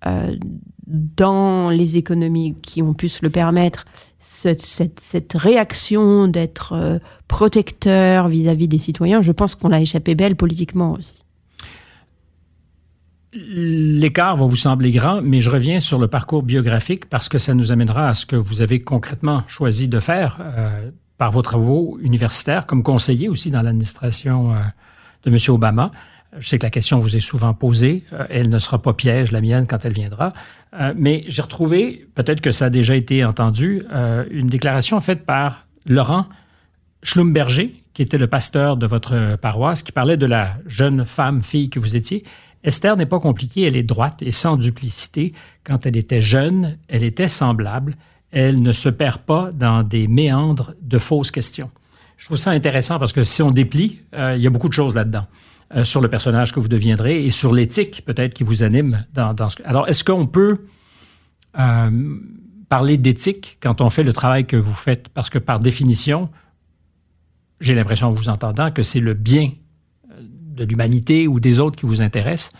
euh, 0.07 0.37
dans 0.87 1.71
les 1.71 1.97
économies 1.97 2.57
qui 2.62 2.83
ont 2.83 2.95
pu 2.95 3.09
se 3.09 3.25
le 3.25 3.31
permettre 3.31 3.85
cette, 4.18 5.35
réaction 5.35 6.29
d'être 6.29 7.00
protecteur 7.29 8.29
vis-à-vis 8.29 8.68
des 8.68 8.79
citoyens, 8.79 9.20
je 9.20 9.33
pense 9.33 9.55
qu'on 9.55 9.72
a 9.72 9.81
échappé 9.81 10.14
belle 10.14 10.37
politiquement 10.37 10.92
aussi. 10.92 11.22
L'écart 13.33 14.37
va 14.37 14.46
vous 14.46 14.57
sembler 14.57 14.90
grand, 14.90 15.20
mais 15.20 15.40
je 15.40 15.50
reviens 15.50 15.81
sur 15.81 15.98
le 15.98 16.09
parcours 16.09 16.42
biographique 16.42 17.07
parce 17.07 17.29
que 17.29 17.37
ça 17.37 17.52
nous 17.55 17.70
amènera 17.70 18.09
à 18.09 18.14
ce 18.14 18.24
que 18.24 18.37
vous 18.37 18.62
avez 18.62 18.79
concrètement 18.79 19.42
choisi 19.46 19.88
de 19.88 20.00
faire 20.00 20.40
par 21.18 21.33
vos 21.33 21.42
travaux 21.42 21.98
universitaires, 22.02 22.66
comme 22.66 22.83
conseiller 22.83 23.29
aussi 23.29 23.50
dans 23.50 23.62
l'administration 23.62 24.55
euh, 24.55 24.59
de 25.24 25.31
M. 25.31 25.38
Obama. 25.48 25.90
Je 26.38 26.49
sais 26.49 26.59
que 26.59 26.64
la 26.64 26.70
question 26.70 26.99
vous 26.99 27.16
est 27.16 27.20
souvent 27.20 27.55
posée. 27.55 28.05
Euh, 28.12 28.27
elle 28.31 28.49
ne 28.49 28.59
sera 28.59 28.81
pas 28.81 28.92
piège, 28.92 29.33
la 29.33 29.40
mienne, 29.40 29.66
quand 29.66 29.85
elle 29.85 29.92
viendra. 29.92 30.33
Euh, 30.79 30.92
mais 30.96 31.20
j'ai 31.27 31.42
retrouvé, 31.42 32.07
peut-être 32.14 32.40
que 32.40 32.51
ça 32.51 32.66
a 32.66 32.70
déjà 32.70 32.96
été 32.96 33.25
entendu, 33.25 33.85
une 34.31 34.49
déclaration 34.49 35.01
faite 35.01 35.25
par 35.25 35.66
Laurent 35.87 36.27
Schlumberger, 37.03 37.75
qui 37.94 38.03
était 38.03 38.18
le 38.18 38.27
pasteur 38.27 38.77
de 38.77 38.87
votre 38.87 39.37
paroisse, 39.37 39.83
qui 39.83 39.92
parlait 39.92 40.16
de 40.16 40.27
la 40.27 40.57
jeune 40.66 41.05
femme, 41.05 41.42
fille 41.42 41.70
que 41.70 41.79
vous 41.79 41.96
étiez. 41.96 42.25
Esther 42.64 42.96
n'est 42.96 43.07
pas 43.07 43.20
compliquée, 43.20 43.62
elle 43.62 43.77
est 43.77 43.83
droite 43.83 44.22
et 44.22 44.33
sans 44.33 44.57
duplicité. 44.57 45.33
Quand 45.64 45.87
elle 45.87 45.96
était 45.96 46.20
jeune, 46.20 46.79
elle 46.88 47.05
était 47.05 47.29
semblable 47.29 47.96
elle 48.33 48.62
ne 48.62 48.72
se 48.72 48.88
perd 48.90 49.18
pas 49.18 49.51
dans 49.53 49.83
des 49.83 50.09
méandres 50.09 50.75
de 50.83 50.99
fausses 50.99 51.31
questions. 51.31 51.70
Je 52.16 52.27
trouve 52.27 52.37
ça 52.37 52.51
intéressant 52.51 52.99
parce 52.99 53.12
que 53.12 53.22
si 53.22 53.42
on 53.42 53.51
déplie, 53.51 54.01
euh, 54.14 54.35
il 54.37 54.42
y 54.42 54.46
a 54.46 54.51
beaucoup 54.51 54.68
de 54.68 54.75
choses 54.75 54.94
là-dedans. 54.94 55.27
Euh, 55.74 55.83
sur 55.83 56.00
le 56.00 56.09
personnage 56.09 56.52
que 56.52 56.61
vous 56.61 56.68
deviendrez 56.68 57.24
et 57.24 57.31
sur 57.31 57.52
l'éthique 57.52 58.05
peut-être 58.05 58.35
qui 58.35 58.44
vous 58.44 58.62
anime 58.62 59.05
dans. 59.14 59.35
Alors, 59.64 59.88
est-ce 59.88 60.05
qu'on 60.05 60.26
peut 60.26 60.59
euh, 61.59 62.16
parler 62.68 62.96
d'éthique 62.98 63.59
quand 63.61 63.81
on 63.81 63.90
fait 63.90 64.05
le 64.05 64.12
travail 64.12 64.46
que 64.46 64.57
vous 64.57 64.72
faites? 64.72 65.09
Parce 65.09 65.29
que 65.29 65.40
par 65.40 65.59
définition, 65.59 66.29
j'ai 67.61 67.74
l'impression 67.74 68.07
en 68.07 68.11
vous 68.11 68.29
entendant 68.29 68.70
que 68.70 68.85
c'est 68.85 69.00
le 69.00 69.14
bien 69.14 69.50
de 70.20 70.64
l'humanité 70.64 71.26
ou 71.26 71.40
des 71.40 71.59
autres 71.59 71.76
qui 71.76 71.87
vous 71.87 72.00
intéresse. 72.00 72.52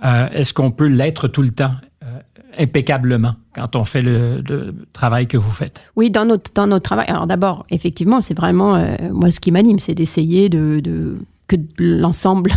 est-ce 0.00 0.54
qu'on 0.54 0.70
peut 0.70 0.86
l'être 0.86 1.26
tout 1.26 1.42
le 1.42 1.50
temps? 1.50 1.74
impeccablement 2.58 3.34
quand 3.54 3.76
on 3.76 3.84
fait 3.84 4.02
le, 4.02 4.42
travail 4.92 5.26
que 5.26 5.36
vous 5.36 5.50
faites? 5.50 5.80
Oui, 5.96 6.10
dans 6.10 6.24
notre, 6.24 6.52
dans 6.54 6.66
notre 6.66 6.82
travail. 6.82 7.06
Alors 7.08 7.26
d'abord, 7.26 7.66
effectivement, 7.70 8.20
c'est 8.20 8.34
vraiment, 8.36 8.76
euh, 8.76 8.94
moi, 9.10 9.30
ce 9.30 9.40
qui 9.40 9.50
m'anime, 9.50 9.78
c'est 9.78 9.94
d'essayer 9.94 10.48
de, 10.48 10.80
de, 10.80 11.18
que 11.56 11.82
l'ensemble 11.82 12.52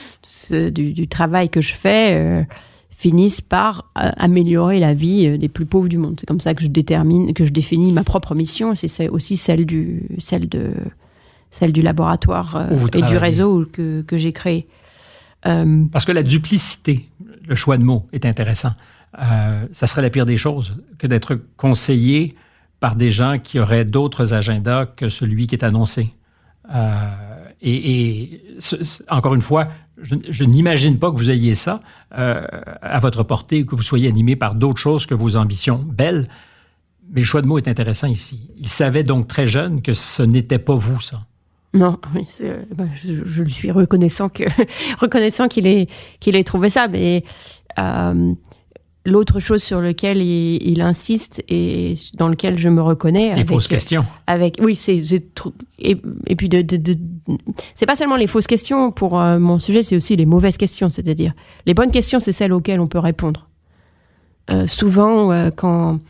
du, 0.50 1.08
travail 1.08 1.48
que 1.48 1.60
je 1.60 1.74
fais 1.74 2.14
euh, 2.14 2.44
finisse 2.90 3.40
par 3.40 3.90
euh, 3.98 4.10
améliorer 4.16 4.78
la 4.78 4.94
vie 4.94 5.38
des 5.38 5.48
plus 5.48 5.66
pauvres 5.66 5.88
du 5.88 5.98
monde. 5.98 6.16
C'est 6.18 6.26
comme 6.26 6.40
ça 6.40 6.54
que 6.54 6.62
je 6.62 6.68
détermine, 6.68 7.32
que 7.34 7.44
je 7.44 7.52
définis 7.52 7.92
ma 7.92 8.04
propre 8.04 8.34
mission. 8.34 8.74
C'est 8.74 9.08
aussi 9.08 9.36
celle 9.36 9.66
du, 9.66 10.04
celle 10.18 10.48
de, 10.48 10.72
celle 11.50 11.72
du 11.72 11.82
laboratoire 11.82 12.68
et 12.94 13.02
du 13.02 13.16
réseau 13.16 13.66
que, 13.72 14.02
que 14.02 14.16
j'ai 14.16 14.32
créé. 14.32 14.66
Parce 15.42 16.04
que 16.04 16.12
la 16.12 16.22
duplicité, 16.22 17.08
le 17.46 17.54
choix 17.54 17.78
de 17.78 17.84
mots 17.84 18.06
est 18.12 18.26
intéressant. 18.26 18.72
Euh, 19.18 19.66
ça 19.72 19.86
serait 19.86 20.02
la 20.02 20.10
pire 20.10 20.26
des 20.26 20.36
choses 20.36 20.76
que 20.98 21.06
d'être 21.06 21.38
conseillé 21.56 22.34
par 22.78 22.94
des 22.94 23.10
gens 23.10 23.38
qui 23.38 23.58
auraient 23.58 23.84
d'autres 23.84 24.32
agendas 24.34 24.86
que 24.86 25.08
celui 25.08 25.46
qui 25.46 25.54
est 25.54 25.64
annoncé. 25.64 26.14
Euh, 26.72 27.10
et, 27.62 28.42
encore 29.08 29.34
une 29.34 29.40
fois, 29.40 29.68
je, 30.00 30.44
n'imagine 30.44 30.98
pas 30.98 31.10
que 31.10 31.16
vous 31.16 31.30
ayez 31.30 31.54
ça 31.54 31.82
euh, 32.16 32.42
à 32.80 32.98
votre 33.00 33.22
portée, 33.22 33.66
que 33.66 33.74
vous 33.74 33.82
soyez 33.82 34.08
animé 34.08 34.36
par 34.36 34.54
d'autres 34.54 34.80
choses 34.80 35.06
que 35.06 35.14
vos 35.14 35.36
ambitions 35.36 35.78
belles. 35.78 36.26
Mais 37.12 37.20
le 37.20 37.26
choix 37.26 37.42
de 37.42 37.46
mots 37.46 37.58
est 37.58 37.68
intéressant 37.68 38.06
ici. 38.06 38.50
Il 38.56 38.68
savait 38.68 39.04
donc 39.04 39.28
très 39.28 39.46
jeune 39.46 39.82
que 39.82 39.92
ce 39.92 40.22
n'était 40.22 40.58
pas 40.58 40.74
vous, 40.74 41.00
ça. 41.00 41.20
Non, 41.72 41.98
oui, 42.14 42.26
ben, 42.74 42.88
je, 42.96 43.24
je, 43.24 43.44
suis 43.44 43.70
reconnaissant 43.70 44.28
que 44.28 44.42
reconnaissant 45.00 45.46
qu'il 45.46 45.68
ait 45.68 45.86
qu'il 46.18 46.34
ait 46.34 46.42
trouvé 46.42 46.68
ça, 46.68 46.88
mais 46.88 47.22
euh, 47.78 48.34
l'autre 49.10 49.40
chose 49.40 49.62
sur 49.62 49.80
lequel 49.80 50.18
il, 50.18 50.58
il, 50.62 50.80
insiste 50.80 51.42
et 51.48 51.94
dans 52.14 52.28
lequel 52.28 52.56
je 52.56 52.68
me 52.68 52.80
reconnais. 52.80 53.34
Les 53.34 53.44
fausses 53.44 53.68
questions. 53.68 54.04
Avec 54.26 54.58
oui, 54.62 54.76
c'est 54.76 55.02
et, 55.78 55.96
et 56.26 56.36
puis 56.36 56.48
de, 56.48 56.62
de, 56.62 56.76
de 56.76 56.96
c'est 57.74 57.86
pas 57.86 57.96
seulement 57.96 58.16
les 58.16 58.26
fausses 58.26 58.46
questions 58.46 58.90
pour 58.90 59.20
euh, 59.20 59.38
mon 59.38 59.58
sujet, 59.58 59.82
c'est 59.82 59.96
aussi 59.96 60.16
les 60.16 60.26
mauvaises 60.26 60.56
questions, 60.56 60.88
c'est-à-dire 60.88 61.32
les 61.66 61.74
bonnes 61.74 61.90
questions, 61.90 62.20
c'est 62.20 62.32
celles 62.32 62.52
auxquelles 62.52 62.80
on 62.80 62.88
peut 62.88 62.98
répondre. 62.98 63.48
Euh, 64.50 64.66
souvent, 64.66 65.32
euh, 65.32 65.50
quand 65.54 66.00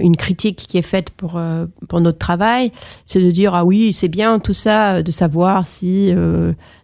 une 0.00 0.18
critique 0.18 0.66
qui 0.68 0.76
est 0.76 0.82
faite 0.82 1.08
pour, 1.08 1.40
pour 1.88 2.00
notre 2.02 2.18
travail, 2.18 2.72
c'est 3.06 3.22
de 3.22 3.30
dire 3.30 3.54
ah 3.54 3.64
oui, 3.64 3.94
c'est 3.94 4.08
bien 4.08 4.38
tout 4.38 4.52
ça, 4.52 5.02
de 5.02 5.10
savoir 5.10 5.66
si 5.66 6.12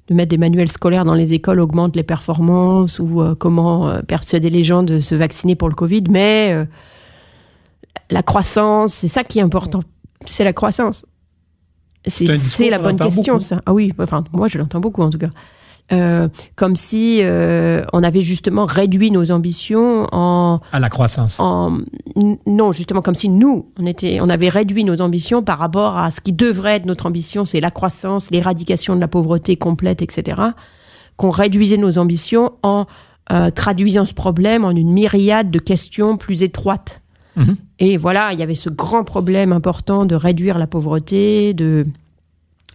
de 0.08 0.14
mettre 0.14 0.30
des 0.30 0.38
manuels 0.38 0.70
scolaires 0.70 1.04
dans 1.04 1.14
les 1.14 1.32
écoles 1.32 1.60
augmente 1.60 1.96
les 1.96 2.02
performances 2.02 2.98
ou 2.98 3.22
comment 3.38 4.00
persuader 4.06 4.50
les 4.50 4.62
gens 4.62 4.82
de 4.82 5.00
se 5.00 5.14
vacciner 5.14 5.56
pour 5.56 5.68
le 5.68 5.74
Covid, 5.74 6.04
mais 6.08 6.66
la 8.10 8.22
croissance, 8.22 8.94
c'est 8.94 9.08
ça 9.08 9.24
qui 9.24 9.40
est 9.40 9.42
important, 9.42 9.82
c'est 10.24 10.44
la 10.44 10.52
croissance. 10.52 11.06
C'est 12.06 12.70
la 12.70 12.78
bonne 12.78 12.96
question, 12.96 13.40
ça. 13.40 13.60
Ah 13.66 13.72
oui, 13.72 13.92
enfin, 13.98 14.22
moi 14.32 14.46
je 14.46 14.58
l'entends 14.58 14.80
beaucoup 14.80 15.02
en 15.02 15.10
tout 15.10 15.18
cas. 15.18 15.30
Euh, 15.92 16.26
comme 16.56 16.74
si 16.74 17.20
euh, 17.22 17.84
on 17.92 18.02
avait 18.02 18.20
justement 18.20 18.64
réduit 18.64 19.12
nos 19.12 19.30
ambitions 19.30 20.08
en 20.10 20.60
à 20.72 20.80
la 20.80 20.90
croissance. 20.90 21.38
En, 21.38 21.78
non, 22.44 22.72
justement 22.72 23.02
comme 23.02 23.14
si 23.14 23.28
nous 23.28 23.70
on 23.78 23.86
était, 23.86 24.18
on 24.20 24.28
avait 24.28 24.48
réduit 24.48 24.82
nos 24.82 25.00
ambitions 25.00 25.44
par 25.44 25.60
rapport 25.60 25.96
à 25.96 26.10
ce 26.10 26.20
qui 26.20 26.32
devrait 26.32 26.74
être 26.74 26.86
notre 26.86 27.06
ambition, 27.06 27.44
c'est 27.44 27.60
la 27.60 27.70
croissance, 27.70 28.32
l'éradication 28.32 28.96
de 28.96 29.00
la 29.00 29.06
pauvreté 29.06 29.54
complète, 29.54 30.02
etc. 30.02 30.42
Qu'on 31.16 31.30
réduisait 31.30 31.76
nos 31.76 31.98
ambitions 31.98 32.54
en 32.64 32.86
euh, 33.30 33.50
traduisant 33.50 34.06
ce 34.06 34.14
problème 34.14 34.64
en 34.64 34.72
une 34.72 34.92
myriade 34.92 35.52
de 35.52 35.60
questions 35.60 36.16
plus 36.16 36.42
étroites. 36.42 37.00
Mm-hmm. 37.36 37.56
Et 37.78 37.96
voilà, 37.96 38.32
il 38.32 38.40
y 38.40 38.42
avait 38.42 38.54
ce 38.54 38.70
grand 38.70 39.04
problème 39.04 39.52
important 39.52 40.04
de 40.04 40.16
réduire 40.16 40.58
la 40.58 40.66
pauvreté, 40.66 41.54
de 41.54 41.86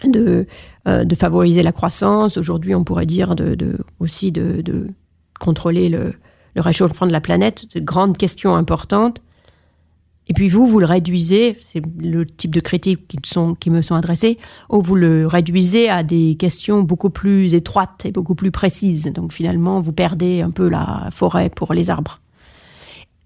de, 0.05 0.47
euh, 0.87 1.03
de 1.03 1.15
favoriser 1.15 1.63
la 1.63 1.71
croissance. 1.71 2.37
Aujourd'hui, 2.37 2.75
on 2.75 2.83
pourrait 2.83 3.05
dire 3.05 3.35
de, 3.35 3.55
de 3.55 3.77
aussi 3.99 4.31
de, 4.31 4.61
de, 4.61 4.89
contrôler 5.39 5.89
le, 5.89 6.13
le, 6.55 6.61
réchauffement 6.61 7.07
de 7.07 7.11
la 7.11 7.21
planète. 7.21 7.65
C'est 7.71 7.79
une 7.79 7.85
grande 7.85 8.17
question 8.17 8.55
importante. 8.55 9.21
Et 10.27 10.33
puis 10.33 10.49
vous, 10.49 10.65
vous 10.65 10.79
le 10.79 10.85
réduisez, 10.85 11.57
c'est 11.59 11.81
le 11.99 12.25
type 12.25 12.53
de 12.53 12.61
critiques 12.61 13.07
qui, 13.07 13.17
sont, 13.25 13.55
qui 13.55 13.69
me 13.69 13.81
sont 13.81 13.95
adressées, 13.95 14.37
ou 14.69 14.81
vous 14.81 14.95
le 14.95 15.27
réduisez 15.27 15.89
à 15.89 16.03
des 16.03 16.35
questions 16.35 16.83
beaucoup 16.83 17.09
plus 17.09 17.53
étroites 17.53 18.05
et 18.05 18.11
beaucoup 18.11 18.35
plus 18.35 18.51
précises. 18.51 19.11
Donc 19.13 19.33
finalement, 19.33 19.81
vous 19.81 19.91
perdez 19.91 20.41
un 20.41 20.51
peu 20.51 20.69
la 20.69 21.09
forêt 21.11 21.49
pour 21.49 21.73
les 21.73 21.89
arbres. 21.89 22.21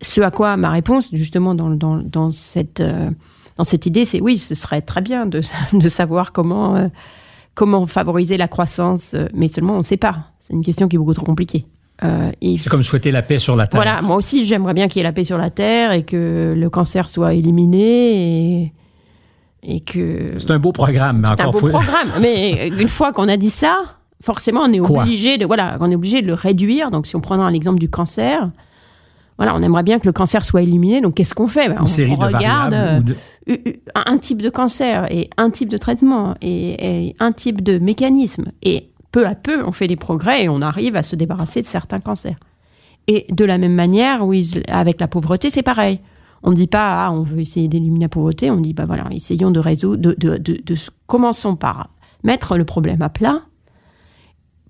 Ce 0.01 0.21
à 0.21 0.31
quoi 0.31 0.57
ma 0.57 0.71
réponse, 0.71 1.09
justement, 1.13 1.53
dans, 1.53 1.69
dans, 1.69 1.97
dans 1.97 2.31
cette... 2.31 2.81
Euh, 2.81 3.11
dans 3.57 3.63
cette 3.63 3.85
idée, 3.85 4.05
c'est 4.05 4.21
oui, 4.21 4.37
ce 4.37 4.55
serait 4.55 4.81
très 4.81 5.01
bien 5.01 5.25
de, 5.25 5.41
de 5.73 5.87
savoir 5.87 6.31
comment, 6.31 6.75
euh, 6.75 6.87
comment 7.53 7.85
favoriser 7.87 8.37
la 8.37 8.47
croissance, 8.47 9.13
euh, 9.13 9.27
mais 9.33 9.47
seulement 9.47 9.73
on 9.73 9.79
ne 9.79 9.83
sait 9.83 9.97
pas. 9.97 10.31
C'est 10.39 10.53
une 10.53 10.63
question 10.63 10.87
qui 10.87 10.95
est 10.95 10.99
beaucoup 10.99 11.13
trop 11.13 11.25
compliquée. 11.25 11.65
Euh, 12.03 12.31
c'est 12.41 12.67
comme 12.67 12.83
souhaiter 12.83 13.11
la 13.11 13.21
paix 13.21 13.39
sur 13.39 13.55
la 13.55 13.67
Terre. 13.67 13.79
Voilà, 13.79 14.01
moi 14.01 14.17
aussi 14.17 14.45
j'aimerais 14.45 14.73
bien 14.73 14.89
qu'il 14.89 14.97
y 14.97 14.99
ait 14.99 15.03
la 15.03 15.13
paix 15.13 15.23
sur 15.23 15.37
la 15.37 15.49
Terre 15.49 15.93
et 15.93 16.03
que 16.03 16.53
le 16.55 16.69
cancer 16.69 17.09
soit 17.09 17.33
éliminé 17.33 18.63
et, 18.63 18.73
et 19.63 19.79
que... 19.79 20.33
C'est 20.37 20.51
un 20.51 20.59
beau 20.59 20.73
programme. 20.73 21.23
C'est 21.25 21.41
un 21.41 21.51
beau 21.51 21.59
programme, 21.59 22.09
mais 22.21 22.67
une 22.67 22.89
fois 22.89 23.13
qu'on 23.13 23.29
a 23.29 23.37
dit 23.37 23.49
ça, 23.49 23.77
forcément 24.21 24.63
on 24.63 24.73
est 24.73 24.81
obligé 24.81 25.37
de 25.37 25.45
voilà, 25.45 25.77
on 25.79 25.89
est 25.89 25.95
obligé 25.95 26.21
de 26.21 26.27
le 26.27 26.33
réduire. 26.33 26.91
Donc 26.91 27.07
si 27.07 27.15
on 27.15 27.21
prend 27.21 27.47
l'exemple 27.47 27.79
du 27.79 27.89
cancer, 27.89 28.49
voilà, 29.37 29.53
on 29.55 29.61
aimerait 29.61 29.83
bien 29.83 29.99
que 29.99 30.05
le 30.05 30.13
cancer 30.13 30.45
soit 30.45 30.61
éliminé. 30.61 31.01
Donc, 31.01 31.15
qu'est-ce 31.15 31.35
qu'on 31.35 31.47
fait? 31.47 31.67
Ben, 31.67 31.81
on, 31.81 32.15
regarde 32.15 32.73
euh, 32.73 33.01
un 33.93 34.17
type 34.17 34.41
de 34.41 34.49
cancer 34.49 35.11
et 35.11 35.29
un 35.37 35.49
type 35.49 35.69
de 35.69 35.77
traitement 35.77 36.35
et, 36.41 37.15
un 37.19 37.31
type 37.33 37.61
de 37.61 37.77
mécanisme. 37.77 38.45
Et 38.63 38.91
peu 39.11 39.27
à 39.27 39.35
peu, 39.35 39.63
on 39.65 39.71
fait 39.71 39.87
des 39.87 39.97
progrès 39.97 40.45
et 40.45 40.49
on 40.49 40.61
arrive 40.61 40.95
à 40.95 41.03
se 41.03 41.15
débarrasser 41.15 41.61
de 41.61 41.65
certains 41.65 41.99
cancers. 41.99 42.37
Et 43.07 43.25
de 43.29 43.45
la 43.45 43.57
même 43.57 43.75
manière, 43.75 44.25
oui, 44.25 44.49
avec 44.67 45.01
la 45.01 45.07
pauvreté, 45.07 45.49
c'est 45.49 45.63
pareil. 45.63 45.99
On 46.41 46.51
ne 46.51 46.55
dit 46.55 46.67
pas, 46.67 47.05
ah, 47.05 47.11
on 47.11 47.23
veut 47.23 47.39
essayer 47.39 47.67
d'éliminer 47.67 48.05
la 48.05 48.09
pauvreté. 48.09 48.49
On 48.51 48.57
dit, 48.57 48.73
bah 48.73 48.85
voilà, 48.85 49.05
essayons 49.11 49.51
de 49.51 49.59
résoudre, 49.59 50.01
de, 50.01 50.15
de, 50.17 50.37
de, 50.37 50.61
de 50.63 50.75
commençons 51.07 51.55
par 51.55 51.89
mettre 52.23 52.57
le 52.57 52.65
problème 52.65 53.01
à 53.01 53.09
plat 53.09 53.41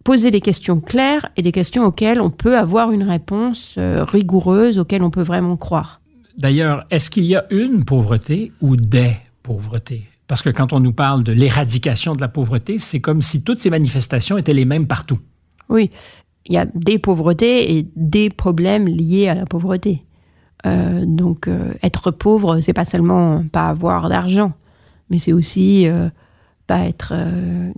poser 0.05 0.29
des 0.31 0.39
questions 0.39 0.79
claires 0.79 1.27
et 1.35 1.41
des 1.41 1.51
questions 1.51 1.83
auxquelles 1.83 2.21
on 2.21 2.29
peut 2.29 2.57
avoir 2.57 2.91
une 2.91 3.03
réponse 3.03 3.75
euh, 3.77 4.05
rigoureuse, 4.05 4.77
auxquelles 4.77 5.01
on 5.01 5.09
peut 5.09 5.23
vraiment 5.23 5.57
croire. 5.57 5.99
D'ailleurs, 6.37 6.85
est-ce 6.91 7.09
qu'il 7.09 7.25
y 7.25 7.35
a 7.35 7.45
une 7.49 7.83
pauvreté 7.83 8.53
ou 8.61 8.77
des 8.77 9.17
pauvretés? 9.41 10.03
Parce 10.27 10.43
que 10.43 10.51
quand 10.51 10.73
on 10.73 10.79
nous 10.79 10.93
parle 10.93 11.23
de 11.23 11.31
l'éradication 11.31 12.15
de 12.15 12.21
la 12.21 12.27
pauvreté, 12.27 12.77
c'est 12.77 12.99
comme 12.99 13.23
si 13.23 13.43
toutes 13.43 13.61
ces 13.61 13.71
manifestations 13.71 14.37
étaient 14.37 14.53
les 14.53 14.65
mêmes 14.65 14.85
partout. 14.85 15.19
Oui, 15.69 15.89
il 16.45 16.53
y 16.53 16.57
a 16.57 16.67
des 16.75 16.99
pauvretés 16.99 17.75
et 17.75 17.87
des 17.95 18.29
problèmes 18.29 18.87
liés 18.87 19.27
à 19.27 19.33
la 19.33 19.47
pauvreté. 19.47 20.03
Euh, 20.67 21.03
donc, 21.03 21.47
euh, 21.47 21.73
être 21.81 22.11
pauvre, 22.11 22.59
c'est 22.61 22.73
pas 22.73 22.85
seulement 22.85 23.43
pas 23.51 23.69
avoir 23.69 24.07
d'argent, 24.07 24.53
mais 25.09 25.17
c'est 25.17 25.33
aussi 25.33 25.87
pas 26.67 26.85
être 26.85 27.13
euh, 27.15 27.71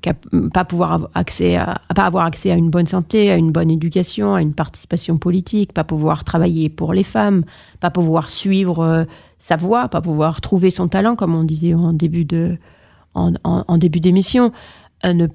pas 0.54 0.64
pouvoir 0.64 0.94
avoir 0.94 1.12
accès 1.14 1.58
à, 1.58 1.82
pas 1.94 2.06
avoir 2.06 2.26
accès 2.26 2.52
à 2.52 2.56
une 2.56 2.70
bonne 2.70 2.88
santé, 2.88 3.32
à 3.32 3.36
une 3.36 3.52
bonne 3.52 3.70
éducation, 3.70 4.34
à 4.34 4.42
une 4.42 4.54
participation 4.54 5.18
politique, 5.18 5.74
pas 5.74 5.84
pouvoir 5.84 6.24
travailler 6.24 6.70
pour 6.70 6.94
les 6.94 7.04
femmes, 7.04 7.44
pas 7.80 7.92
pouvoir 7.92 8.30
suivre 8.30 8.80
euh, 8.80 9.04
sa 9.38 9.58
voie, 9.58 9.90
pas 9.90 10.02
pouvoir 10.02 10.40
trouver 10.40 10.70
son 10.70 10.88
talent 10.88 11.16
comme 11.16 11.36
on 11.36 11.44
disait 11.44 11.74
en 11.74 11.94
début 11.94 12.26
de 12.26 12.58
en, 13.14 13.78
début 13.80 14.00
d'émission. 14.00 14.52
Euh, 15.04 15.28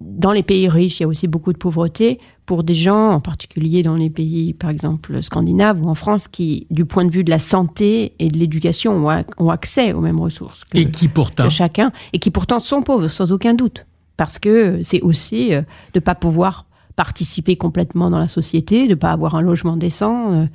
dans 0.00 0.32
les 0.32 0.42
pays 0.42 0.68
riches, 0.70 1.00
il 1.00 1.02
y 1.02 1.04
a 1.04 1.08
aussi 1.08 1.28
beaucoup 1.28 1.52
de 1.52 1.58
pauvreté 1.58 2.18
pour 2.46 2.64
des 2.64 2.74
gens, 2.74 3.10
en 3.10 3.20
particulier 3.20 3.82
dans 3.82 3.94
les 3.94 4.10
pays, 4.10 4.52
par 4.52 4.70
exemple, 4.70 5.22
scandinaves 5.22 5.80
ou 5.82 5.88
en 5.88 5.94
France, 5.94 6.28
qui, 6.28 6.66
du 6.70 6.84
point 6.84 7.04
de 7.04 7.10
vue 7.10 7.24
de 7.24 7.30
la 7.30 7.38
santé 7.38 8.14
et 8.18 8.28
de 8.28 8.38
l'éducation, 8.38 9.06
ont, 9.06 9.50
accès 9.50 9.92
aux 9.92 10.00
mêmes 10.00 10.20
ressources 10.20 10.64
que, 10.64 10.78
et 10.78 10.90
qui 10.90 11.08
pourtant, 11.08 11.48
chacun, 11.48 11.92
et 12.12 12.18
qui 12.18 12.30
pourtant 12.30 12.58
sont 12.58 12.82
pauvres, 12.82 13.08
sans 13.08 13.32
aucun 13.32 13.54
doute. 13.54 13.86
Parce 14.16 14.38
que 14.38 14.80
c'est 14.82 15.00
aussi 15.00 15.54
euh, 15.54 15.60
de 15.60 15.66
ne 15.96 16.00
pas 16.00 16.14
pouvoir 16.14 16.66
participer 16.96 17.56
complètement 17.56 18.10
dans 18.10 18.18
la 18.18 18.28
société, 18.28 18.84
de 18.84 18.90
ne 18.90 18.94
pas 18.94 19.12
avoir 19.12 19.34
un 19.34 19.40
logement 19.40 19.76
décent. 19.76 20.32
Euh. 20.32 20.46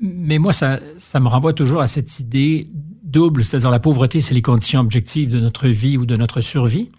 Mais 0.00 0.38
moi, 0.38 0.52
ça, 0.52 0.78
ça 0.98 1.20
me 1.20 1.28
renvoie 1.28 1.52
toujours 1.52 1.80
à 1.80 1.86
cette 1.86 2.20
idée 2.20 2.68
double, 3.02 3.44
c'est-à-dire 3.44 3.70
la 3.70 3.80
pauvreté, 3.80 4.20
c'est 4.20 4.34
les 4.34 4.42
conditions 4.42 4.80
objectives 4.80 5.30
de 5.30 5.40
notre 5.40 5.68
vie 5.68 5.96
ou 5.96 6.06
de 6.06 6.16
notre 6.16 6.40
survie. 6.40 6.90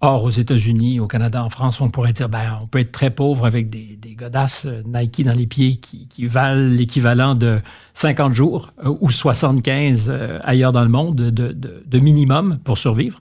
Or, 0.00 0.22
aux 0.22 0.30
États-Unis, 0.30 1.00
au 1.00 1.08
Canada, 1.08 1.42
en 1.42 1.50
France, 1.50 1.80
on 1.80 1.90
pourrait 1.90 2.12
dire, 2.12 2.28
ben, 2.28 2.60
on 2.62 2.68
peut 2.68 2.78
être 2.78 2.92
très 2.92 3.10
pauvre 3.10 3.44
avec 3.44 3.68
des, 3.68 3.98
des 4.00 4.14
godasses 4.14 4.64
euh, 4.66 4.82
Nike 4.86 5.24
dans 5.24 5.32
les 5.32 5.48
pieds 5.48 5.78
qui, 5.78 6.06
qui 6.06 6.26
valent 6.26 6.68
l'équivalent 6.68 7.34
de 7.34 7.60
50 7.94 8.32
jours 8.32 8.70
euh, 8.84 8.94
ou 9.00 9.10
75 9.10 10.08
euh, 10.08 10.38
ailleurs 10.44 10.70
dans 10.70 10.84
le 10.84 10.88
monde 10.88 11.16
de, 11.16 11.30
de, 11.30 11.52
de 11.84 11.98
minimum 11.98 12.60
pour 12.62 12.78
survivre. 12.78 13.20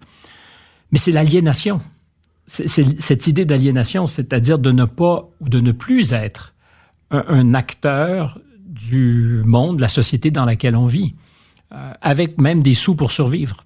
Mais 0.92 1.00
c'est 1.00 1.12
l'aliénation. 1.12 1.82
C'est 2.46 2.68
cette 2.68 3.28
idée 3.28 3.44
d'aliénation, 3.44 4.06
c'est-à-dire 4.06 4.60
de 4.60 4.72
ne 4.72 4.86
pas 4.86 5.28
ou 5.42 5.50
de 5.50 5.60
ne 5.60 5.72
plus 5.72 6.14
être 6.14 6.54
un, 7.12 7.26
un, 7.28 7.54
acteur 7.56 8.40
du 8.66 9.42
monde, 9.44 9.78
de 9.78 9.82
la 9.82 9.90
société 9.90 10.32
dans 10.32 10.46
laquelle 10.46 10.78
on 10.78 10.86
vit, 10.86 11.14
avec 12.02 12.40
même 12.40 12.62
des 12.62 12.74
sous 12.74 12.96
pour 12.96 13.12
survivre 13.12 13.66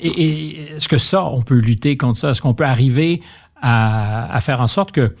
et, 0.00 0.60
est-ce 0.76 0.88
que 0.88 0.98
ça, 0.98 1.24
on 1.24 1.42
peut 1.42 1.58
lutter 1.58 1.96
contre 1.96 2.18
ça? 2.18 2.30
Est-ce 2.30 2.40
qu'on 2.40 2.54
peut 2.54 2.64
arriver 2.64 3.20
à, 3.60 4.38
faire 4.40 4.60
en 4.60 4.66
sorte 4.66 4.92
que 4.92 5.14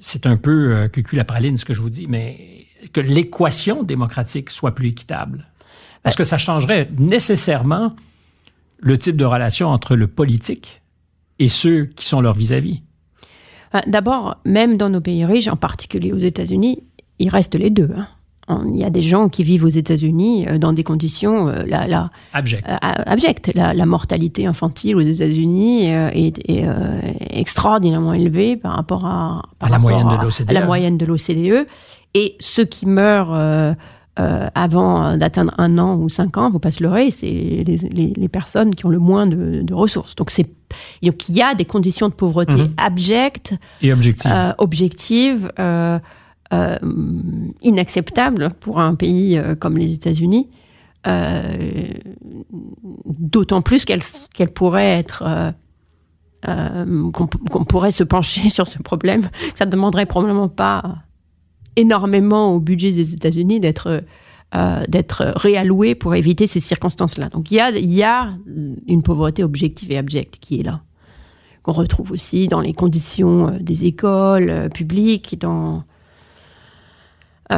c'est 0.00 0.26
un 0.26 0.36
peu 0.36 0.72
euh, 0.72 0.88
cucul 0.88 1.18
la 1.18 1.24
praline, 1.24 1.56
ce 1.56 1.64
que 1.64 1.74
je 1.74 1.80
vous 1.80 1.90
dis, 1.90 2.06
mais 2.08 2.66
que 2.92 3.00
l'équation 3.00 3.82
démocratique 3.82 4.50
soit 4.50 4.74
plus 4.74 4.88
équitable? 4.88 5.46
Parce 6.02 6.16
que 6.16 6.24
ça 6.24 6.38
changerait 6.38 6.90
nécessairement 6.98 7.94
le 8.78 8.98
type 8.98 9.16
de 9.16 9.24
relation 9.24 9.68
entre 9.68 9.96
le 9.96 10.06
politique 10.06 10.82
et 11.38 11.48
ceux 11.48 11.86
qui 11.86 12.06
sont 12.06 12.20
leurs 12.20 12.34
vis-à-vis? 12.34 12.82
Euh, 13.74 13.80
d'abord, 13.86 14.36
même 14.44 14.76
dans 14.76 14.88
nos 14.88 15.00
pays 15.00 15.24
riches, 15.24 15.48
en 15.48 15.56
particulier 15.56 16.12
aux 16.12 16.18
États-Unis, 16.18 16.82
il 17.18 17.28
reste 17.28 17.54
les 17.54 17.70
deux. 17.70 17.90
Hein. 17.96 18.08
Il 18.48 18.76
y 18.76 18.84
a 18.84 18.90
des 18.90 19.02
gens 19.02 19.28
qui 19.28 19.42
vivent 19.42 19.64
aux 19.64 19.68
États-Unis 19.68 20.46
euh, 20.46 20.58
dans 20.58 20.72
des 20.72 20.84
conditions 20.84 21.48
euh, 21.48 21.62
la, 21.66 21.86
la, 21.86 22.10
abjectes. 22.32 22.68
Euh, 22.68 22.76
abjectes. 22.82 23.50
La, 23.54 23.86
mortalité 23.86 24.46
infantile 24.46 24.96
aux 24.96 25.00
États-Unis 25.00 25.86
est, 25.86 26.40
extraordinairement 27.30 28.12
élevée 28.12 28.56
par 28.56 28.76
rapport 28.76 29.06
à, 29.06 29.42
la, 29.68 29.78
moyenne 29.78 30.08
de 30.08 30.22
l'OCDE. 30.22 30.50
la 30.50 30.64
moyenne 30.64 30.98
de 30.98 31.06
l'OCDE. 31.06 31.66
Et 32.14 32.36
ceux 32.40 32.64
qui 32.64 32.86
meurent 32.86 33.34
avant 34.16 35.16
d'atteindre 35.16 35.52
un 35.58 35.78
an 35.78 35.96
ou 35.96 36.08
cinq 36.08 36.36
ans, 36.38 36.50
faut 36.50 36.58
pas 36.58 36.70
se 36.72 36.82
leurrer, 36.82 37.10
c'est 37.10 37.26
les, 37.26 38.28
personnes 38.28 38.74
qui 38.74 38.86
ont 38.86 38.90
le 38.90 38.98
moins 38.98 39.26
de, 39.26 39.74
ressources. 39.74 40.14
Donc 40.14 40.30
c'est 40.30 40.48
donc 41.02 41.28
il 41.28 41.36
y 41.36 41.42
a 41.42 41.54
des 41.54 41.64
conditions 41.64 42.08
de 42.08 42.14
pauvreté 42.14 42.54
mhm. 42.54 42.74
abjectes 42.76 43.54
et 43.80 43.92
objectives, 43.92 44.54
objectives 44.58 45.50
inacceptables 47.62 48.50
pour 48.60 48.78
un 48.78 48.94
pays 48.94 49.40
comme 49.60 49.76
les 49.76 49.94
États-Unis. 49.94 50.48
D'autant 53.06 53.62
plus 53.62 53.84
qu'elle 53.84 54.02
qu'elle 54.34 54.52
pourrait 54.52 54.98
être 54.98 55.52
euh, 56.46 57.10
qu'on 57.12 57.64
pourrait 57.64 57.90
se 57.90 58.04
pencher 58.04 58.48
sur 58.50 58.68
ce 58.68 58.78
problème. 58.78 59.28
Ça 59.54 59.64
ne 59.64 59.70
demanderait 59.70 60.04
probablement 60.04 60.48
pas 60.48 60.96
énormément 61.76 62.52
au 62.52 62.60
budget 62.60 62.92
des 62.92 63.14
États-Unis 63.14 63.60
d'être 63.60 64.02
euh, 64.54 64.84
d'être 64.86 65.32
réalloué 65.36 65.94
pour 65.94 66.14
éviter 66.14 66.46
ces 66.46 66.60
circonstances-là. 66.60 67.30
Donc 67.30 67.50
il 67.50 67.54
y 67.54 67.60
a, 67.60 67.70
y 67.70 68.02
a 68.02 68.34
une 68.86 69.02
pauvreté 69.02 69.42
objective 69.42 69.90
et 69.90 69.96
abjecte 69.96 70.36
qui 70.38 70.60
est 70.60 70.62
là, 70.62 70.82
qu'on 71.62 71.72
retrouve 71.72 72.12
aussi 72.12 72.46
dans 72.46 72.60
les 72.60 72.74
conditions 72.74 73.48
euh, 73.48 73.58
des 73.58 73.86
écoles 73.86 74.68
publiques, 74.74 75.38
dans 75.40 75.84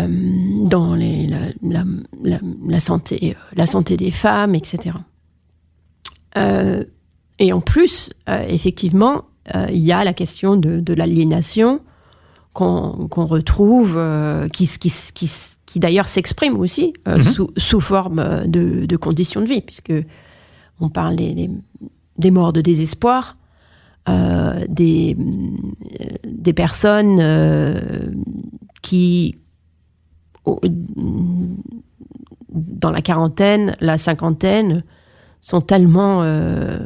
dans 0.03 0.95
les, 0.95 1.27
la, 1.27 1.85
la, 2.23 2.39
la, 2.67 2.81
santé, 2.81 3.37
la 3.55 3.67
santé 3.67 3.97
des 3.97 4.11
femmes, 4.11 4.55
etc. 4.55 4.97
Euh, 6.37 6.85
et 7.39 7.53
en 7.53 7.61
plus, 7.61 8.13
euh, 8.29 8.45
effectivement, 8.49 9.25
euh, 9.55 9.67
il 9.71 9.79
y 9.79 9.93
a 9.93 10.05
la 10.05 10.15
question 10.15 10.57
de, 10.57 10.95
l'aliénation 10.95 11.81
qu'on 12.53 13.27
retrouve, 13.27 13.97
euh, 13.99 14.49
qui, 14.49 14.67
qui, 14.67 14.91
qui, 15.15 15.31
qui 15.67 15.79
d'ailleurs 15.79 16.09
s'exprime 16.09 16.59
aussi 16.59 16.95
mhm. 17.07 17.23
sous, 17.23 17.51
sous, 17.59 17.81
forme 17.81 18.47
de, 18.47 18.87
de, 18.87 18.97
conditions 18.97 19.43
de 19.43 19.47
vie, 19.47 19.61
puisque 19.61 19.93
on 20.81 20.89
parle 20.89 21.17
des, 21.17 21.51
des, 22.17 22.31
morts 22.31 22.55
de 22.55 22.63
désespoir, 22.63 23.37
des, 24.69 25.17
des 26.25 26.53
personnes 26.53 27.21
qui, 28.81 29.37
dans 32.51 32.91
la 32.91 33.03
quarantaine, 33.03 33.77
la 33.81 33.99
cinquantaine, 33.99 34.83
sont 35.47 35.61
tellement 35.61 36.23
euh, 36.25 36.77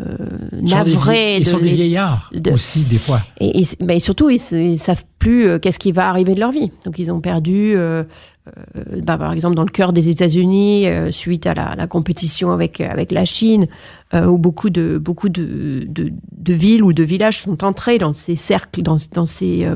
navrés. 0.61 1.39
Ils 1.39 1.47
sont 1.47 1.61
des, 1.61 1.71
vieillards 1.71 2.31
aussi, 2.53 2.81
des 2.81 2.99
fois. 2.99 3.23
Et, 3.41 3.63
ben, 3.81 3.99
surtout, 3.99 4.29
ils 4.29 4.71
ne 4.73 4.77
savent 4.77 5.05
plus 5.19 5.49
euh, 5.49 5.59
qu'est-ce 5.59 5.79
qui 5.79 5.93
va 5.93 6.11
arriver 6.11 6.35
de 6.35 6.41
leur 6.41 6.51
vie. 6.51 6.71
Donc, 6.85 6.99
ils 6.99 7.11
ont 7.11 7.21
perdu, 7.21 7.73
euh, 7.75 8.05
euh 8.49 9.01
bah, 9.03 9.17
par 9.17 9.33
exemple, 9.33 9.55
dans 9.55 9.65
le 9.65 9.71
cœur 9.71 9.95
des 9.95 10.11
États-Unis, 10.11 10.89
euh, 10.89 11.11
suite 11.11 11.47
à 11.47 11.55
la, 11.55 11.75
la, 11.75 11.87
compétition 11.87 12.53
avec, 12.53 12.83
avec 12.83 13.13
la 13.13 13.25
Chine, 13.25 13.67
où 14.13 14.37
beaucoup, 14.37 14.69
de, 14.69 14.99
beaucoup 14.99 15.31
de, 15.31 15.87
de, 15.89 16.53
villes 16.53 16.83
ou 16.83 16.93
de 16.93 17.03
villages 17.03 17.41
sont 17.41 17.65
entrés 17.65 17.97
dans 17.97 18.13
ces 18.13 18.37
cercles, 18.37 18.83
dans, 18.83 18.97
dans 19.15 19.25
ces 19.25 19.67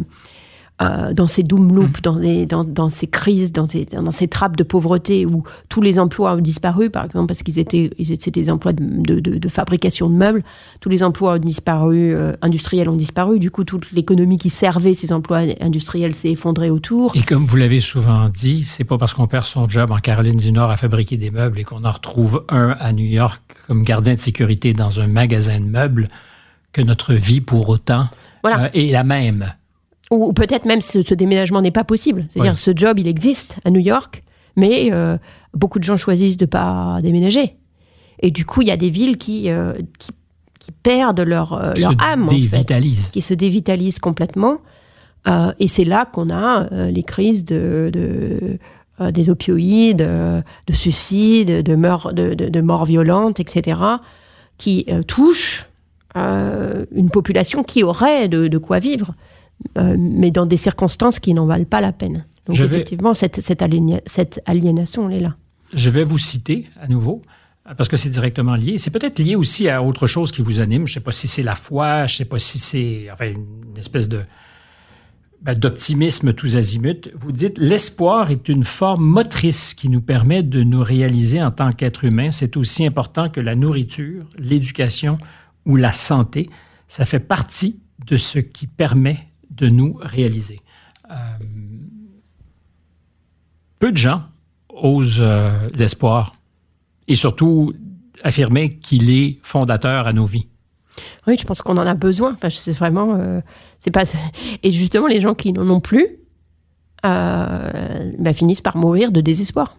euh, 0.83 1.13
dans 1.15 1.29
ces 1.29 1.45
doom 1.45 1.73
loops, 1.73 2.01
mm. 2.01 2.47
dans, 2.47 2.65
dans, 2.65 2.89
ces 2.89 3.07
crises, 3.07 3.53
dans 3.53 3.69
ces, 3.69 3.85
dans 3.85 4.11
ces 4.11 4.27
trappes 4.27 4.57
de 4.57 4.65
pauvreté 4.65 5.25
où 5.25 5.45
tous 5.69 5.81
les 5.81 6.01
emplois 6.01 6.35
ont 6.35 6.41
disparu, 6.41 6.91
par 6.91 7.05
exemple, 7.05 7.29
parce 7.29 7.45
qu'ils 7.45 7.61
étaient, 7.61 7.91
c'était 8.05 8.33
des 8.33 8.51
emplois 8.51 8.73
de, 8.73 9.21
de, 9.21 9.49
fabrication 9.49 10.11
de 10.11 10.17
meubles, 10.17 10.43
tous 10.81 10.89
les 10.89 11.05
emplois 11.05 11.35
ont 11.35 11.39
disparu, 11.39 12.13
euh, 12.13 12.33
industriels 12.43 12.89
ont 12.89 12.97
disparu, 12.97 13.39
du 13.39 13.53
coup, 13.53 13.63
toute 13.63 13.93
l'économie 13.93 14.37
qui 14.37 14.51
servait 14.51 14.95
ces 14.95 15.13
emplois 15.13 15.43
industriels 15.61 16.13
s'est 16.13 16.33
effondrée 16.33 16.71
autour. 16.71 17.15
Et 17.15 17.23
comme 17.23 17.47
vous 17.47 17.57
l'avez 17.57 17.81
souvent 17.81 18.29
dit, 18.29 18.65
c'est 18.65 18.83
pas 18.83 18.99
parce 18.99 19.15
qu'on 19.15 19.29
perd 19.29 19.45
son 19.45 19.69
job 19.69 19.93
en 19.93 19.99
Caroline 19.99 20.39
du 20.39 20.51
Nord 20.51 20.73
à 20.73 20.77
fabriquer 20.77 21.17
des 21.17 21.31
meubles 21.31 21.61
et 21.61 21.63
qu'on 21.63 21.85
en 21.85 21.91
retrouve 21.91 22.45
un 22.49 22.77
à 22.81 22.93
New 22.93 23.07
York 23.07 23.41
comme 23.69 23.85
gardien 23.85 24.15
de 24.15 24.21
sécurité 24.21 24.75
dans 24.75 24.99
un 24.99 25.07
magasin 25.07 25.61
de 25.61 25.67
meubles 25.67 26.09
que 26.73 26.83
notre 26.83 27.15
vie 27.15 27.41
pour 27.41 27.69
autant 27.69 28.09
euh, 28.45 28.69
est 28.75 28.91
la 28.91 29.05
même 29.05 29.55
ou, 30.11 30.33
peut-être 30.33 30.65
même 30.65 30.81
ce, 30.81 31.03
ce 31.03 31.15
déménagement 31.15 31.61
n'est 31.61 31.71
pas 31.71 31.85
possible. 31.85 32.27
C'est-à-dire 32.31 32.59
ce 32.59 32.73
job, 32.75 32.99
il 32.99 33.09
existe 33.09 33.59
à 33.65 33.71
New 33.71 33.81
York, 33.81 34.23
mais 34.57 34.93
euh, 34.93 35.17
beaucoup 35.53 35.79
de 35.79 35.85
gens 35.85 35.97
choisissent 35.97 36.37
de 36.37 36.47
pas 36.47 36.99
déménager. 37.03 37.57
Et 38.21 38.31
du 38.31 38.45
coup, 38.45 38.63
il 38.63 38.69
y 38.69 38.71
a 38.71 38.77
des 38.77 38.91
villes 38.91 39.17
qui, 39.17 39.51
euh, 39.51 39.73
qui, 39.99 40.13
perdent 40.83 41.21
leur, 41.21 41.53
euh, 41.53 41.75
leur 41.75 41.93
âme, 41.99 42.29
qui 42.29 43.21
se 43.21 43.35
dévitalisent 43.35 43.99
complètement. 43.99 44.59
et 45.59 45.69
c'est 45.69 45.85
là 45.85 46.07
qu'on 46.07 46.31
a 46.31 46.69
les 46.91 47.03
crises 47.03 47.45
de, 47.45 47.91
de 47.93 48.59
des 49.11 49.29
opioïdes, 49.29 49.99
de 49.99 50.73
suicides, 50.73 51.49
de, 51.49 51.75
de, 52.13 52.35
de, 52.35 52.61
morts 52.61 52.85
violentes, 52.85 53.41
etc., 53.41 53.81
qui 54.57 54.87
touchent 55.07 55.69
une 56.15 57.11
population 57.13 57.63
qui 57.63 57.83
aurait 57.83 58.29
de 58.29 58.59
quoi 58.59 58.79
vivre. 58.79 59.13
Euh, 59.79 59.97
mais 59.99 60.31
dans 60.31 60.47
des 60.47 60.57
circonstances 60.57 61.19
qui 61.19 61.35
n'en 61.35 61.47
valent 61.47 61.65
pas 61.65 61.81
la 61.81 61.93
peine. 61.93 62.27
Donc 62.47 62.61
effectivement, 62.61 63.15
cette, 63.15 63.41
cette, 63.41 63.63
aliénation, 63.63 65.09
elle 65.09 65.17
est 65.17 65.21
là. 65.21 65.37
Je 65.73 65.91
vais 65.91 66.05
vous 66.05 66.19
citer 66.19 66.69
à 66.81 66.89
nouveau, 66.89 67.23
parce 67.77 67.89
que 67.89 67.97
c'est 67.97 68.11
directement 68.11 68.55
lié. 68.55 68.79
C'est 68.79 68.91
peut-être 68.91 69.19
lié 69.19 69.35
aussi 69.35 69.69
à 69.69 69.83
autre 69.83 70.07
chose 70.07 70.31
qui 70.31 70.43
vous 70.43 70.61
anime. 70.61 70.87
Je 70.87 70.93
ne 70.93 70.95
sais 70.95 71.05
pas 71.05 71.13
si 71.13 71.27
c'est 71.27 71.43
la 71.43 71.55
foi, 71.55 72.07
je 72.07 72.15
ne 72.15 72.17
sais 72.19 72.25
pas 72.27 72.39
si 72.39 72.59
c'est 72.59 73.07
enfin, 73.11 73.31
une 73.31 73.79
espèce 73.79 74.09
de 74.09 74.21
ben, 75.41 75.59
d'optimisme 75.59 76.35
tous 76.35 76.57
azimuts. 76.57 77.11
Vous 77.19 77.33
dites 77.33 77.59
l'espoir 77.59 78.31
est 78.31 78.49
une 78.49 78.65
forme 78.65 79.05
motrice 79.05 79.75
qui 79.75 79.89
nous 79.89 80.03
permet 80.03 80.43
de 80.43 80.63
nous 80.63 80.83
réaliser 80.83 81.43
en 81.43 81.51
tant 81.51 81.73
qu'être 81.73 82.05
humain. 82.05 82.31
C'est 82.31 82.57
aussi 82.57 82.87
important 82.87 83.29
que 83.31 83.41
la 83.41 83.55
nourriture, 83.55 84.25
l'éducation 84.39 85.19
ou 85.65 85.77
la 85.77 85.93
santé. 85.93 86.51
Ça 86.89 87.07
fait 87.07 87.21
partie 87.21 87.81
de 88.07 88.17
ce 88.17 88.39
qui 88.39 88.67
permet 88.67 89.29
de 89.57 89.69
nous 89.69 89.99
réaliser. 90.01 90.61
Euh, 91.11 91.15
peu 93.79 93.93
de 93.93 93.97
gens 93.97 94.23
osent 94.69 95.19
euh, 95.21 95.69
l'espoir 95.75 96.37
et 97.07 97.15
surtout 97.15 97.73
affirmer 98.23 98.79
qu'il 98.79 99.11
est 99.11 99.39
fondateur 99.43 100.07
à 100.07 100.13
nos 100.13 100.25
vies. 100.25 100.49
Oui, 101.27 101.37
je 101.39 101.45
pense 101.45 101.61
qu'on 101.63 101.77
en 101.77 101.87
a 101.87 101.95
besoin. 101.95 102.33
Enfin, 102.35 102.51
c'est 102.51 102.73
vraiment, 102.73 103.17
euh, 103.19 103.41
c'est 103.79 103.91
pas. 103.91 104.05
Et 104.63 104.71
justement, 104.71 105.07
les 105.07 105.21
gens 105.21 105.35
qui 105.35 105.53
n'en 105.53 105.69
ont 105.69 105.81
plus 105.81 106.07
bah, 107.03 108.33
finissent 108.33 108.63
par 108.63 108.79
mourir 108.79 109.13
de 109.13 109.21
désespoir. 109.21 109.77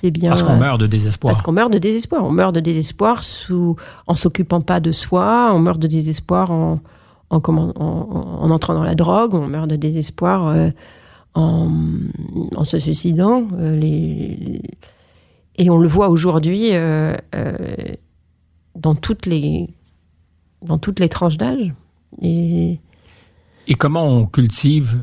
C'est 0.00 0.12
bien. 0.12 0.28
Parce 0.28 0.44
qu'on 0.44 0.56
meurt 0.56 0.80
de 0.80 0.86
désespoir. 0.86 1.32
Parce 1.32 1.42
qu'on 1.42 1.50
meurt 1.50 1.72
de 1.72 1.78
désespoir. 1.78 2.24
On 2.24 2.30
meurt 2.30 2.54
de 2.54 2.60
désespoir 2.60 3.24
sous, 3.24 3.74
en 4.06 4.14
s'occupant 4.14 4.60
pas 4.60 4.78
de 4.78 4.92
soi. 4.92 5.50
On 5.52 5.58
meurt 5.58 5.80
de 5.80 5.88
désespoir 5.88 6.52
en, 6.52 6.80
en, 7.30 7.40
en, 7.46 8.50
entrant 8.50 8.74
dans 8.74 8.82
la 8.82 8.94
drogue, 8.94 9.34
on 9.34 9.46
meurt 9.46 9.68
de 9.68 9.76
désespoir 9.76 10.48
euh, 10.48 10.70
en, 11.34 12.64
se 12.64 12.78
suicidant. 12.78 13.46
Euh, 13.58 14.58
et 15.56 15.70
on 15.70 15.78
le 15.78 15.88
voit 15.88 16.08
aujourd'hui 16.08 16.70
euh, 16.72 17.16
dans, 18.76 18.94
toutes 18.94 19.26
les, 19.26 19.68
dans 20.64 20.78
toutes 20.78 21.00
les 21.00 21.08
tranches 21.08 21.36
d'âge. 21.36 21.72
Et, 22.22 22.80
et 23.66 23.74
comment 23.74 24.04
on 24.04 24.26
cultive 24.26 24.98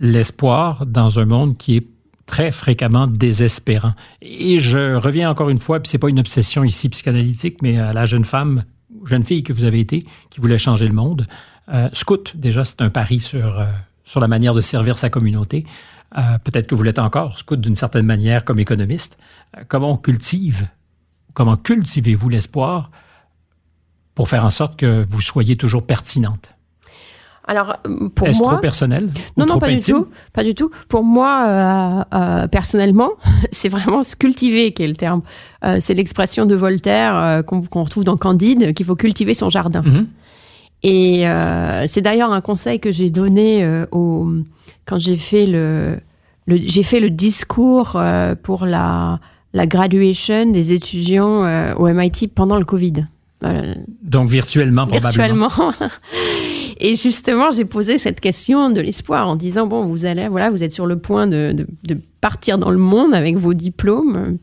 l'espoir 0.00 0.86
dans 0.86 1.18
un 1.18 1.26
monde 1.26 1.56
qui 1.56 1.76
est 1.76 1.86
très 2.26 2.52
fréquemment 2.52 3.06
désespérant? 3.06 3.92
Et 4.22 4.58
je 4.58 4.94
reviens 4.94 5.30
encore 5.30 5.50
une 5.50 5.58
fois, 5.58 5.80
puis 5.80 5.90
c'est 5.90 5.98
pas 5.98 6.08
une 6.08 6.20
obsession 6.20 6.64
ici 6.64 6.88
psychanalytique, 6.88 7.60
mais 7.60 7.76
à 7.76 7.92
la 7.92 8.06
jeune 8.06 8.24
femme, 8.24 8.64
jeune 9.04 9.24
fille 9.24 9.42
que 9.42 9.52
vous 9.52 9.64
avez 9.64 9.80
été, 9.80 10.06
qui 10.30 10.40
voulait 10.40 10.58
changer 10.58 10.86
le 10.86 10.94
monde. 10.94 11.26
Euh, 11.72 11.88
scout, 11.92 12.32
déjà, 12.34 12.64
c'est 12.64 12.80
un 12.80 12.90
pari 12.90 13.20
sur, 13.20 13.60
euh, 13.60 13.66
sur 14.04 14.20
la 14.20 14.28
manière 14.28 14.54
de 14.54 14.60
servir 14.60 14.98
sa 14.98 15.10
communauté. 15.10 15.66
Euh, 16.16 16.38
peut-être 16.42 16.66
que 16.66 16.74
vous 16.74 16.82
l'êtes 16.82 16.98
encore, 16.98 17.38
scout 17.38 17.60
d'une 17.60 17.76
certaine 17.76 18.06
manière 18.06 18.44
comme 18.44 18.58
économiste. 18.58 19.18
comment 19.68 19.92
on 19.92 19.96
cultive, 19.96 20.68
comment 21.34 21.56
cultivez-vous 21.56 22.28
l'espoir 22.28 22.90
pour 24.14 24.28
faire 24.28 24.44
en 24.44 24.50
sorte 24.50 24.76
que 24.76 25.04
vous 25.08 25.20
soyez 25.20 25.56
toujours 25.56 25.84
pertinente? 25.84 26.54
Alors 27.46 27.78
pour 28.14 28.28
Est-ce 28.28 28.42
trop 28.42 28.58
personnel 28.58 29.10
Non, 29.38 29.46
non, 29.46 29.58
pas 29.58 29.70
du 29.70 29.78
tout, 29.78 30.08
pas 30.34 30.44
du 30.44 30.54
tout. 30.54 30.70
Pour 30.88 31.02
moi, 31.02 32.06
personnellement, 32.50 33.12
c'est 33.52 33.70
vraiment 33.70 34.02
se 34.02 34.16
cultiver 34.16 34.72
qui 34.72 34.82
est 34.82 34.86
le 34.86 34.96
terme. 34.96 35.22
c'est 35.80 35.94
l'expression 35.94 36.44
de 36.44 36.54
Voltaire 36.54 37.42
qu'on 37.46 37.84
retrouve 37.84 38.04
dans 38.04 38.18
Candide, 38.18 38.74
qu'il 38.74 38.84
faut 38.84 38.96
cultiver 38.96 39.32
son 39.32 39.48
jardin. 39.48 39.80
Mm-hmm. 39.80 40.06
Et 40.82 41.28
euh, 41.28 41.84
c'est 41.86 42.00
d'ailleurs 42.00 42.32
un 42.32 42.40
conseil 42.40 42.78
que 42.80 42.90
j'ai 42.90 43.10
donné 43.10 43.64
euh, 43.64 43.86
au, 43.90 44.28
quand 44.86 44.98
j'ai 44.98 45.16
fait 45.16 45.46
le, 45.46 45.98
le 46.46 46.58
j'ai 46.58 46.82
fait 46.82 47.00
le 47.00 47.10
discours 47.10 47.92
euh, 47.96 48.34
pour 48.40 48.64
la, 48.64 49.18
la 49.54 49.66
graduation 49.66 50.46
des 50.50 50.72
étudiants 50.72 51.44
euh, 51.44 51.74
au 51.74 51.88
MIT 51.88 52.28
pendant 52.34 52.58
le 52.58 52.64
Covid. 52.64 53.06
Donc 54.02 54.28
virtuellement, 54.28 54.86
probablement. 54.86 55.48
Virtuellement. 55.48 55.72
Et 56.80 56.94
justement, 56.94 57.50
j'ai 57.50 57.64
posé 57.64 57.98
cette 57.98 58.20
question 58.20 58.70
de 58.70 58.80
l'espoir 58.80 59.28
en 59.28 59.34
disant 59.34 59.66
bon, 59.66 59.84
vous 59.86 60.04
allez, 60.04 60.28
voilà, 60.28 60.50
vous 60.50 60.62
êtes 60.62 60.72
sur 60.72 60.86
le 60.86 60.98
point 60.98 61.26
de, 61.26 61.52
de, 61.52 61.66
de 61.84 62.00
partir 62.20 62.58
dans 62.58 62.70
le 62.70 62.78
monde 62.78 63.14
avec 63.14 63.36
vos 63.36 63.54
diplômes. 63.54 64.38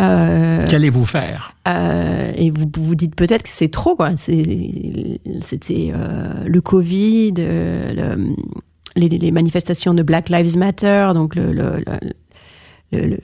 Euh, 0.00 0.60
Qu'allez-vous 0.68 1.04
faire? 1.04 1.54
euh, 1.68 2.32
Et 2.36 2.50
vous 2.50 2.66
vous 2.76 2.94
dites 2.94 3.14
peut-être 3.14 3.44
que 3.44 3.48
c'est 3.48 3.70
trop, 3.70 3.94
quoi. 3.96 4.16
C'était 4.16 5.92
euh, 5.94 6.44
le 6.44 6.60
Covid, 6.60 7.34
le, 7.36 8.34
les, 8.96 9.30
manifestations 9.30 9.94
de 9.94 10.02
Black 10.02 10.30
Lives 10.30 10.56
Matter, 10.56 11.10
donc 11.14 11.34
le, 11.36 11.52
le, 11.52 13.18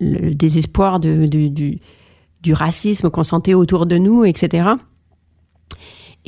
le 0.00 0.34
désespoir 0.34 1.00
de, 1.00 1.26
du, 1.26 1.50
du, 1.50 2.52
racisme 2.52 3.10
qu'on 3.10 3.24
sentait 3.24 3.54
autour 3.54 3.84
de 3.86 3.98
nous, 3.98 4.24
etc. 4.24 4.68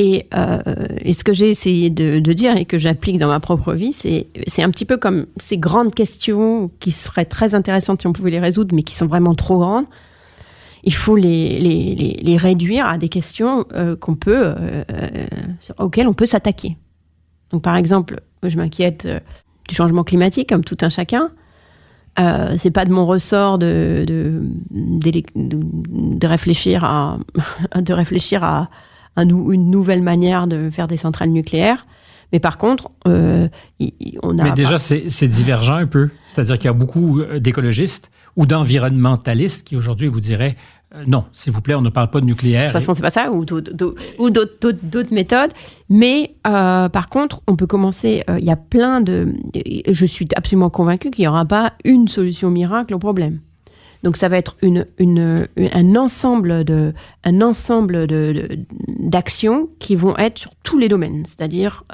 Et, 0.03 0.27
euh, 0.35 0.63
et, 1.03 1.13
ce 1.13 1.25
que 1.25 1.35
j'ai 1.35 1.51
essayé 1.51 1.91
de, 1.91 2.33
dire 2.33 2.57
et 2.57 2.65
que 2.65 2.79
j'applique 2.79 3.19
dans 3.19 3.29
ma 3.29 3.39
propre 3.39 3.75
vie, 3.75 3.93
c'est, 3.93 4.29
c'est 4.47 4.63
un 4.63 4.71
petit 4.71 4.87
peu 4.87 4.97
comme 4.97 5.27
ces 5.37 5.59
grandes 5.59 5.95
questions 5.95 6.71
qui 6.81 6.91
seraient 6.91 7.27
très 7.27 7.55
intéressantes 7.55 8.01
si 8.01 8.07
on 8.07 8.15
pouvait 8.15 8.31
les 8.31 8.41
résoudre, 8.41 8.75
mais 8.75 8.83
qui 8.83 8.95
sont 8.95 9.07
vraiment 9.07 9.35
trop 9.35 9.59
grandes. 9.59 9.85
Il 10.85 10.95
faut 10.95 11.17
les, 11.17 11.59
les, 11.59 12.19
les, 12.23 12.37
réduire 12.39 12.87
à 12.87 12.97
des 12.97 13.11
questions 13.11 13.67
euh, 13.75 13.95
qu'on 13.95 14.15
peut, 14.15 14.43
euh, 14.43 14.85
auxquelles 15.77 16.09
on 16.09 16.15
peut 16.15 16.25
s'attaquer. 16.25 16.79
Donc, 17.51 17.61
par 17.61 17.77
exemple, 17.77 18.23
je 18.43 18.57
m'inquiète 18.57 19.07
du 19.69 19.75
changement 19.75 20.03
climatique, 20.03 20.49
comme 20.49 20.65
tout 20.65 20.79
un 20.81 20.89
chacun. 20.89 21.31
Euh, 22.19 22.55
c'est 22.57 22.71
pas 22.71 22.87
de 22.87 22.91
mon 22.91 23.07
ressort 23.07 23.59
de, 23.59 24.07
de, 24.07 24.43
de, 24.71 26.27
réfléchir 26.27 26.85
à, 26.85 27.19
de 27.77 27.93
réfléchir 27.93 28.43
à, 28.43 28.71
une 29.17 29.71
nouvelle 29.71 30.03
manière 30.03 30.47
de 30.47 30.71
faire 30.71 30.87
des 30.87 30.97
centrales 30.97 31.31
nucléaires. 31.31 31.87
Mais 32.33 32.39
par 32.39 32.59
contre, 32.59 32.91
euh, 33.09 33.49
on 34.23 34.39
a. 34.39 34.45
Mais 34.45 34.53
déjà, 34.53 34.79
c'est 34.79 35.29
divergent 35.29 35.75
un 35.75 35.87
peu. 35.87 36.11
C'est-à-dire 36.29 36.59
qu'il 36.59 36.67
y 36.67 36.69
a 36.69 36.75
beaucoup 36.75 37.21
euh, 37.21 37.41
d'écologistes 37.41 38.11
ou 38.37 38.47
d'environnementalistes 38.47 39.67
qui 39.67 39.77
aujourd'hui 39.77 40.09
vous 40.09 40.21
diraient 40.21 40.57
euh, 40.93 41.05
non, 41.07 41.25
s'il 41.33 41.53
vous 41.53 41.61
plaît, 41.61 41.77
on 41.77 41.83
ne 41.83 41.89
parle 41.89 42.11
pas 42.11 42.21
de 42.21 42.27
nucléaire. 42.27 42.63
De 42.63 42.67
toute 42.67 42.73
façon, 42.73 42.95
c'est 42.95 43.03
pas 43.03 43.11
ça, 43.11 43.31
ou 43.31 43.45
d'autres 43.45 45.15
méthodes. 45.15 45.53
Mais 45.89 46.35
euh, 46.49 46.89
par 46.89 47.09
contre, 47.09 47.43
on 47.47 47.55
peut 47.55 47.69
commencer. 47.69 48.25
Il 48.29 48.45
y 48.45 48.51
a 48.51 48.57
plein 48.57 49.01
de. 49.01 49.33
Je 49.89 50.05
suis 50.05 50.27
absolument 50.35 50.69
convaincue 50.69 51.11
qu'il 51.11 51.23
n'y 51.23 51.29
aura 51.29 51.45
pas 51.45 51.75
une 51.85 52.09
solution 52.09 52.51
miracle 52.51 52.93
au 52.93 52.99
problème. 52.99 53.39
Donc 54.03 54.17
ça 54.17 54.29
va 54.29 54.39
être 54.39 54.57
un 54.63 55.97
ensemble 55.97 56.65
d'actions 58.99 59.69
qui 59.79 59.95
vont 59.95 60.17
être 60.17 60.39
sur 60.39 60.53
tous 60.63 60.79
les 60.79 60.89
domaines, 60.89 61.25
c'est-à-dire 61.27 61.85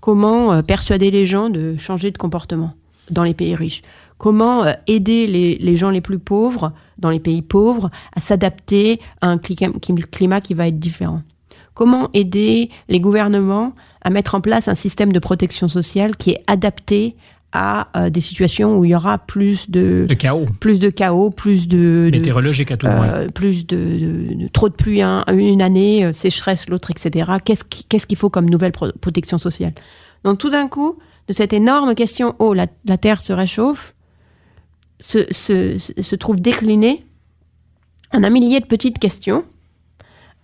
comment 0.00 0.62
persuader 0.62 1.10
les 1.10 1.24
gens 1.24 1.48
de 1.48 1.76
changer 1.76 2.10
de 2.10 2.18
comportement 2.18 2.74
dans 3.10 3.24
les 3.24 3.32
pays 3.32 3.54
riches, 3.54 3.80
comment 4.18 4.64
aider 4.86 5.26
les, 5.26 5.56
les 5.56 5.76
gens 5.76 5.88
les 5.88 6.02
plus 6.02 6.18
pauvres 6.18 6.72
dans 6.98 7.08
les 7.08 7.20
pays 7.20 7.40
pauvres 7.40 7.90
à 8.14 8.20
s'adapter 8.20 9.00
à 9.22 9.28
un 9.28 9.38
climat 9.38 10.40
qui 10.42 10.52
va 10.52 10.68
être 10.68 10.78
différent. 10.78 11.22
Comment 11.72 12.10
aider 12.12 12.70
les 12.88 13.00
gouvernements 13.00 13.72
à 14.02 14.10
mettre 14.10 14.34
en 14.34 14.40
place 14.40 14.68
un 14.68 14.74
système 14.74 15.12
de 15.12 15.18
protection 15.20 15.68
sociale 15.68 16.16
qui 16.16 16.32
est 16.32 16.42
adapté 16.48 17.16
à 17.52 17.88
euh, 17.96 18.10
des 18.10 18.20
situations 18.20 18.78
où 18.78 18.84
il 18.84 18.90
y 18.90 18.94
aura 18.94 19.18
plus 19.18 19.70
de, 19.70 20.06
chaos, 20.18 20.46
plus 20.60 20.78
de 20.78 20.90
chaos, 20.90 21.30
plus 21.30 21.66
de 21.66 22.10
météorologique 22.12 22.70
à 22.70 22.76
tout 22.76 22.86
le 22.86 22.94
moins, 22.94 23.08
euh, 23.08 23.28
plus 23.28 23.66
de, 23.66 24.48
trop 24.52 24.68
de 24.68 24.74
pluie 24.74 25.00
une 25.02 25.62
année, 25.62 26.04
euh, 26.04 26.12
sécheresse 26.12 26.68
l'autre, 26.68 26.90
etc. 26.90 27.32
Qu'est-ce 27.44 28.06
qu'il 28.06 28.18
faut 28.18 28.28
comme 28.28 28.50
nouvelle 28.50 28.72
protection 28.72 29.38
sociale? 29.38 29.72
Donc 30.24 30.38
tout 30.38 30.50
d'un 30.50 30.68
coup, 30.68 30.98
de 31.26 31.32
cette 31.32 31.52
énorme 31.52 31.94
question, 31.94 32.34
oh 32.38 32.52
la, 32.52 32.66
la 32.86 32.98
Terre 32.98 33.22
se 33.22 33.32
réchauffe, 33.32 33.94
se, 35.00 35.26
se, 35.30 35.78
se 35.78 36.16
trouve 36.16 36.40
décliné 36.40 37.04
en 38.12 38.24
un 38.24 38.30
millier 38.30 38.60
de 38.60 38.66
petites 38.66 38.98
questions. 38.98 39.44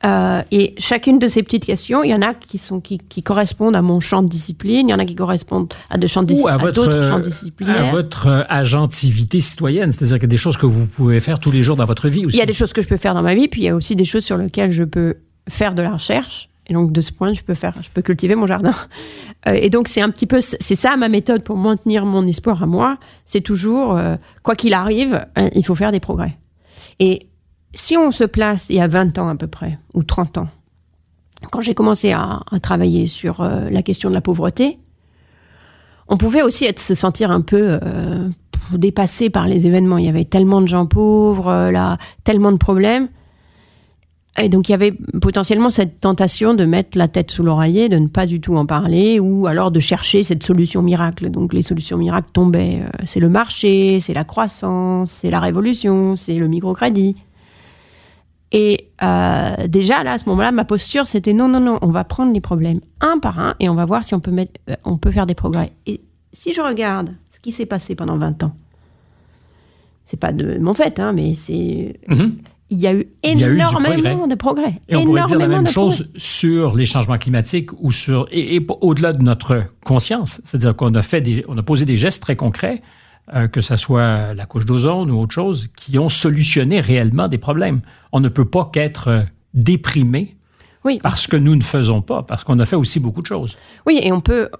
Euh, 0.05 0.43
et 0.51 0.75
chacune 0.77 1.19
de 1.19 1.29
ces 1.29 1.43
petites 1.43 1.65
questions, 1.65 2.05
il 2.05 2.11
y 2.11 2.15
en 2.15 2.21
a 2.21 2.35
qui, 2.35 2.59
sont, 2.59 2.81
qui, 2.81 2.99
qui, 2.99 3.23
correspondent 3.23 3.77
à 3.77 3.81
mon 3.81 4.01
champ 4.01 4.23
de 4.23 4.29
discipline, 4.29 4.89
il 4.89 4.91
y 4.91 4.95
en 4.95 4.99
a 4.99 5.07
qui 5.07 5.15
correspondent 5.15 5.73
à, 5.89 5.97
de 5.97 6.07
champs 6.07 6.23
de 6.23 6.35
à, 6.47 6.59
d'autres 6.73 7.03
champs 7.03 7.21
disciplinaires. 7.21 7.89
À 7.89 7.91
votre 7.91 8.27
euh, 8.27 8.43
agentivité 8.51 9.41
citoyenne, 9.41 9.93
c'est-à-dire 9.93 10.17
qu'il 10.17 10.25
y 10.25 10.27
a 10.27 10.29
des 10.29 10.37
choses 10.37 10.59
que 10.59 10.67
vous 10.67 10.87
pouvez 10.87 11.21
faire 11.21 11.39
tous 11.39 11.51
les 11.51 11.63
jours 11.63 11.77
dans 11.77 11.87
votre 11.87 12.09
vie 12.09 12.27
aussi. 12.27 12.37
Il 12.37 12.41
y 12.41 12.43
a 12.43 12.47
des 12.47 12.53
choses 12.53 12.75
que 12.75 12.83
je 12.83 12.89
peux 12.89 12.99
faire 12.99 13.15
dans 13.15 13.23
ma 13.23 13.35
vie, 13.35 13.49
puis 13.49 13.63
il 13.63 13.65
y 13.65 13.69
a 13.69 13.75
aussi 13.75 13.97
des 13.97 14.05
choses 14.05 14.25
sur 14.25 14.37
lesquelles 14.37 14.73
je 14.73 14.85
peux 14.85 15.15
faire 15.49 15.75
de 15.75 15.81
la 15.81 15.95
recherche. 15.95 16.51
Et 16.67 16.75
donc, 16.75 16.93
de 16.93 17.01
ce 17.01 17.13
point, 17.13 17.33
je 17.33 17.43
peux 17.43 17.55
faire, 17.55 17.75
je 17.83 17.89
peux 17.91 18.03
cultiver 18.03 18.35
mon 18.35 18.47
jardin. 18.47 18.73
Euh, 19.47 19.59
et 19.61 19.69
donc, 19.69 19.89
c'est 19.89 20.01
un 20.01 20.09
petit 20.09 20.25
peu, 20.25 20.41
c'est 20.41 20.75
ça 20.75 20.97
ma 20.97 21.11
méthode 21.11 21.43
pour 21.43 21.59
maintenir 21.59 22.07
mon 22.07 22.27
espoir 22.27 22.63
à 22.63 22.67
moi. 22.67 22.97
C'est 23.27 23.43
toujours, 23.43 23.95
euh, 23.95 24.17
quoi 24.43 24.55
qu'il 24.55 24.73
arrive, 24.73 25.27
il 25.55 25.63
faut 25.67 25.75
faire 25.75 25.93
des 25.93 26.01
progrès. 26.01 26.39
Et 26.99 27.27
si 27.75 27.97
on 27.97 28.11
se 28.11 28.25
place 28.25 28.67
il 28.71 28.77
y 28.77 28.81
a 28.81 28.89
20 28.89 29.19
ans 29.19 29.29
à 29.29 29.35
peu 29.35 29.47
près, 29.47 29.79
ou 29.95 30.03
30 30.03 30.39
ans, 30.39 30.49
quand 31.51 31.61
j'ai 31.61 31.75
commencé 31.75 32.13
à, 32.13 32.41
travailler 32.63 33.07
sur 33.07 33.41
euh, 33.41 33.69
la 33.71 33.83
question 33.83 34.09
de 34.09 34.15
la 34.15 34.21
pauvreté, 34.21 34.79
on 36.09 36.17
pouvait 36.17 36.43
aussi 36.43 36.67
se 36.77 36.95
sentir 36.95 37.31
un 37.31 37.41
peu 37.41 37.79
dépassé 38.73 39.31
par 39.31 39.47
les 39.47 39.67
événements. 39.67 39.97
Il 39.97 40.05
y 40.05 40.09
avait 40.09 40.27
tellement 40.27 40.61
de 40.61 40.69
gens 40.69 40.85
pauvres, 40.85 41.71
là, 41.71 41.97
tellement 42.25 42.53
de 42.53 42.59
problèmes. 42.59 43.09
Et 44.37 44.49
donc 44.49 44.69
il 44.69 44.73
y 44.73 44.75
avait 44.75 44.93
potentiellement 45.23 45.71
cette 45.71 46.01
tentation 46.01 46.55
de 46.55 46.65
mettre 46.65 46.99
la 46.99 47.07
tête 47.07 47.31
sous 47.31 47.45
l'oreiller, 47.45 47.89
de 47.89 47.99
ne 47.99 48.09
pas 48.09 48.27
du 48.27 48.41
tout 48.41 48.57
en 48.57 48.67
parler, 48.67 49.21
ou 49.21 49.47
alors 49.47 49.71
de 49.71 49.79
chercher 49.79 50.25
cette 50.25 50.43
solution 50.43 50.83
miracle. 50.83 51.31
Donc 51.31 51.53
les 51.53 51.63
solutions 51.63 51.97
miracles 51.97 52.31
tombaient. 52.33 52.81
Euh, 52.83 52.89
c'est 53.05 53.21
le 53.21 53.29
marché, 53.29 54.01
c'est 54.01 54.15
la 54.15 54.25
croissance, 54.25 55.11
c'est 55.11 55.31
la 55.31 55.39
révolution, 55.39 56.17
c'est 56.17 56.35
le 56.35 56.49
microcrédit. 56.49 57.17
Et 58.57 58.89
euh, 59.03 59.67
déjà 59.67 60.05
là, 60.05 60.13
à 60.13 60.19
ce 60.19 60.29
moment-là, 60.29 60.53
ma 60.53 60.65
posture, 60.65 61.07
c'était 61.07 61.33
non, 61.33 61.49
non, 61.49 61.59
non, 61.59 61.79
on 61.83 61.89
va 61.89 62.05
prendre 62.05 62.33
les 62.33 62.41
problèmes 62.41 62.81
un 63.01 63.19
par 63.19 63.41
un 63.41 63.57
et 63.59 63.69
on 63.69 63.75
va 63.75 63.85
voir 63.85 64.05
si 64.05 64.15
on 64.15 64.21
peut, 64.21 64.31
mettre, 64.31 64.53
euh, 64.71 64.77
on 64.85 64.97
peut 64.97 65.11
faire 65.11 65.27
des 65.27 65.35
progrès. 65.35 65.73
Et 65.87 66.01
si 66.33 66.53
je 66.53 66.61
regarde 66.61 67.15
ce 67.33 67.41
qui 67.41 67.51
s'est 67.51 67.67
passé 67.67 67.97
pendant 67.97 68.17
20 68.17 68.45
ans, 68.45 68.57
c'est 70.05 70.21
pas 70.21 70.33
de 70.33 70.59
mon 70.61 70.73
fait, 70.73 71.01
hein, 71.01 71.13
mais 71.13 71.35
c'est... 71.35 71.99
Mm-hmm 72.09 72.33
il 72.71 72.81
y 72.81 72.87
a 72.87 72.95
eu 72.95 73.07
énormément 73.23 74.27
de 74.27 74.35
progrès. 74.35 74.81
Et 74.89 74.97
on 74.97 75.05
pourrait 75.05 75.25
dire 75.25 75.39
la 75.39 75.49
même 75.49 75.67
chose 75.67 76.11
sur 76.17 76.75
les 76.75 76.87
changements 76.87 77.19
climatiques 77.19 77.71
ou 77.81 77.93
sur 77.93 78.27
et, 78.33 78.65
au-delà 78.81 79.13
de 79.13 79.23
notre 79.23 79.65
conscience, 79.85 80.41
c'est-à-dire 80.45 80.75
qu'on 80.75 80.95
a 80.95 81.03
fait 81.03 81.21
des, 81.21 81.45
on 81.47 81.57
a 81.59 81.63
posé 81.63 81.85
des 81.85 81.97
gestes 81.97 82.23
très 82.23 82.37
concrets, 82.37 82.83
euh, 83.33 83.49
que 83.49 83.61
ce 83.61 83.77
soit 83.77 84.35
la 84.35 84.47
couche 84.47 84.67
d'ozone 84.67 85.11
ou 85.11 85.21
autre 85.21 85.33
chose, 85.33 85.69
qui 85.77 85.99
ont 85.99 86.09
solutionné 86.09 86.81
réellement 86.81 87.29
des 87.29 87.39
problèmes. 87.39 87.81
On 88.13 88.21
ne 88.21 88.29
peut 88.29 88.45
pas 88.45 88.71
qu'être 88.73 89.09
euh, 89.09 89.23
déprimé 89.55 90.37
oui. 90.85 91.01
Parce 91.03 91.27
que 91.27 91.37
nous 91.37 91.57
ne 91.57 91.63
faisons 91.63 92.03
pas, 92.03 92.23
parce 92.23 92.45
qu'on 92.45 92.59
a 92.59 92.67
fait 92.67 92.77
aussi 92.77 93.01
beaucoup 93.01 93.23
de 93.23 93.27
choses. 93.27 93.57
Oui, 93.87 93.99
et 94.03 94.13
on 94.13 94.21
peut, 94.21 94.51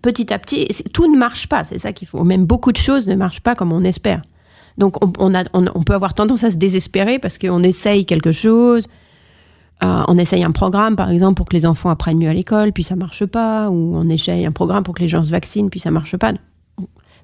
petit 0.00 0.32
à 0.32 0.38
petit, 0.38 0.66
tout 0.94 1.12
ne 1.12 1.18
marche 1.18 1.46
pas, 1.46 1.62
c'est 1.62 1.78
ça 1.78 1.92
qu'il 1.92 2.08
faut. 2.08 2.24
Même 2.24 2.46
beaucoup 2.46 2.72
de 2.72 2.78
choses 2.78 3.06
ne 3.06 3.14
marchent 3.14 3.42
pas 3.42 3.54
comme 3.54 3.70
on 3.70 3.84
espère. 3.84 4.22
Donc 4.78 4.96
on, 5.20 5.34
a, 5.34 5.44
on, 5.52 5.82
peut 5.82 5.92
avoir 5.92 6.14
tendance 6.14 6.44
à 6.44 6.50
se 6.50 6.56
désespérer 6.56 7.18
parce 7.18 7.36
qu'on 7.36 7.62
essaye 7.62 8.06
quelque 8.06 8.32
chose, 8.32 8.86
euh, 9.82 10.02
on 10.08 10.16
essaye 10.16 10.44
un 10.44 10.52
programme 10.52 10.96
par 10.96 11.10
exemple 11.10 11.34
pour 11.34 11.46
que 11.46 11.54
les 11.54 11.66
enfants 11.66 11.90
apprennent 11.90 12.18
mieux 12.18 12.30
à 12.30 12.34
l'école, 12.34 12.72
puis 12.72 12.84
ça 12.84 12.96
marche 12.96 13.26
pas, 13.26 13.68
ou 13.68 13.96
on 13.96 14.08
essaye 14.08 14.46
un 14.46 14.52
programme 14.52 14.84
pour 14.84 14.94
que 14.94 15.02
les 15.02 15.08
gens 15.08 15.24
se 15.24 15.30
vaccinent, 15.30 15.68
puis 15.68 15.80
ça 15.80 15.90
marche 15.90 16.16
pas. 16.16 16.32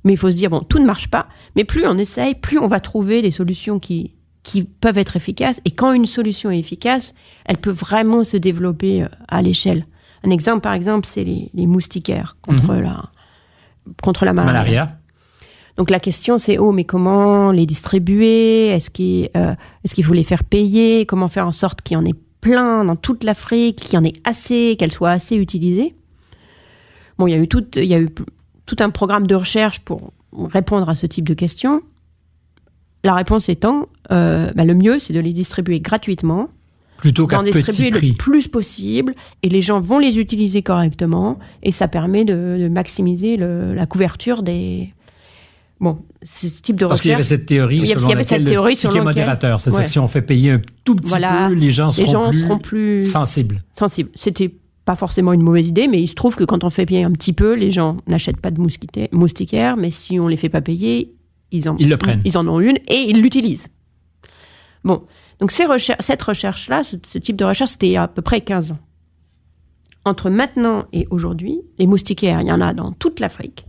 Mais 0.04 0.12
il 0.12 0.16
faut 0.16 0.30
se 0.30 0.36
dire, 0.36 0.50
bon, 0.50 0.60
tout 0.60 0.78
ne 0.78 0.86
marche 0.86 1.08
pas, 1.08 1.28
mais 1.56 1.64
plus 1.64 1.86
on 1.86 1.96
essaye, 1.96 2.34
plus 2.34 2.58
on 2.58 2.68
va 2.68 2.78
trouver 2.80 3.22
des 3.22 3.30
solutions 3.30 3.78
qui, 3.78 4.14
qui 4.44 4.62
peuvent 4.64 4.98
être 4.98 5.16
efficaces. 5.16 5.60
Et 5.64 5.70
quand 5.72 5.92
une 5.92 6.06
solution 6.06 6.50
est 6.50 6.58
efficace, 6.58 7.14
elle 7.46 7.56
peut 7.56 7.70
vraiment 7.70 8.22
se 8.22 8.36
développer 8.36 9.02
euh, 9.02 9.08
à 9.26 9.42
l'échelle. 9.42 9.86
Un 10.22 10.30
exemple, 10.30 10.60
par 10.60 10.74
exemple, 10.74 11.06
c'est 11.06 11.24
les, 11.24 11.66
moustiquaires 11.66 12.36
contre, 12.42 12.72
mhm. 12.72 12.82
la, 12.82 13.10
contre 14.02 14.24
la 14.24 14.32
malaria. 14.32 14.96
Donc 15.76 15.90
la 15.90 15.98
question 15.98 16.38
c'est 16.38 16.56
oh 16.56 16.70
mais 16.70 16.84
comment 16.84 17.50
les 17.50 17.66
distribuer? 17.66 18.68
Est-ce 18.68 18.90
qu'il 18.90 19.28
euh, 19.36 19.54
est-ce 19.82 19.94
qu'il 19.94 20.04
faut 20.04 20.14
les 20.14 20.22
faire 20.22 20.44
payer? 20.44 21.04
Comment 21.04 21.28
faire 21.28 21.48
en 21.48 21.52
sorte 21.52 21.82
qu'il 21.82 21.96
y 21.96 21.98
en 21.98 22.04
ait 22.04 22.14
plein 22.40 22.84
dans 22.84 22.94
toute 22.94 23.24
l'Afrique, 23.24 23.76
qu'il 23.76 23.94
y 23.94 23.98
en 23.98 24.04
ait 24.04 24.12
assez, 24.24 24.76
qu'elles 24.78 24.92
soient 24.92 25.10
assez 25.10 25.34
utilisées? 25.34 25.96
Bon, 27.18 27.26
il 27.26 27.32
y 27.32 27.34
a 27.34 27.38
eu 27.38 27.48
tout 27.48 27.64
il 27.76 27.86
y 27.86 27.94
a 27.94 27.98
eu 27.98 28.08
tout 28.66 28.76
un 28.80 28.90
programme 28.90 29.26
de 29.26 29.34
recherche 29.34 29.80
pour 29.80 30.12
répondre 30.32 30.88
à 30.88 30.94
ce 30.94 31.06
type 31.06 31.28
de 31.28 31.34
questions. 31.34 31.82
La 33.02 33.14
réponse 33.14 33.48
étant 33.48 33.88
euh, 34.10 34.50
bah, 34.54 34.64
le 34.64 34.74
mieux 34.74 34.98
c'est 34.98 35.12
de 35.12 35.20
les 35.20 35.32
distribuer 35.32 35.80
gratuitement 35.80 36.48
plutôt 36.96 37.26
qu'à 37.26 37.42
distribuer 37.42 37.90
le 37.90 38.14
plus 38.14 38.48
possible 38.48 39.14
et 39.42 39.48
les 39.50 39.60
gens 39.60 39.80
vont 39.80 39.98
les 39.98 40.18
utiliser 40.18 40.62
correctement 40.62 41.38
et 41.62 41.70
ça 41.70 41.86
permet 41.86 42.24
de, 42.24 42.68
maximiser 42.68 43.36
la 43.36 43.86
couverture 43.86 44.42
des, 44.42 44.94
Bon, 45.80 45.98
ce 46.22 46.46
type 46.46 46.76
de 46.76 46.86
Parce 46.86 47.00
qu'il 47.00 47.10
y 47.10 47.14
avait 47.14 47.22
cette 47.22 47.46
théorie 47.46 47.78
il 47.78 47.86
y 47.86 47.92
avait, 47.92 48.22
cette 48.22 48.46
théorie 48.46 48.78
le 48.94 49.02
modérateur. 49.02 49.60
C'est-à-dire 49.60 49.84
que 49.84 49.90
si 49.90 49.98
on 49.98 50.08
fait 50.08 50.22
payer 50.22 50.52
un 50.52 50.60
tout 50.84 50.94
petit 50.94 51.12
peu, 51.12 51.52
les 51.52 51.70
gens 51.70 51.90
seront, 51.90 52.58
plus, 52.58 53.02
sensibles. 53.02 53.62
Sensibles. 53.72 54.10
C'était 54.14 54.54
pas 54.84 54.96
forcément 54.96 55.32
une 55.32 55.42
mauvaise 55.42 55.68
idée, 55.68 55.88
mais 55.88 56.02
il 56.02 56.08
se 56.08 56.14
trouve 56.14 56.36
que 56.36 56.44
quand 56.44 56.64
on 56.64 56.70
fait 56.70 56.86
payer 56.86 57.04
un 57.04 57.12
petit 57.12 57.32
peu, 57.32 57.54
les 57.54 57.70
gens 57.70 57.96
n'achètent 58.06 58.40
pas 58.40 58.50
de 58.50 58.60
moustiquaires, 59.12 59.76
mais 59.76 59.90
si 59.90 60.20
on 60.20 60.28
les 60.28 60.36
fait 60.36 60.48
pas 60.50 60.60
payer, 60.60 61.14
ils 61.50 61.68
en, 61.68 61.76
ils 61.78 61.88
le 61.88 61.96
prennent. 61.96 62.20
Ils 62.24 62.36
en 62.36 62.46
ont 62.46 62.60
une 62.60 62.76
et 62.88 63.08
ils 63.08 63.20
l'utilisent. 63.20 63.68
Bon, 64.84 65.02
donc 65.40 65.50
ces 65.50 65.64
cette 66.00 66.22
recherche-là, 66.22 66.82
ce, 66.82 67.18
type 67.18 67.36
de 67.36 67.44
recherche, 67.44 67.70
c'était 67.72 67.88
il 67.88 67.92
y 67.92 67.96
a 67.96 68.02
à 68.02 68.08
peu 68.08 68.22
près 68.22 68.42
15 68.42 68.72
ans. 68.72 68.78
Entre 70.04 70.28
maintenant 70.28 70.84
et 70.92 71.06
aujourd'hui, 71.10 71.62
les 71.78 71.86
moustiquaires, 71.86 72.42
il 72.42 72.48
y 72.48 72.52
en 72.52 72.60
a 72.60 72.74
dans 72.74 72.92
toute 72.92 73.20
l'Afrique. 73.20 73.64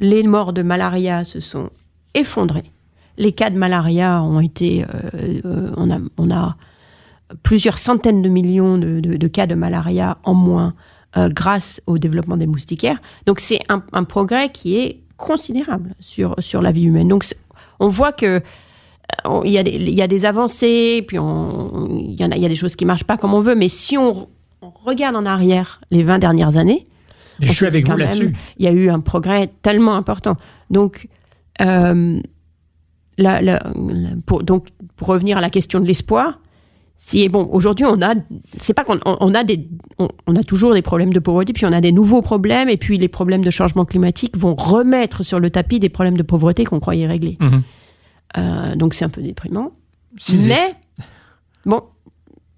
Les 0.00 0.24
morts 0.24 0.52
de 0.52 0.62
malaria 0.62 1.22
se 1.22 1.38
sont 1.38 1.70
effondrés. 2.14 2.64
Les 3.16 3.30
cas 3.30 3.50
de 3.50 3.56
malaria 3.56 4.22
ont 4.22 4.40
été... 4.40 4.82
Euh, 4.82 5.40
euh, 5.44 5.70
on, 5.76 5.90
a, 5.92 5.98
on 6.18 6.30
a 6.32 6.56
plusieurs 7.42 7.78
centaines 7.78 8.22
de 8.22 8.28
millions 8.28 8.78
de, 8.78 9.28
cas 9.28 9.46
de 9.46 9.54
malaria 9.54 10.18
en 10.24 10.34
moins 10.34 10.74
euh, 11.16 11.28
grâce 11.28 11.80
au 11.86 11.98
développement 11.98 12.36
des 12.36 12.46
moustiquaires. 12.46 13.00
Donc 13.26 13.40
c'est 13.40 13.60
un, 13.68 14.04
progrès 14.04 14.50
qui 14.50 14.76
est 14.76 15.00
considérable 15.16 15.94
sur, 16.00 16.34
sur 16.38 16.62
la 16.62 16.72
vie 16.72 16.84
humaine. 16.84 17.08
Donc 17.08 17.24
on 17.80 17.88
voit 17.88 18.12
que 18.12 18.42
euh, 19.26 19.40
il 19.44 19.52
y, 19.52 19.58
a 19.58 19.62
des, 19.62 19.72
il 19.72 19.94
y, 19.94 20.02
a 20.02 20.08
des 20.08 20.24
avancées, 20.24 21.04
puis 21.06 21.16
il, 21.16 22.16
y 22.18 22.24
en 22.24 22.30
a, 22.30 22.36
il 22.36 22.42
y 22.42 22.46
a 22.46 22.48
des 22.48 22.56
choses 22.56 22.76
qui 22.76 22.84
marchent 22.84 23.04
pas 23.04 23.16
comme 23.16 23.34
on 23.34 23.40
veut, 23.40 23.54
mais 23.54 23.68
si 23.68 23.98
on, 23.98 24.28
regarde 24.84 25.16
en 25.16 25.26
arrière 25.26 25.80
les 25.90 26.04
20 26.04 26.18
dernières 26.18 26.56
années, 26.56 26.86
je 27.40 27.52
suis 27.52 27.66
avec 27.66 27.88
vous 27.88 27.96
là-dessus. 27.96 28.34
Il 28.58 28.64
y 28.64 28.68
a 28.68 28.72
eu 28.72 28.88
un 28.88 29.00
progrès 29.00 29.50
tellement 29.62 29.94
important. 29.94 30.36
Donc, 30.70 31.08
euh, 31.60 32.20
pour, 34.26 34.44
donc, 34.44 34.68
pour 34.96 35.08
revenir 35.08 35.38
à 35.38 35.40
la 35.40 35.50
question 35.50 35.80
de 35.80 35.86
l'espoir, 35.86 36.38
si 37.04 37.28
bon, 37.28 37.48
aujourd'hui 37.50 37.84
on 37.84 38.00
a, 38.00 38.14
c'est 38.58 38.74
pas 38.74 38.84
qu'on 38.84 39.00
on 39.04 39.34
a 39.34 39.42
des, 39.42 39.68
on, 39.98 40.36
a 40.36 40.44
toujours 40.44 40.72
des 40.72 40.82
problèmes 40.82 41.12
de 41.12 41.18
pauvreté, 41.18 41.52
puis 41.52 41.66
on 41.66 41.72
a 41.72 41.80
des 41.80 41.90
nouveaux 41.90 42.22
problèmes, 42.22 42.68
et 42.68 42.76
puis 42.76 42.96
les 42.96 43.08
problèmes 43.08 43.44
de 43.44 43.50
changement 43.50 43.84
climatique 43.84 44.36
vont 44.36 44.54
remettre 44.54 45.24
sur 45.24 45.40
le 45.40 45.50
tapis 45.50 45.80
des 45.80 45.88
problèmes 45.88 46.16
de 46.16 46.22
pauvreté 46.22 46.64
qu'on 46.64 46.78
croyait 46.78 47.08
régler. 47.08 47.38
Mhm. 47.40 47.62
Euh, 48.38 48.76
donc 48.76 48.94
c'est 48.94 49.04
un 49.04 49.08
peu 49.08 49.20
déprimant. 49.20 49.72
Mais 50.46 50.76
bon, 51.66 51.82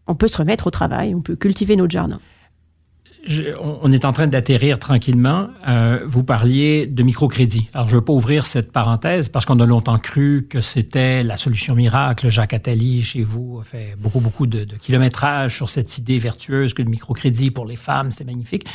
on 0.06 0.14
peut 0.14 0.28
se 0.28 0.36
remettre 0.36 0.66
au 0.66 0.70
travail, 0.70 1.14
on 1.14 1.22
peut 1.22 1.36
cultiver 1.36 1.74
notre 1.74 1.92
jardin 1.92 2.20
on 3.60 3.92
est 3.92 4.04
en 4.04 4.12
train 4.12 4.26
d'atterrir 4.26 4.78
tranquillement. 4.78 5.48
Euh, 5.66 6.00
vous 6.06 6.24
parliez 6.24 6.86
de 6.86 7.02
microcrédit. 7.02 7.68
Alors, 7.72 7.88
je 7.88 7.94
ne 7.94 8.00
veux 8.00 8.04
pas 8.04 8.12
ouvrir 8.12 8.46
cette 8.46 8.72
parenthèse 8.72 9.28
parce 9.28 9.46
qu'on 9.46 9.58
a 9.60 9.66
longtemps 9.66 9.98
cru 9.98 10.46
que 10.48 10.60
c'était 10.60 11.22
la 11.22 11.36
solution 11.36 11.74
miracle. 11.74 12.28
Jacques 12.28 12.54
Attali, 12.54 13.02
chez 13.02 13.22
vous, 13.22 13.60
a 13.60 13.64
fait 13.64 13.94
beaucoup, 13.98 14.20
beaucoup 14.20 14.46
de, 14.46 14.64
kilométrage 14.76 15.56
sur 15.56 15.70
cette 15.70 15.96
idée 15.98 16.18
vertueuse 16.18 16.74
que 16.74 16.82
le 16.82 16.90
microcrédit 16.90 17.50
pour 17.50 17.66
les 17.66 17.76
femmes, 17.76 18.10
c'était 18.10 18.24
magnifique. 18.24 18.66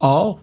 Or, 0.00 0.40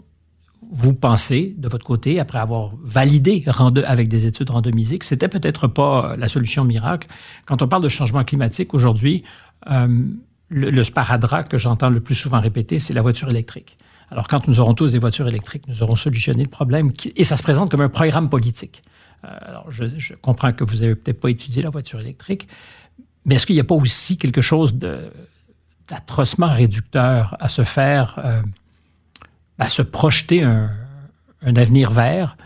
vous 0.71 0.93
pensez, 0.93 1.55
de 1.57 1.67
votre 1.69 1.85
côté, 1.85 2.19
après 2.19 2.39
avoir 2.39 2.71
validé 2.81 3.45
avec 3.85 4.07
des 4.07 4.27
études 4.27 4.49
randomisées, 4.49 4.97
que 4.97 5.05
c'était 5.05 5.27
peut-être 5.27 5.67
pas 5.67 6.15
la 6.17 6.27
solution 6.27 6.63
miracle. 6.65 7.07
Quand 7.45 7.61
on 7.61 7.67
parle 7.67 7.83
de 7.83 7.89
changement 7.89 8.23
climatique 8.23 8.73
aujourd'hui, 8.73 9.23
euh, 9.69 10.05
le, 10.53 10.83
sparadrap 10.83 11.49
que 11.49 11.57
j'entends 11.57 11.89
le 11.89 11.99
plus 11.99 12.15
souvent 12.15 12.39
répéter, 12.39 12.79
c'est 12.79 12.93
la 12.93 13.01
voiture 13.01 13.29
électrique. 13.29 13.77
Alors, 14.11 14.27
quand 14.27 14.47
nous 14.47 14.59
aurons 14.59 14.73
tous 14.73 14.91
des 14.91 14.99
voitures 14.99 15.27
électriques, 15.27 15.67
nous 15.67 15.81
aurons 15.81 15.95
solutionné 15.95 16.43
le 16.43 16.49
problème 16.49 16.91
et 17.15 17.23
ça 17.23 17.35
se 17.35 17.43
présente 17.43 17.71
comme 17.71 17.81
un 17.81 17.89
programme 17.89 18.29
politique. 18.29 18.83
Euh, 19.25 19.29
alors, 19.41 19.71
je, 19.71 20.13
comprends 20.21 20.53
que 20.53 20.63
vous 20.63 20.77
n'avez 20.77 20.95
peut-être 20.95 21.19
pas 21.19 21.29
étudié 21.29 21.61
la 21.61 21.69
voiture 21.69 21.99
électrique, 21.99 22.47
mais 23.25 23.35
est-ce 23.35 23.47
qu'il 23.47 23.55
n'y 23.55 23.61
a 23.61 23.65
pas 23.65 23.75
aussi 23.75 24.17
quelque 24.17 24.41
chose 24.41 24.75
d'atrocement 25.89 26.53
réducteur 26.53 27.35
à 27.39 27.47
se 27.47 27.63
faire, 27.63 28.19
euh, 28.23 28.41
à 29.57 29.69
se 29.69 29.81
projeter 29.81 30.43
un, 30.43 30.69
un 31.45 31.55
avenir 31.55 31.91
vert 31.91 32.37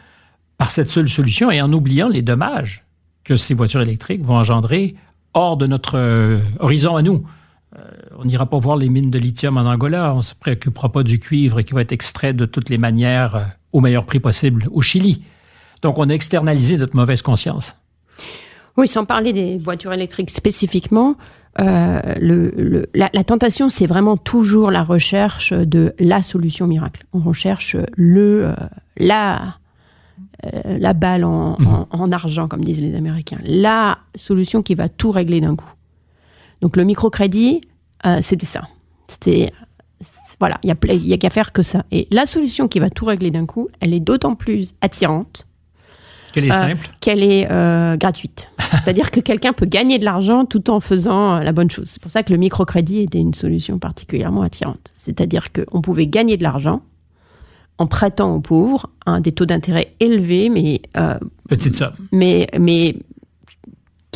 par 0.57 0.71
cette 0.71 0.89
seule 0.89 1.09
solution 1.09 1.51
et 1.51 1.61
en 1.61 1.71
oubliant 1.71 2.09
les 2.09 2.21
dommages 2.21 2.83
que 3.23 3.35
ces 3.35 3.53
voitures 3.53 3.81
électriques 3.81 4.23
vont 4.23 4.37
engendrer 4.37 4.95
hors 5.33 5.57
de 5.57 5.67
notre 5.67 5.97
euh, 5.97 6.39
horizon 6.59 6.95
à 6.95 7.01
nous? 7.01 7.25
Euh, 7.77 7.81
on 8.17 8.25
n'ira 8.25 8.45
pas 8.45 8.57
voir 8.57 8.77
les 8.77 8.89
mines 8.89 9.11
de 9.11 9.19
lithium 9.19 9.57
en 9.57 9.61
Angola, 9.61 10.13
on 10.13 10.17
ne 10.17 10.21
se 10.21 10.33
préoccupera 10.33 10.91
pas 10.91 11.03
du 11.03 11.19
cuivre 11.19 11.61
qui 11.61 11.73
va 11.73 11.81
être 11.81 11.91
extrait 11.91 12.33
de 12.33 12.45
toutes 12.45 12.69
les 12.69 12.77
manières 12.77 13.35
euh, 13.35 13.43
au 13.71 13.81
meilleur 13.81 14.05
prix 14.05 14.19
possible 14.19 14.67
au 14.71 14.81
Chili. 14.81 15.21
Donc 15.83 15.99
on 15.99 16.09
a 16.09 16.13
externalisé 16.13 16.77
notre 16.77 16.95
mauvaise 16.95 17.21
conscience. 17.21 17.75
Oui, 18.77 18.87
sans 18.87 19.05
parler 19.05 19.33
des 19.33 19.57
voitures 19.57 19.93
électriques 19.93 20.31
spécifiquement, 20.31 21.15
euh, 21.59 22.85
la, 22.93 23.23
tentation, 23.23 23.69
c'est 23.69 23.87
vraiment 23.87 24.17
toujours 24.17 24.69
la 24.69 24.83
recherche 24.83 25.51
de 25.53 25.93
la 25.99 26.21
solution 26.21 26.67
miracle. 26.67 27.03
On 27.13 27.19
recherche 27.19 27.75
le, 27.95 28.53
la, 28.97 29.55
la 30.65 30.93
balle 30.93 31.23
en, 31.23 31.59
mhm. 31.59 31.85
en, 31.89 32.11
argent, 32.11 32.47
comme 32.47 32.63
disent 32.63 32.81
les 32.81 32.93
Américains. 32.95 33.39
La 33.43 33.97
solution 34.13 34.61
qui 34.61 34.75
va 34.75 34.89
tout 34.89 35.09
régler 35.09 35.41
d'un 35.41 35.55
coup. 35.55 35.73
Donc 36.61 36.77
le 36.77 36.83
microcrédit, 36.83 37.61
euh, 38.05 38.19
c'était 38.21 38.45
ça. 38.45 38.67
C'était 39.07 39.51
voilà, 40.39 40.59
il 40.63 40.67
n'y 40.67 41.11
a, 41.13 41.15
a 41.15 41.17
qu'à 41.17 41.29
faire 41.31 41.51
que 41.51 41.63
ça. 41.63 41.83
Et 41.91 42.07
la 42.11 42.27
solution 42.27 42.67
qui 42.67 42.77
va 42.77 42.91
tout 42.91 43.05
régler 43.05 43.31
d'un 43.31 43.47
coup, 43.47 43.69
elle 43.79 43.93
est 43.93 43.99
d'autant 43.99 44.35
plus 44.35 44.75
attirante. 44.81 45.47
Qu'elle 46.31 46.45
est 46.45 46.51
euh, 46.51 46.53
simple. 46.53 46.87
Qu'elle 46.99 47.23
est 47.23 47.47
euh, 47.49 47.97
gratuite. 47.97 48.51
C'est-à-dire 48.59 49.09
que 49.09 49.19
quelqu'un 49.19 49.53
peut 49.53 49.65
gagner 49.65 49.97
de 49.97 50.05
l'argent 50.05 50.45
tout 50.45 50.69
en 50.69 50.79
faisant 50.79 51.39
la 51.39 51.51
bonne 51.53 51.71
chose. 51.71 51.89
C'est 51.89 52.01
pour 52.01 52.11
ça 52.11 52.21
que 52.21 52.31
le 52.31 52.37
microcrédit 52.37 52.99
était 52.99 53.19
une 53.19 53.33
solution 53.33 53.79
particulièrement 53.79 54.43
attirante. 54.43 54.91
C'est-à-dire 54.93 55.47
qu'on 55.51 55.81
pouvait 55.81 56.05
gagner 56.05 56.37
de 56.37 56.43
l'argent 56.43 56.81
en 57.79 57.87
prêtant 57.87 58.35
aux 58.35 58.41
pauvres 58.41 58.89
des 59.21 59.31
taux 59.31 59.45
d'intérêt 59.45 59.95
élevés, 59.99 60.49
mais 60.49 60.81
petite 61.47 61.75
somme. 61.75 61.93
Mais 62.11 62.47
mais 62.59 62.95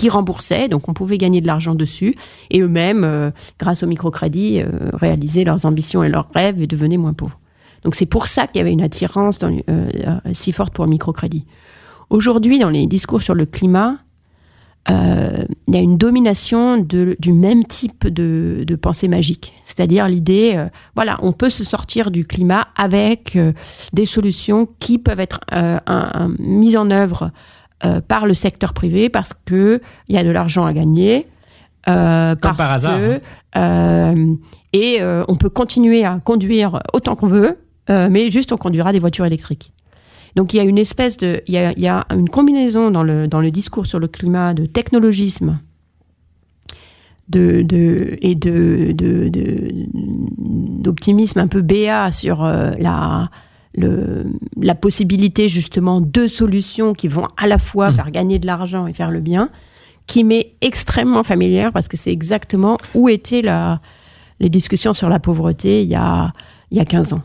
qui 0.01 0.09
remboursaient, 0.09 0.67
donc 0.67 0.89
on 0.89 0.93
pouvait 0.95 1.19
gagner 1.19 1.41
de 1.41 1.47
l'argent 1.47 1.75
dessus, 1.75 2.15
et 2.49 2.61
eux-mêmes, 2.61 3.03
euh, 3.03 3.29
grâce 3.59 3.83
au 3.83 3.87
microcrédit, 3.87 4.59
euh, 4.59 4.89
réaliser 4.93 5.43
leurs 5.43 5.67
ambitions 5.67 6.01
et 6.01 6.09
leurs 6.09 6.27
rêves 6.33 6.59
et 6.59 6.65
devenaient 6.65 6.97
moins 6.97 7.13
pauvres. 7.13 7.37
Donc 7.83 7.93
c'est 7.93 8.07
pour 8.07 8.25
ça 8.25 8.47
qu'il 8.47 8.57
y 8.57 8.61
avait 8.61 8.71
une 8.71 8.81
attirance 8.81 9.37
euh, 9.43 9.89
si 10.33 10.53
forte 10.53 10.73
pour 10.73 10.85
le 10.85 10.89
microcrédit. 10.89 11.45
Aujourd'hui, 12.09 12.57
dans 12.57 12.69
les 12.69 12.87
discours 12.87 13.21
sur 13.21 13.35
le 13.35 13.45
climat, 13.45 13.97
il 14.89 15.75
y 15.75 15.77
a 15.77 15.79
une 15.79 15.99
domination 15.99 16.77
du 16.77 17.33
même 17.33 17.63
type 17.63 18.07
de, 18.07 18.75
pensée 18.81 19.07
magique, 19.07 19.53
c'est-à-dire 19.61 20.07
l'idée, 20.07 20.65
voilà, 20.95 21.19
on 21.21 21.33
peut 21.33 21.51
se 21.51 21.63
sortir 21.63 22.09
du 22.09 22.25
climat 22.25 22.67
avec 22.75 23.37
des 23.93 24.05
solutions 24.07 24.67
qui 24.79 24.97
peuvent 24.97 25.19
être 25.19 25.39
mises 26.39 26.75
en 26.75 26.89
œuvre 26.89 27.31
euh, 27.83 27.99
par 27.99 28.27
le 28.27 28.35
secteur 28.35 28.73
privé 28.73 29.09
parce 29.09 29.33
que 29.45 29.81
il 30.07 30.15
y 30.15 30.17
a 30.19 30.23
de 30.23 30.29
l'argent 30.29 30.65
à 30.65 30.73
gagner. 30.73 31.25
Euh, 31.89 32.35
Comme 32.35 32.55
par 32.55 32.73
hasard. 32.73 32.93
Hein. 32.93 33.17
Euh, 33.57 34.35
et 34.73 34.99
on 35.27 35.35
peut 35.35 35.49
continuer 35.49 36.05
à 36.05 36.19
conduire 36.19 36.81
autant 36.93 37.15
qu'on 37.15 37.27
veut, 37.27 37.57
mais 37.89 38.29
juste 38.29 38.53
on 38.53 38.57
conduira 38.57 38.93
des 38.93 38.99
voitures 38.99 39.25
électriques. 39.25 39.73
Donc 40.35 40.53
il 40.53 40.57
y 40.57 40.59
a 40.59 40.63
une 40.63 40.77
espèce 40.77 41.17
de, 41.17 41.41
il 41.47 41.55
y 41.55 41.57
a, 41.57 41.71
il 41.71 41.79
y 41.79 41.87
a 41.87 42.05
une 42.11 42.29
combinaison 42.29 42.91
dans 42.91 43.03
le 43.03 43.27
dans 43.27 43.41
le 43.41 43.51
discours 43.51 43.85
sur 43.85 43.99
le 43.99 44.07
climat 44.07 44.53
de 44.53 44.65
technologisme 44.65 45.59
de, 47.27 47.63
de, 47.63 48.17
et 48.21 48.35
de, 48.35 48.93
d'optimisme 50.37 51.39
un 51.39 51.47
peu 51.47 51.61
béat 51.61 52.11
sur 52.11 52.43
la, 52.43 53.29
le, 53.73 54.25
la 54.59 54.75
possibilité 54.75 55.47
justement 55.47 56.01
de 56.01 56.27
solutions 56.27 56.93
qui 56.93 57.07
vont 57.07 57.27
à 57.37 57.47
la 57.47 57.57
fois 57.57 57.89
mmh. 57.89 57.93
faire 57.93 58.11
gagner 58.11 58.39
de 58.39 58.45
l'argent 58.45 58.87
et 58.87 58.93
faire 58.93 59.11
le 59.11 59.19
bien, 59.19 59.49
qui 60.07 60.23
m'est 60.23 60.53
extrêmement 60.61 61.23
familière 61.23 61.71
parce 61.71 61.87
que 61.87 61.97
c'est 61.97 62.11
exactement 62.11 62.77
où 62.95 63.07
étaient 63.07 63.41
la, 63.41 63.79
les 64.39 64.49
discussions 64.49 64.93
sur 64.93 65.07
la 65.07 65.19
pauvreté 65.19 65.83
il 65.83 65.89
y 65.89 65.95
a, 65.95 66.33
il 66.71 66.77
y 66.77 66.81
a 66.81 66.85
15 66.85 67.13
ans. 67.13 67.21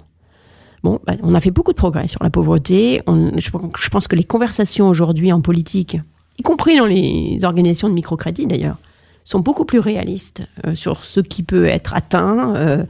Bon, 0.85 1.01
bah, 1.05 1.15
on 1.23 1.35
a 1.35 1.41
fait 1.41 1.51
beaucoup 1.51 1.73
de 1.73 1.77
progrès 1.77 2.07
sur 2.07 2.23
la 2.23 2.31
pauvreté. 2.31 3.03
je, 3.07 3.89
pense 3.89 4.07
que 4.07 4.15
les 4.15 4.23
conversations 4.23 4.89
aujourd'hui 4.89 5.33
en 5.33 5.41
politique, 5.41 5.99
y 6.39 6.43
compris 6.43 6.79
dans 6.79 6.87
les 6.87 7.39
organisations 7.43 7.89
de 7.89 7.95
microcrédit 7.95 8.47
d'ailleurs, 8.47 8.77
sont 9.25 9.41
beaucoup 9.41 9.65
plus 9.65 9.81
réalistes 9.81 10.45
euh, 10.65 10.77
sur 10.77 11.03
ce 11.03 11.19
qui 11.19 11.43
peut 11.43 11.67
être 11.67 11.95
atteint 11.95 12.55
euh, 12.55 12.85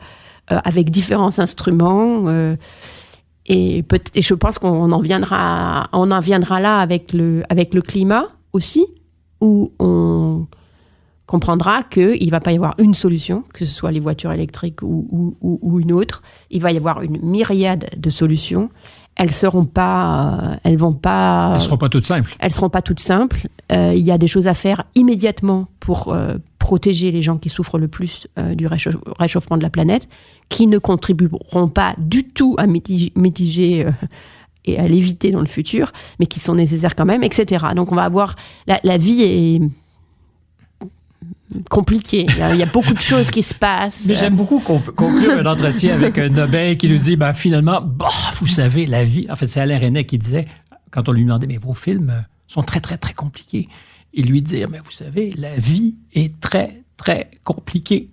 euh, 0.51 0.59
avec 0.65 0.91
différents 0.91 1.39
instruments. 1.39 2.25
Et, 3.49 3.83
peut 3.83 4.01
et 4.15 4.23
je 4.23 4.35
pense 4.35 4.59
qu'on 4.59 4.91
en 4.91 5.01
viendra, 5.01 5.89
on 5.93 6.11
en 6.11 6.21
viendra 6.21 6.61
là 6.61 6.81
avec 6.81 7.13
le, 7.13 7.45
avec 7.49 7.75
le 7.75 7.83
climat 7.83 8.27
aussi, 8.53 8.85
où 9.41 9.73
on 9.79 10.47
comprendra 11.27 11.83
qu'il 11.83 12.25
ne 12.25 12.31
va 12.31 12.41
pas 12.41 12.53
y 12.53 12.57
avoir 12.57 12.75
une 12.79 12.95
solution, 12.95 13.45
que 13.53 13.65
ce 13.65 13.75
soit 13.75 13.91
les 13.91 14.01
voitures 14.01 14.33
électriques 14.33 14.83
ou, 14.83 15.37
ou, 15.41 15.59
ou 15.61 15.81
une 15.81 15.93
autre. 15.93 16.23
Il 16.51 16.61
va 16.61 16.73
y 16.73 16.77
avoir 16.77 17.03
une 17.03 17.19
myriade 17.23 17.91
de 17.97 18.11
solutions. 18.11 18.71
Elles 19.17 19.33
seront 19.33 19.65
pas, 19.65 20.39
euh, 20.43 20.57
elles 20.63 20.77
vont 20.77 20.93
pas. 20.93 21.53
Elles 21.55 21.61
seront 21.61 21.79
pas 21.79 21.89
toutes 21.89 22.05
simples. 22.05 22.37
Elles 22.39 22.53
seront 22.53 22.69
pas 22.69 22.83
toutes 22.83 23.01
simples. 23.01 23.49
Euh, 23.73 23.93
il 23.95 24.03
y 24.03 24.11
a 24.11 24.19
des 24.19 24.27
choses 24.27 24.47
à 24.47 24.55
faire 24.55 24.85
immédiatement 24.95 25.69
pour 25.81 26.13
euh, 26.13 26.37
protéger 26.67 27.13
les 27.13 27.23
gens 27.23 27.39
qui 27.39 27.49
souffrent 27.49 27.79
le 27.79 27.87
plus 27.87 28.27
euh, 28.41 28.57
du 28.57 28.67
réchauffement 28.67 29.57
de 29.57 29.63
la 29.63 29.71
planète, 29.71 30.09
qui 30.49 30.67
ne 30.67 30.79
contribueront 30.79 31.69
pas 31.69 31.95
du 31.97 32.27
tout 32.27 32.57
à 32.59 32.67
mitiger, 32.67 33.87
euh, 33.87 33.93
et 34.65 34.77
à 34.77 34.89
l'éviter 34.89 35.31
dans 35.31 35.39
le 35.39 35.47
futur, 35.47 35.93
mais 36.19 36.27
qui 36.27 36.41
sont 36.41 36.57
nécessaires 36.57 36.97
quand 36.97 37.05
même, 37.05 37.23
etc. 37.23 37.67
Donc 37.77 37.93
on 37.93 37.95
va 37.95 38.03
avoir 38.03 38.35
la, 38.67 38.99
vie 38.99 39.23
est 39.23 39.61
compliquée. 41.71 42.27
Il 42.51 42.57
y, 42.57 42.63
a, 42.65 42.67
beaucoup 42.67 42.95
de 42.95 43.01
choses 43.01 43.31
qui 43.31 43.43
se 43.43 43.55
passent. 43.55 44.01
Mais 44.05 44.17
j'aime 44.17 44.35
beaucoup 44.35 44.59
conclure 44.59 45.39
un 45.39 45.47
entretien 45.47 45.95
avec 45.95 46.19
un 46.19 46.31
Nobel 46.31 46.77
qui 46.77 46.89
nous 46.89 46.99
dit, 46.99 47.15
ben, 47.15 47.33
finalement, 47.33 47.81
bah, 47.81 48.09
vous 48.41 48.49
savez, 48.49 48.87
la 48.87 49.05
vie. 49.05 49.25
En 49.31 49.37
fait, 49.37 49.47
c'est 49.47 49.61
Alain 49.61 49.79
René 49.79 50.05
qui 50.05 50.19
disait, 50.19 50.47
quand 50.91 51.09
on 51.09 51.13
lui 51.13 51.23
demandait, 51.23 51.47
mais 51.47 51.59
vos 51.59 51.75
films 51.75 52.25
sont 52.49 52.65
très, 52.65 52.81
très, 52.81 52.99
très 52.99 53.15
compliqués 53.15 53.69
et 54.17 54.23
lui 54.23 54.43
dire, 54.43 54.69
mais 54.71 54.79
vous 54.79 54.91
savez, 54.91 55.31
la 55.37 55.55
vie 55.57 55.95
est 56.15 56.41
très, 56.41 56.83
très 56.97 57.31
compliquée. 57.45 58.09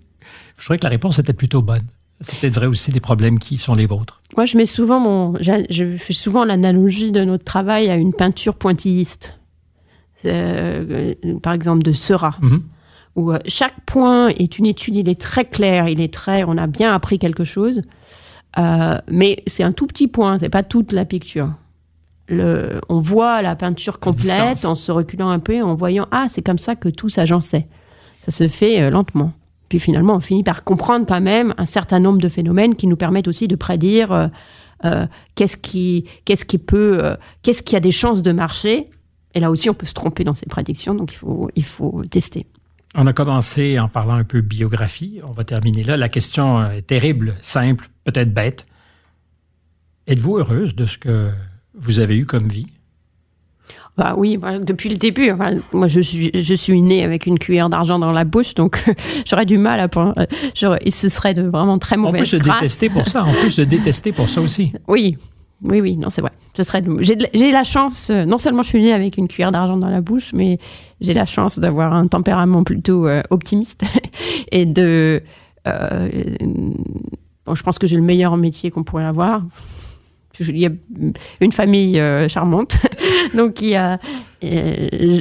Je 0.58 0.64
trouvais 0.64 0.78
que 0.78 0.84
la 0.84 0.90
réponse 0.90 1.18
était 1.18 1.32
plutôt 1.32 1.62
bonne. 1.62 1.84
C'est 2.20 2.38
peut-être 2.38 2.54
vrai 2.54 2.66
aussi 2.66 2.92
des 2.92 3.00
problèmes 3.00 3.38
qui 3.38 3.56
sont 3.56 3.74
les 3.74 3.86
vôtres. 3.86 4.20
Moi, 4.36 4.46
je 4.46 4.56
mets 4.56 4.66
souvent 4.66 5.00
mon, 5.00 5.36
je 5.40 5.96
fais 5.96 6.12
souvent 6.12 6.44
l'analogie 6.44 7.10
de 7.10 7.24
notre 7.24 7.44
travail 7.44 7.90
à 7.90 7.96
une 7.96 8.12
peinture 8.12 8.54
pointilliste. 8.54 9.38
Euh, 10.26 11.14
par 11.42 11.52
exemple, 11.52 11.82
de 11.82 11.92
Seurat. 11.92 12.36
Mhm. 12.40 12.62
Où 13.16 13.32
euh, 13.32 13.38
chaque 13.46 13.80
point 13.86 14.28
est 14.28 14.58
une 14.58 14.66
étude, 14.66 14.96
il 14.96 15.08
est 15.08 15.20
très 15.20 15.44
clair, 15.44 15.88
il 15.88 16.00
est 16.00 16.12
très, 16.12 16.44
on 16.44 16.56
a 16.56 16.66
bien 16.66 16.92
appris 16.92 17.18
quelque 17.18 17.44
chose, 17.44 17.82
euh, 18.58 18.98
mais 19.08 19.42
c'est 19.46 19.62
un 19.62 19.72
tout 19.72 19.86
petit 19.86 20.08
point, 20.08 20.38
c'est 20.38 20.48
pas 20.48 20.62
toute 20.62 20.92
la 20.92 21.04
picture 21.04 21.52
le, 22.28 22.80
on 22.88 23.00
voit 23.00 23.42
la 23.42 23.56
peinture 23.56 23.98
complète 23.98 24.64
en 24.64 24.74
se 24.74 24.90
reculant 24.90 25.28
un 25.28 25.38
peu, 25.38 25.62
en 25.62 25.74
voyant 25.74 26.08
ah 26.10 26.26
c'est 26.28 26.42
comme 26.42 26.58
ça 26.58 26.76
que 26.76 26.88
tout 26.88 27.08
s'agençait. 27.08 27.66
Ça 28.20 28.30
se 28.30 28.48
fait 28.48 28.80
euh, 28.80 28.90
lentement. 28.90 29.32
Puis 29.68 29.78
finalement 29.78 30.16
on 30.16 30.20
finit 30.20 30.42
par 30.42 30.64
comprendre 30.64 31.06
quand 31.06 31.20
même 31.20 31.54
un 31.58 31.66
certain 31.66 32.00
nombre 32.00 32.20
de 32.20 32.28
phénomènes 32.28 32.74
qui 32.76 32.86
nous 32.86 32.96
permettent 32.96 33.28
aussi 33.28 33.48
de 33.48 33.56
prédire 33.56 34.12
euh, 34.12 34.28
euh, 34.84 35.06
qu'est-ce 35.34 35.56
qui 35.56 36.06
qu'est-ce 36.24 36.44
qui 36.44 36.58
peut 36.58 37.16
qu'est-ce 37.42 37.62
qui 37.62 37.76
a 37.76 37.80
des 37.80 37.90
chances 37.90 38.22
de 38.22 38.32
marcher. 38.32 38.88
Et 39.34 39.40
là 39.40 39.50
aussi 39.50 39.68
on 39.68 39.74
peut 39.74 39.86
se 39.86 39.94
tromper 39.94 40.24
dans 40.24 40.34
ces 40.34 40.46
prédictions, 40.46 40.94
donc 40.94 41.12
il 41.12 41.16
faut 41.16 41.50
il 41.54 41.64
faut 41.64 42.04
tester. 42.10 42.46
On 42.96 43.06
a 43.08 43.12
commencé 43.12 43.78
en 43.80 43.88
parlant 43.88 44.14
un 44.14 44.24
peu 44.24 44.40
biographie. 44.40 45.20
On 45.26 45.32
va 45.32 45.42
terminer 45.42 45.82
là. 45.82 45.96
La 45.96 46.08
question 46.08 46.64
est 46.70 46.82
terrible, 46.82 47.34
simple, 47.42 47.88
peut-être 48.04 48.32
bête. 48.32 48.66
Êtes-vous 50.06 50.38
heureuse 50.38 50.76
de 50.76 50.86
ce 50.86 50.96
que 50.98 51.32
vous 51.74 52.00
avez 52.00 52.16
eu 52.16 52.26
comme 52.26 52.48
vie? 52.48 52.66
Bah 53.96 54.14
oui, 54.16 54.38
depuis 54.62 54.88
le 54.88 54.96
début. 54.96 55.30
moi, 55.72 55.86
je 55.86 56.00
suis, 56.00 56.30
je 56.34 56.54
suis 56.54 56.82
née 56.82 57.04
avec 57.04 57.26
une 57.26 57.38
cuillère 57.38 57.68
d'argent 57.68 58.00
dans 58.00 58.10
la 58.10 58.24
bouche, 58.24 58.54
donc 58.54 58.84
j'aurais 59.26 59.46
du 59.46 59.56
mal 59.56 59.78
à. 59.78 59.88
et 60.80 60.90
ce 60.90 61.08
serait 61.08 61.32
de 61.32 61.42
vraiment 61.42 61.78
très 61.78 61.96
mauvais. 61.96 62.18
On 62.18 62.22
peut 62.22 62.24
se 62.24 62.36
détester 62.36 62.88
pour 62.88 63.06
ça. 63.06 63.24
On 63.24 63.42
peut 63.42 63.50
se 63.50 63.62
détester 63.62 64.12
pour 64.12 64.28
ça 64.28 64.40
aussi. 64.40 64.72
Oui, 64.88 65.16
oui, 65.62 65.80
oui. 65.80 65.96
Non, 65.96 66.10
c'est 66.10 66.20
vrai. 66.20 66.32
Ce 66.56 66.62
serait. 66.62 66.82
J'ai 67.00 67.52
la 67.52 67.64
chance. 67.64 68.10
Euh, 68.10 68.24
non 68.24 68.38
seulement 68.38 68.62
je 68.62 68.68
suis 68.68 68.82
née 68.82 68.92
avec 68.92 69.16
une 69.16 69.28
cuillère 69.28 69.52
d'argent 69.52 69.76
dans 69.76 69.88
la 69.88 70.00
bouche, 70.00 70.32
mais 70.34 70.58
j'ai 71.00 71.14
la 71.14 71.26
chance 71.26 71.58
d'avoir 71.58 71.94
un 71.94 72.04
tempérament 72.04 72.64
plutôt 72.64 73.06
euh, 73.06 73.22
optimiste 73.30 73.84
et 74.52 74.66
de. 74.66 75.22
Euh, 75.66 76.08
bon, 77.46 77.54
je 77.54 77.62
pense 77.62 77.78
que 77.78 77.86
j'ai 77.86 77.96
le 77.96 78.02
meilleur 78.02 78.36
métier 78.36 78.70
qu'on 78.70 78.82
pourrait 78.82 79.04
avoir 79.04 79.42
il 80.40 80.58
y 80.58 80.66
a 80.66 80.70
une 81.40 81.52
famille 81.52 81.98
euh, 81.98 82.28
charmante, 82.28 82.78
donc 83.34 83.62
il 83.62 83.68
y 83.68 83.76
a, 83.76 83.98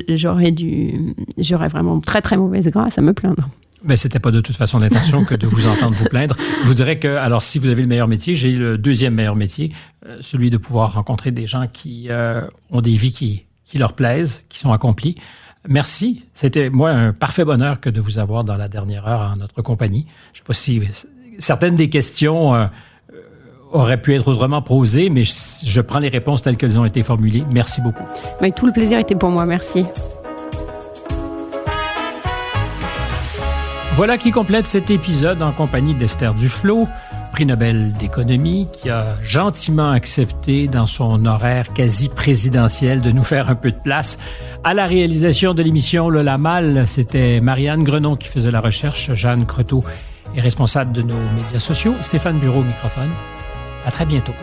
j'aurais 0.09 0.51
dû, 0.51 1.15
j'aurais 1.37 1.67
vraiment 1.67 1.99
très 1.99 2.21
très 2.21 2.37
mauvaise 2.37 2.67
grâce 2.67 2.97
à 2.97 3.01
me 3.01 3.13
plaindre. 3.13 3.49
Mais 3.83 3.97
c'était 3.97 4.19
pas 4.19 4.31
de 4.31 4.39
toute 4.39 4.55
façon 4.55 4.79
l'intention 4.79 5.25
que 5.25 5.35
de 5.35 5.45
vous 5.45 5.67
entendre 5.67 5.93
vous 5.93 6.05
plaindre. 6.05 6.35
Je 6.63 6.67
vous 6.67 6.73
dirais 6.73 6.99
que, 6.99 7.09
alors, 7.17 7.43
si 7.43 7.59
vous 7.59 7.67
avez 7.67 7.81
le 7.81 7.87
meilleur 7.87 8.07
métier, 8.07 8.33
j'ai 8.33 8.53
le 8.53 8.77
deuxième 8.77 9.13
meilleur 9.13 9.35
métier, 9.35 9.73
euh, 10.05 10.17
celui 10.21 10.49
de 10.49 10.57
pouvoir 10.57 10.93
rencontrer 10.93 11.31
des 11.31 11.47
gens 11.47 11.67
qui 11.67 12.07
euh, 12.09 12.47
ont 12.71 12.79
des 12.79 12.95
vies 12.95 13.11
qui, 13.11 13.45
leur 13.77 13.93
plaisent, 13.93 14.43
qui 14.49 14.59
sont 14.59 14.71
accomplies. 14.71 15.15
Merci. 15.67 16.23
C'était, 16.33 16.69
moi, 16.69 16.91
un 16.91 17.11
parfait 17.11 17.43
bonheur 17.43 17.81
que 17.81 17.89
de 17.89 17.99
vous 17.99 18.19
avoir 18.19 18.43
dans 18.43 18.55
la 18.55 18.69
dernière 18.69 19.07
heure 19.07 19.33
en 19.33 19.37
notre 19.37 19.61
compagnie. 19.61 20.05
Je 20.31 20.39
sais 20.39 20.43
pas 20.45 20.53
si 20.53 20.81
certaines 21.39 21.75
des 21.75 21.89
questions 21.89 22.69
aurait 23.73 23.97
pu 23.97 24.15
être 24.15 24.27
autrement 24.27 24.61
posé, 24.61 25.09
mais 25.09 25.23
je, 25.23 25.81
prends 25.81 25.99
les 25.99 26.09
réponses 26.09 26.41
telles 26.41 26.57
qu'elles 26.57 26.79
ont 26.79 26.85
été 26.85 27.03
formulées. 27.03 27.43
Merci 27.51 27.81
beaucoup. 27.81 28.03
Mais 28.41 28.51
tout 28.51 28.65
le 28.65 28.71
plaisir 28.71 28.99
était 28.99 29.15
pour 29.15 29.29
moi. 29.29 29.45
Merci. 29.45 29.85
Voilà 33.95 34.17
qui 34.17 34.31
complète 34.31 34.65
cet 34.65 34.89
épisode 34.89 35.41
en 35.41 35.51
compagnie 35.51 35.93
d'Esther 35.93 36.33
Duflo, 36.33 36.87
prix 37.31 37.45
Nobel 37.45 37.93
d'économie, 37.93 38.67
qui 38.73 38.89
a 38.89 39.07
gentiment 39.21 39.91
accepté 39.91 40.67
dans 40.67 40.87
son 40.87 41.25
horaire 41.25 41.73
quasi 41.73 42.09
présidentiel 42.09 43.01
de 43.01 43.11
nous 43.11 43.23
faire 43.23 43.49
un 43.49 43.55
peu 43.55 43.69
de 43.69 43.77
place. 43.77 44.17
À 44.63 44.73
la 44.73 44.87
réalisation 44.87 45.53
de 45.53 45.61
l'émission 45.61 46.09
Lola 46.09 46.39
Mal, 46.39 46.87
c'était 46.87 47.39
Marianne 47.39 47.83
Grenon 47.83 48.15
qui 48.15 48.29
faisait 48.29 48.51
la 48.51 48.61
recherche, 48.61 49.11
Jeanne 49.13 49.45
Croteau 49.45 49.83
est 50.35 50.41
responsable 50.41 50.91
de 50.91 51.01
nos 51.03 51.19
médias 51.35 51.59
sociaux, 51.59 51.93
Stéphane 52.01 52.37
Bureau 52.37 52.61
au 52.61 52.63
microphone. 52.63 53.09
À 53.85 53.91
très 53.91 54.05
bientôt. 54.05 54.33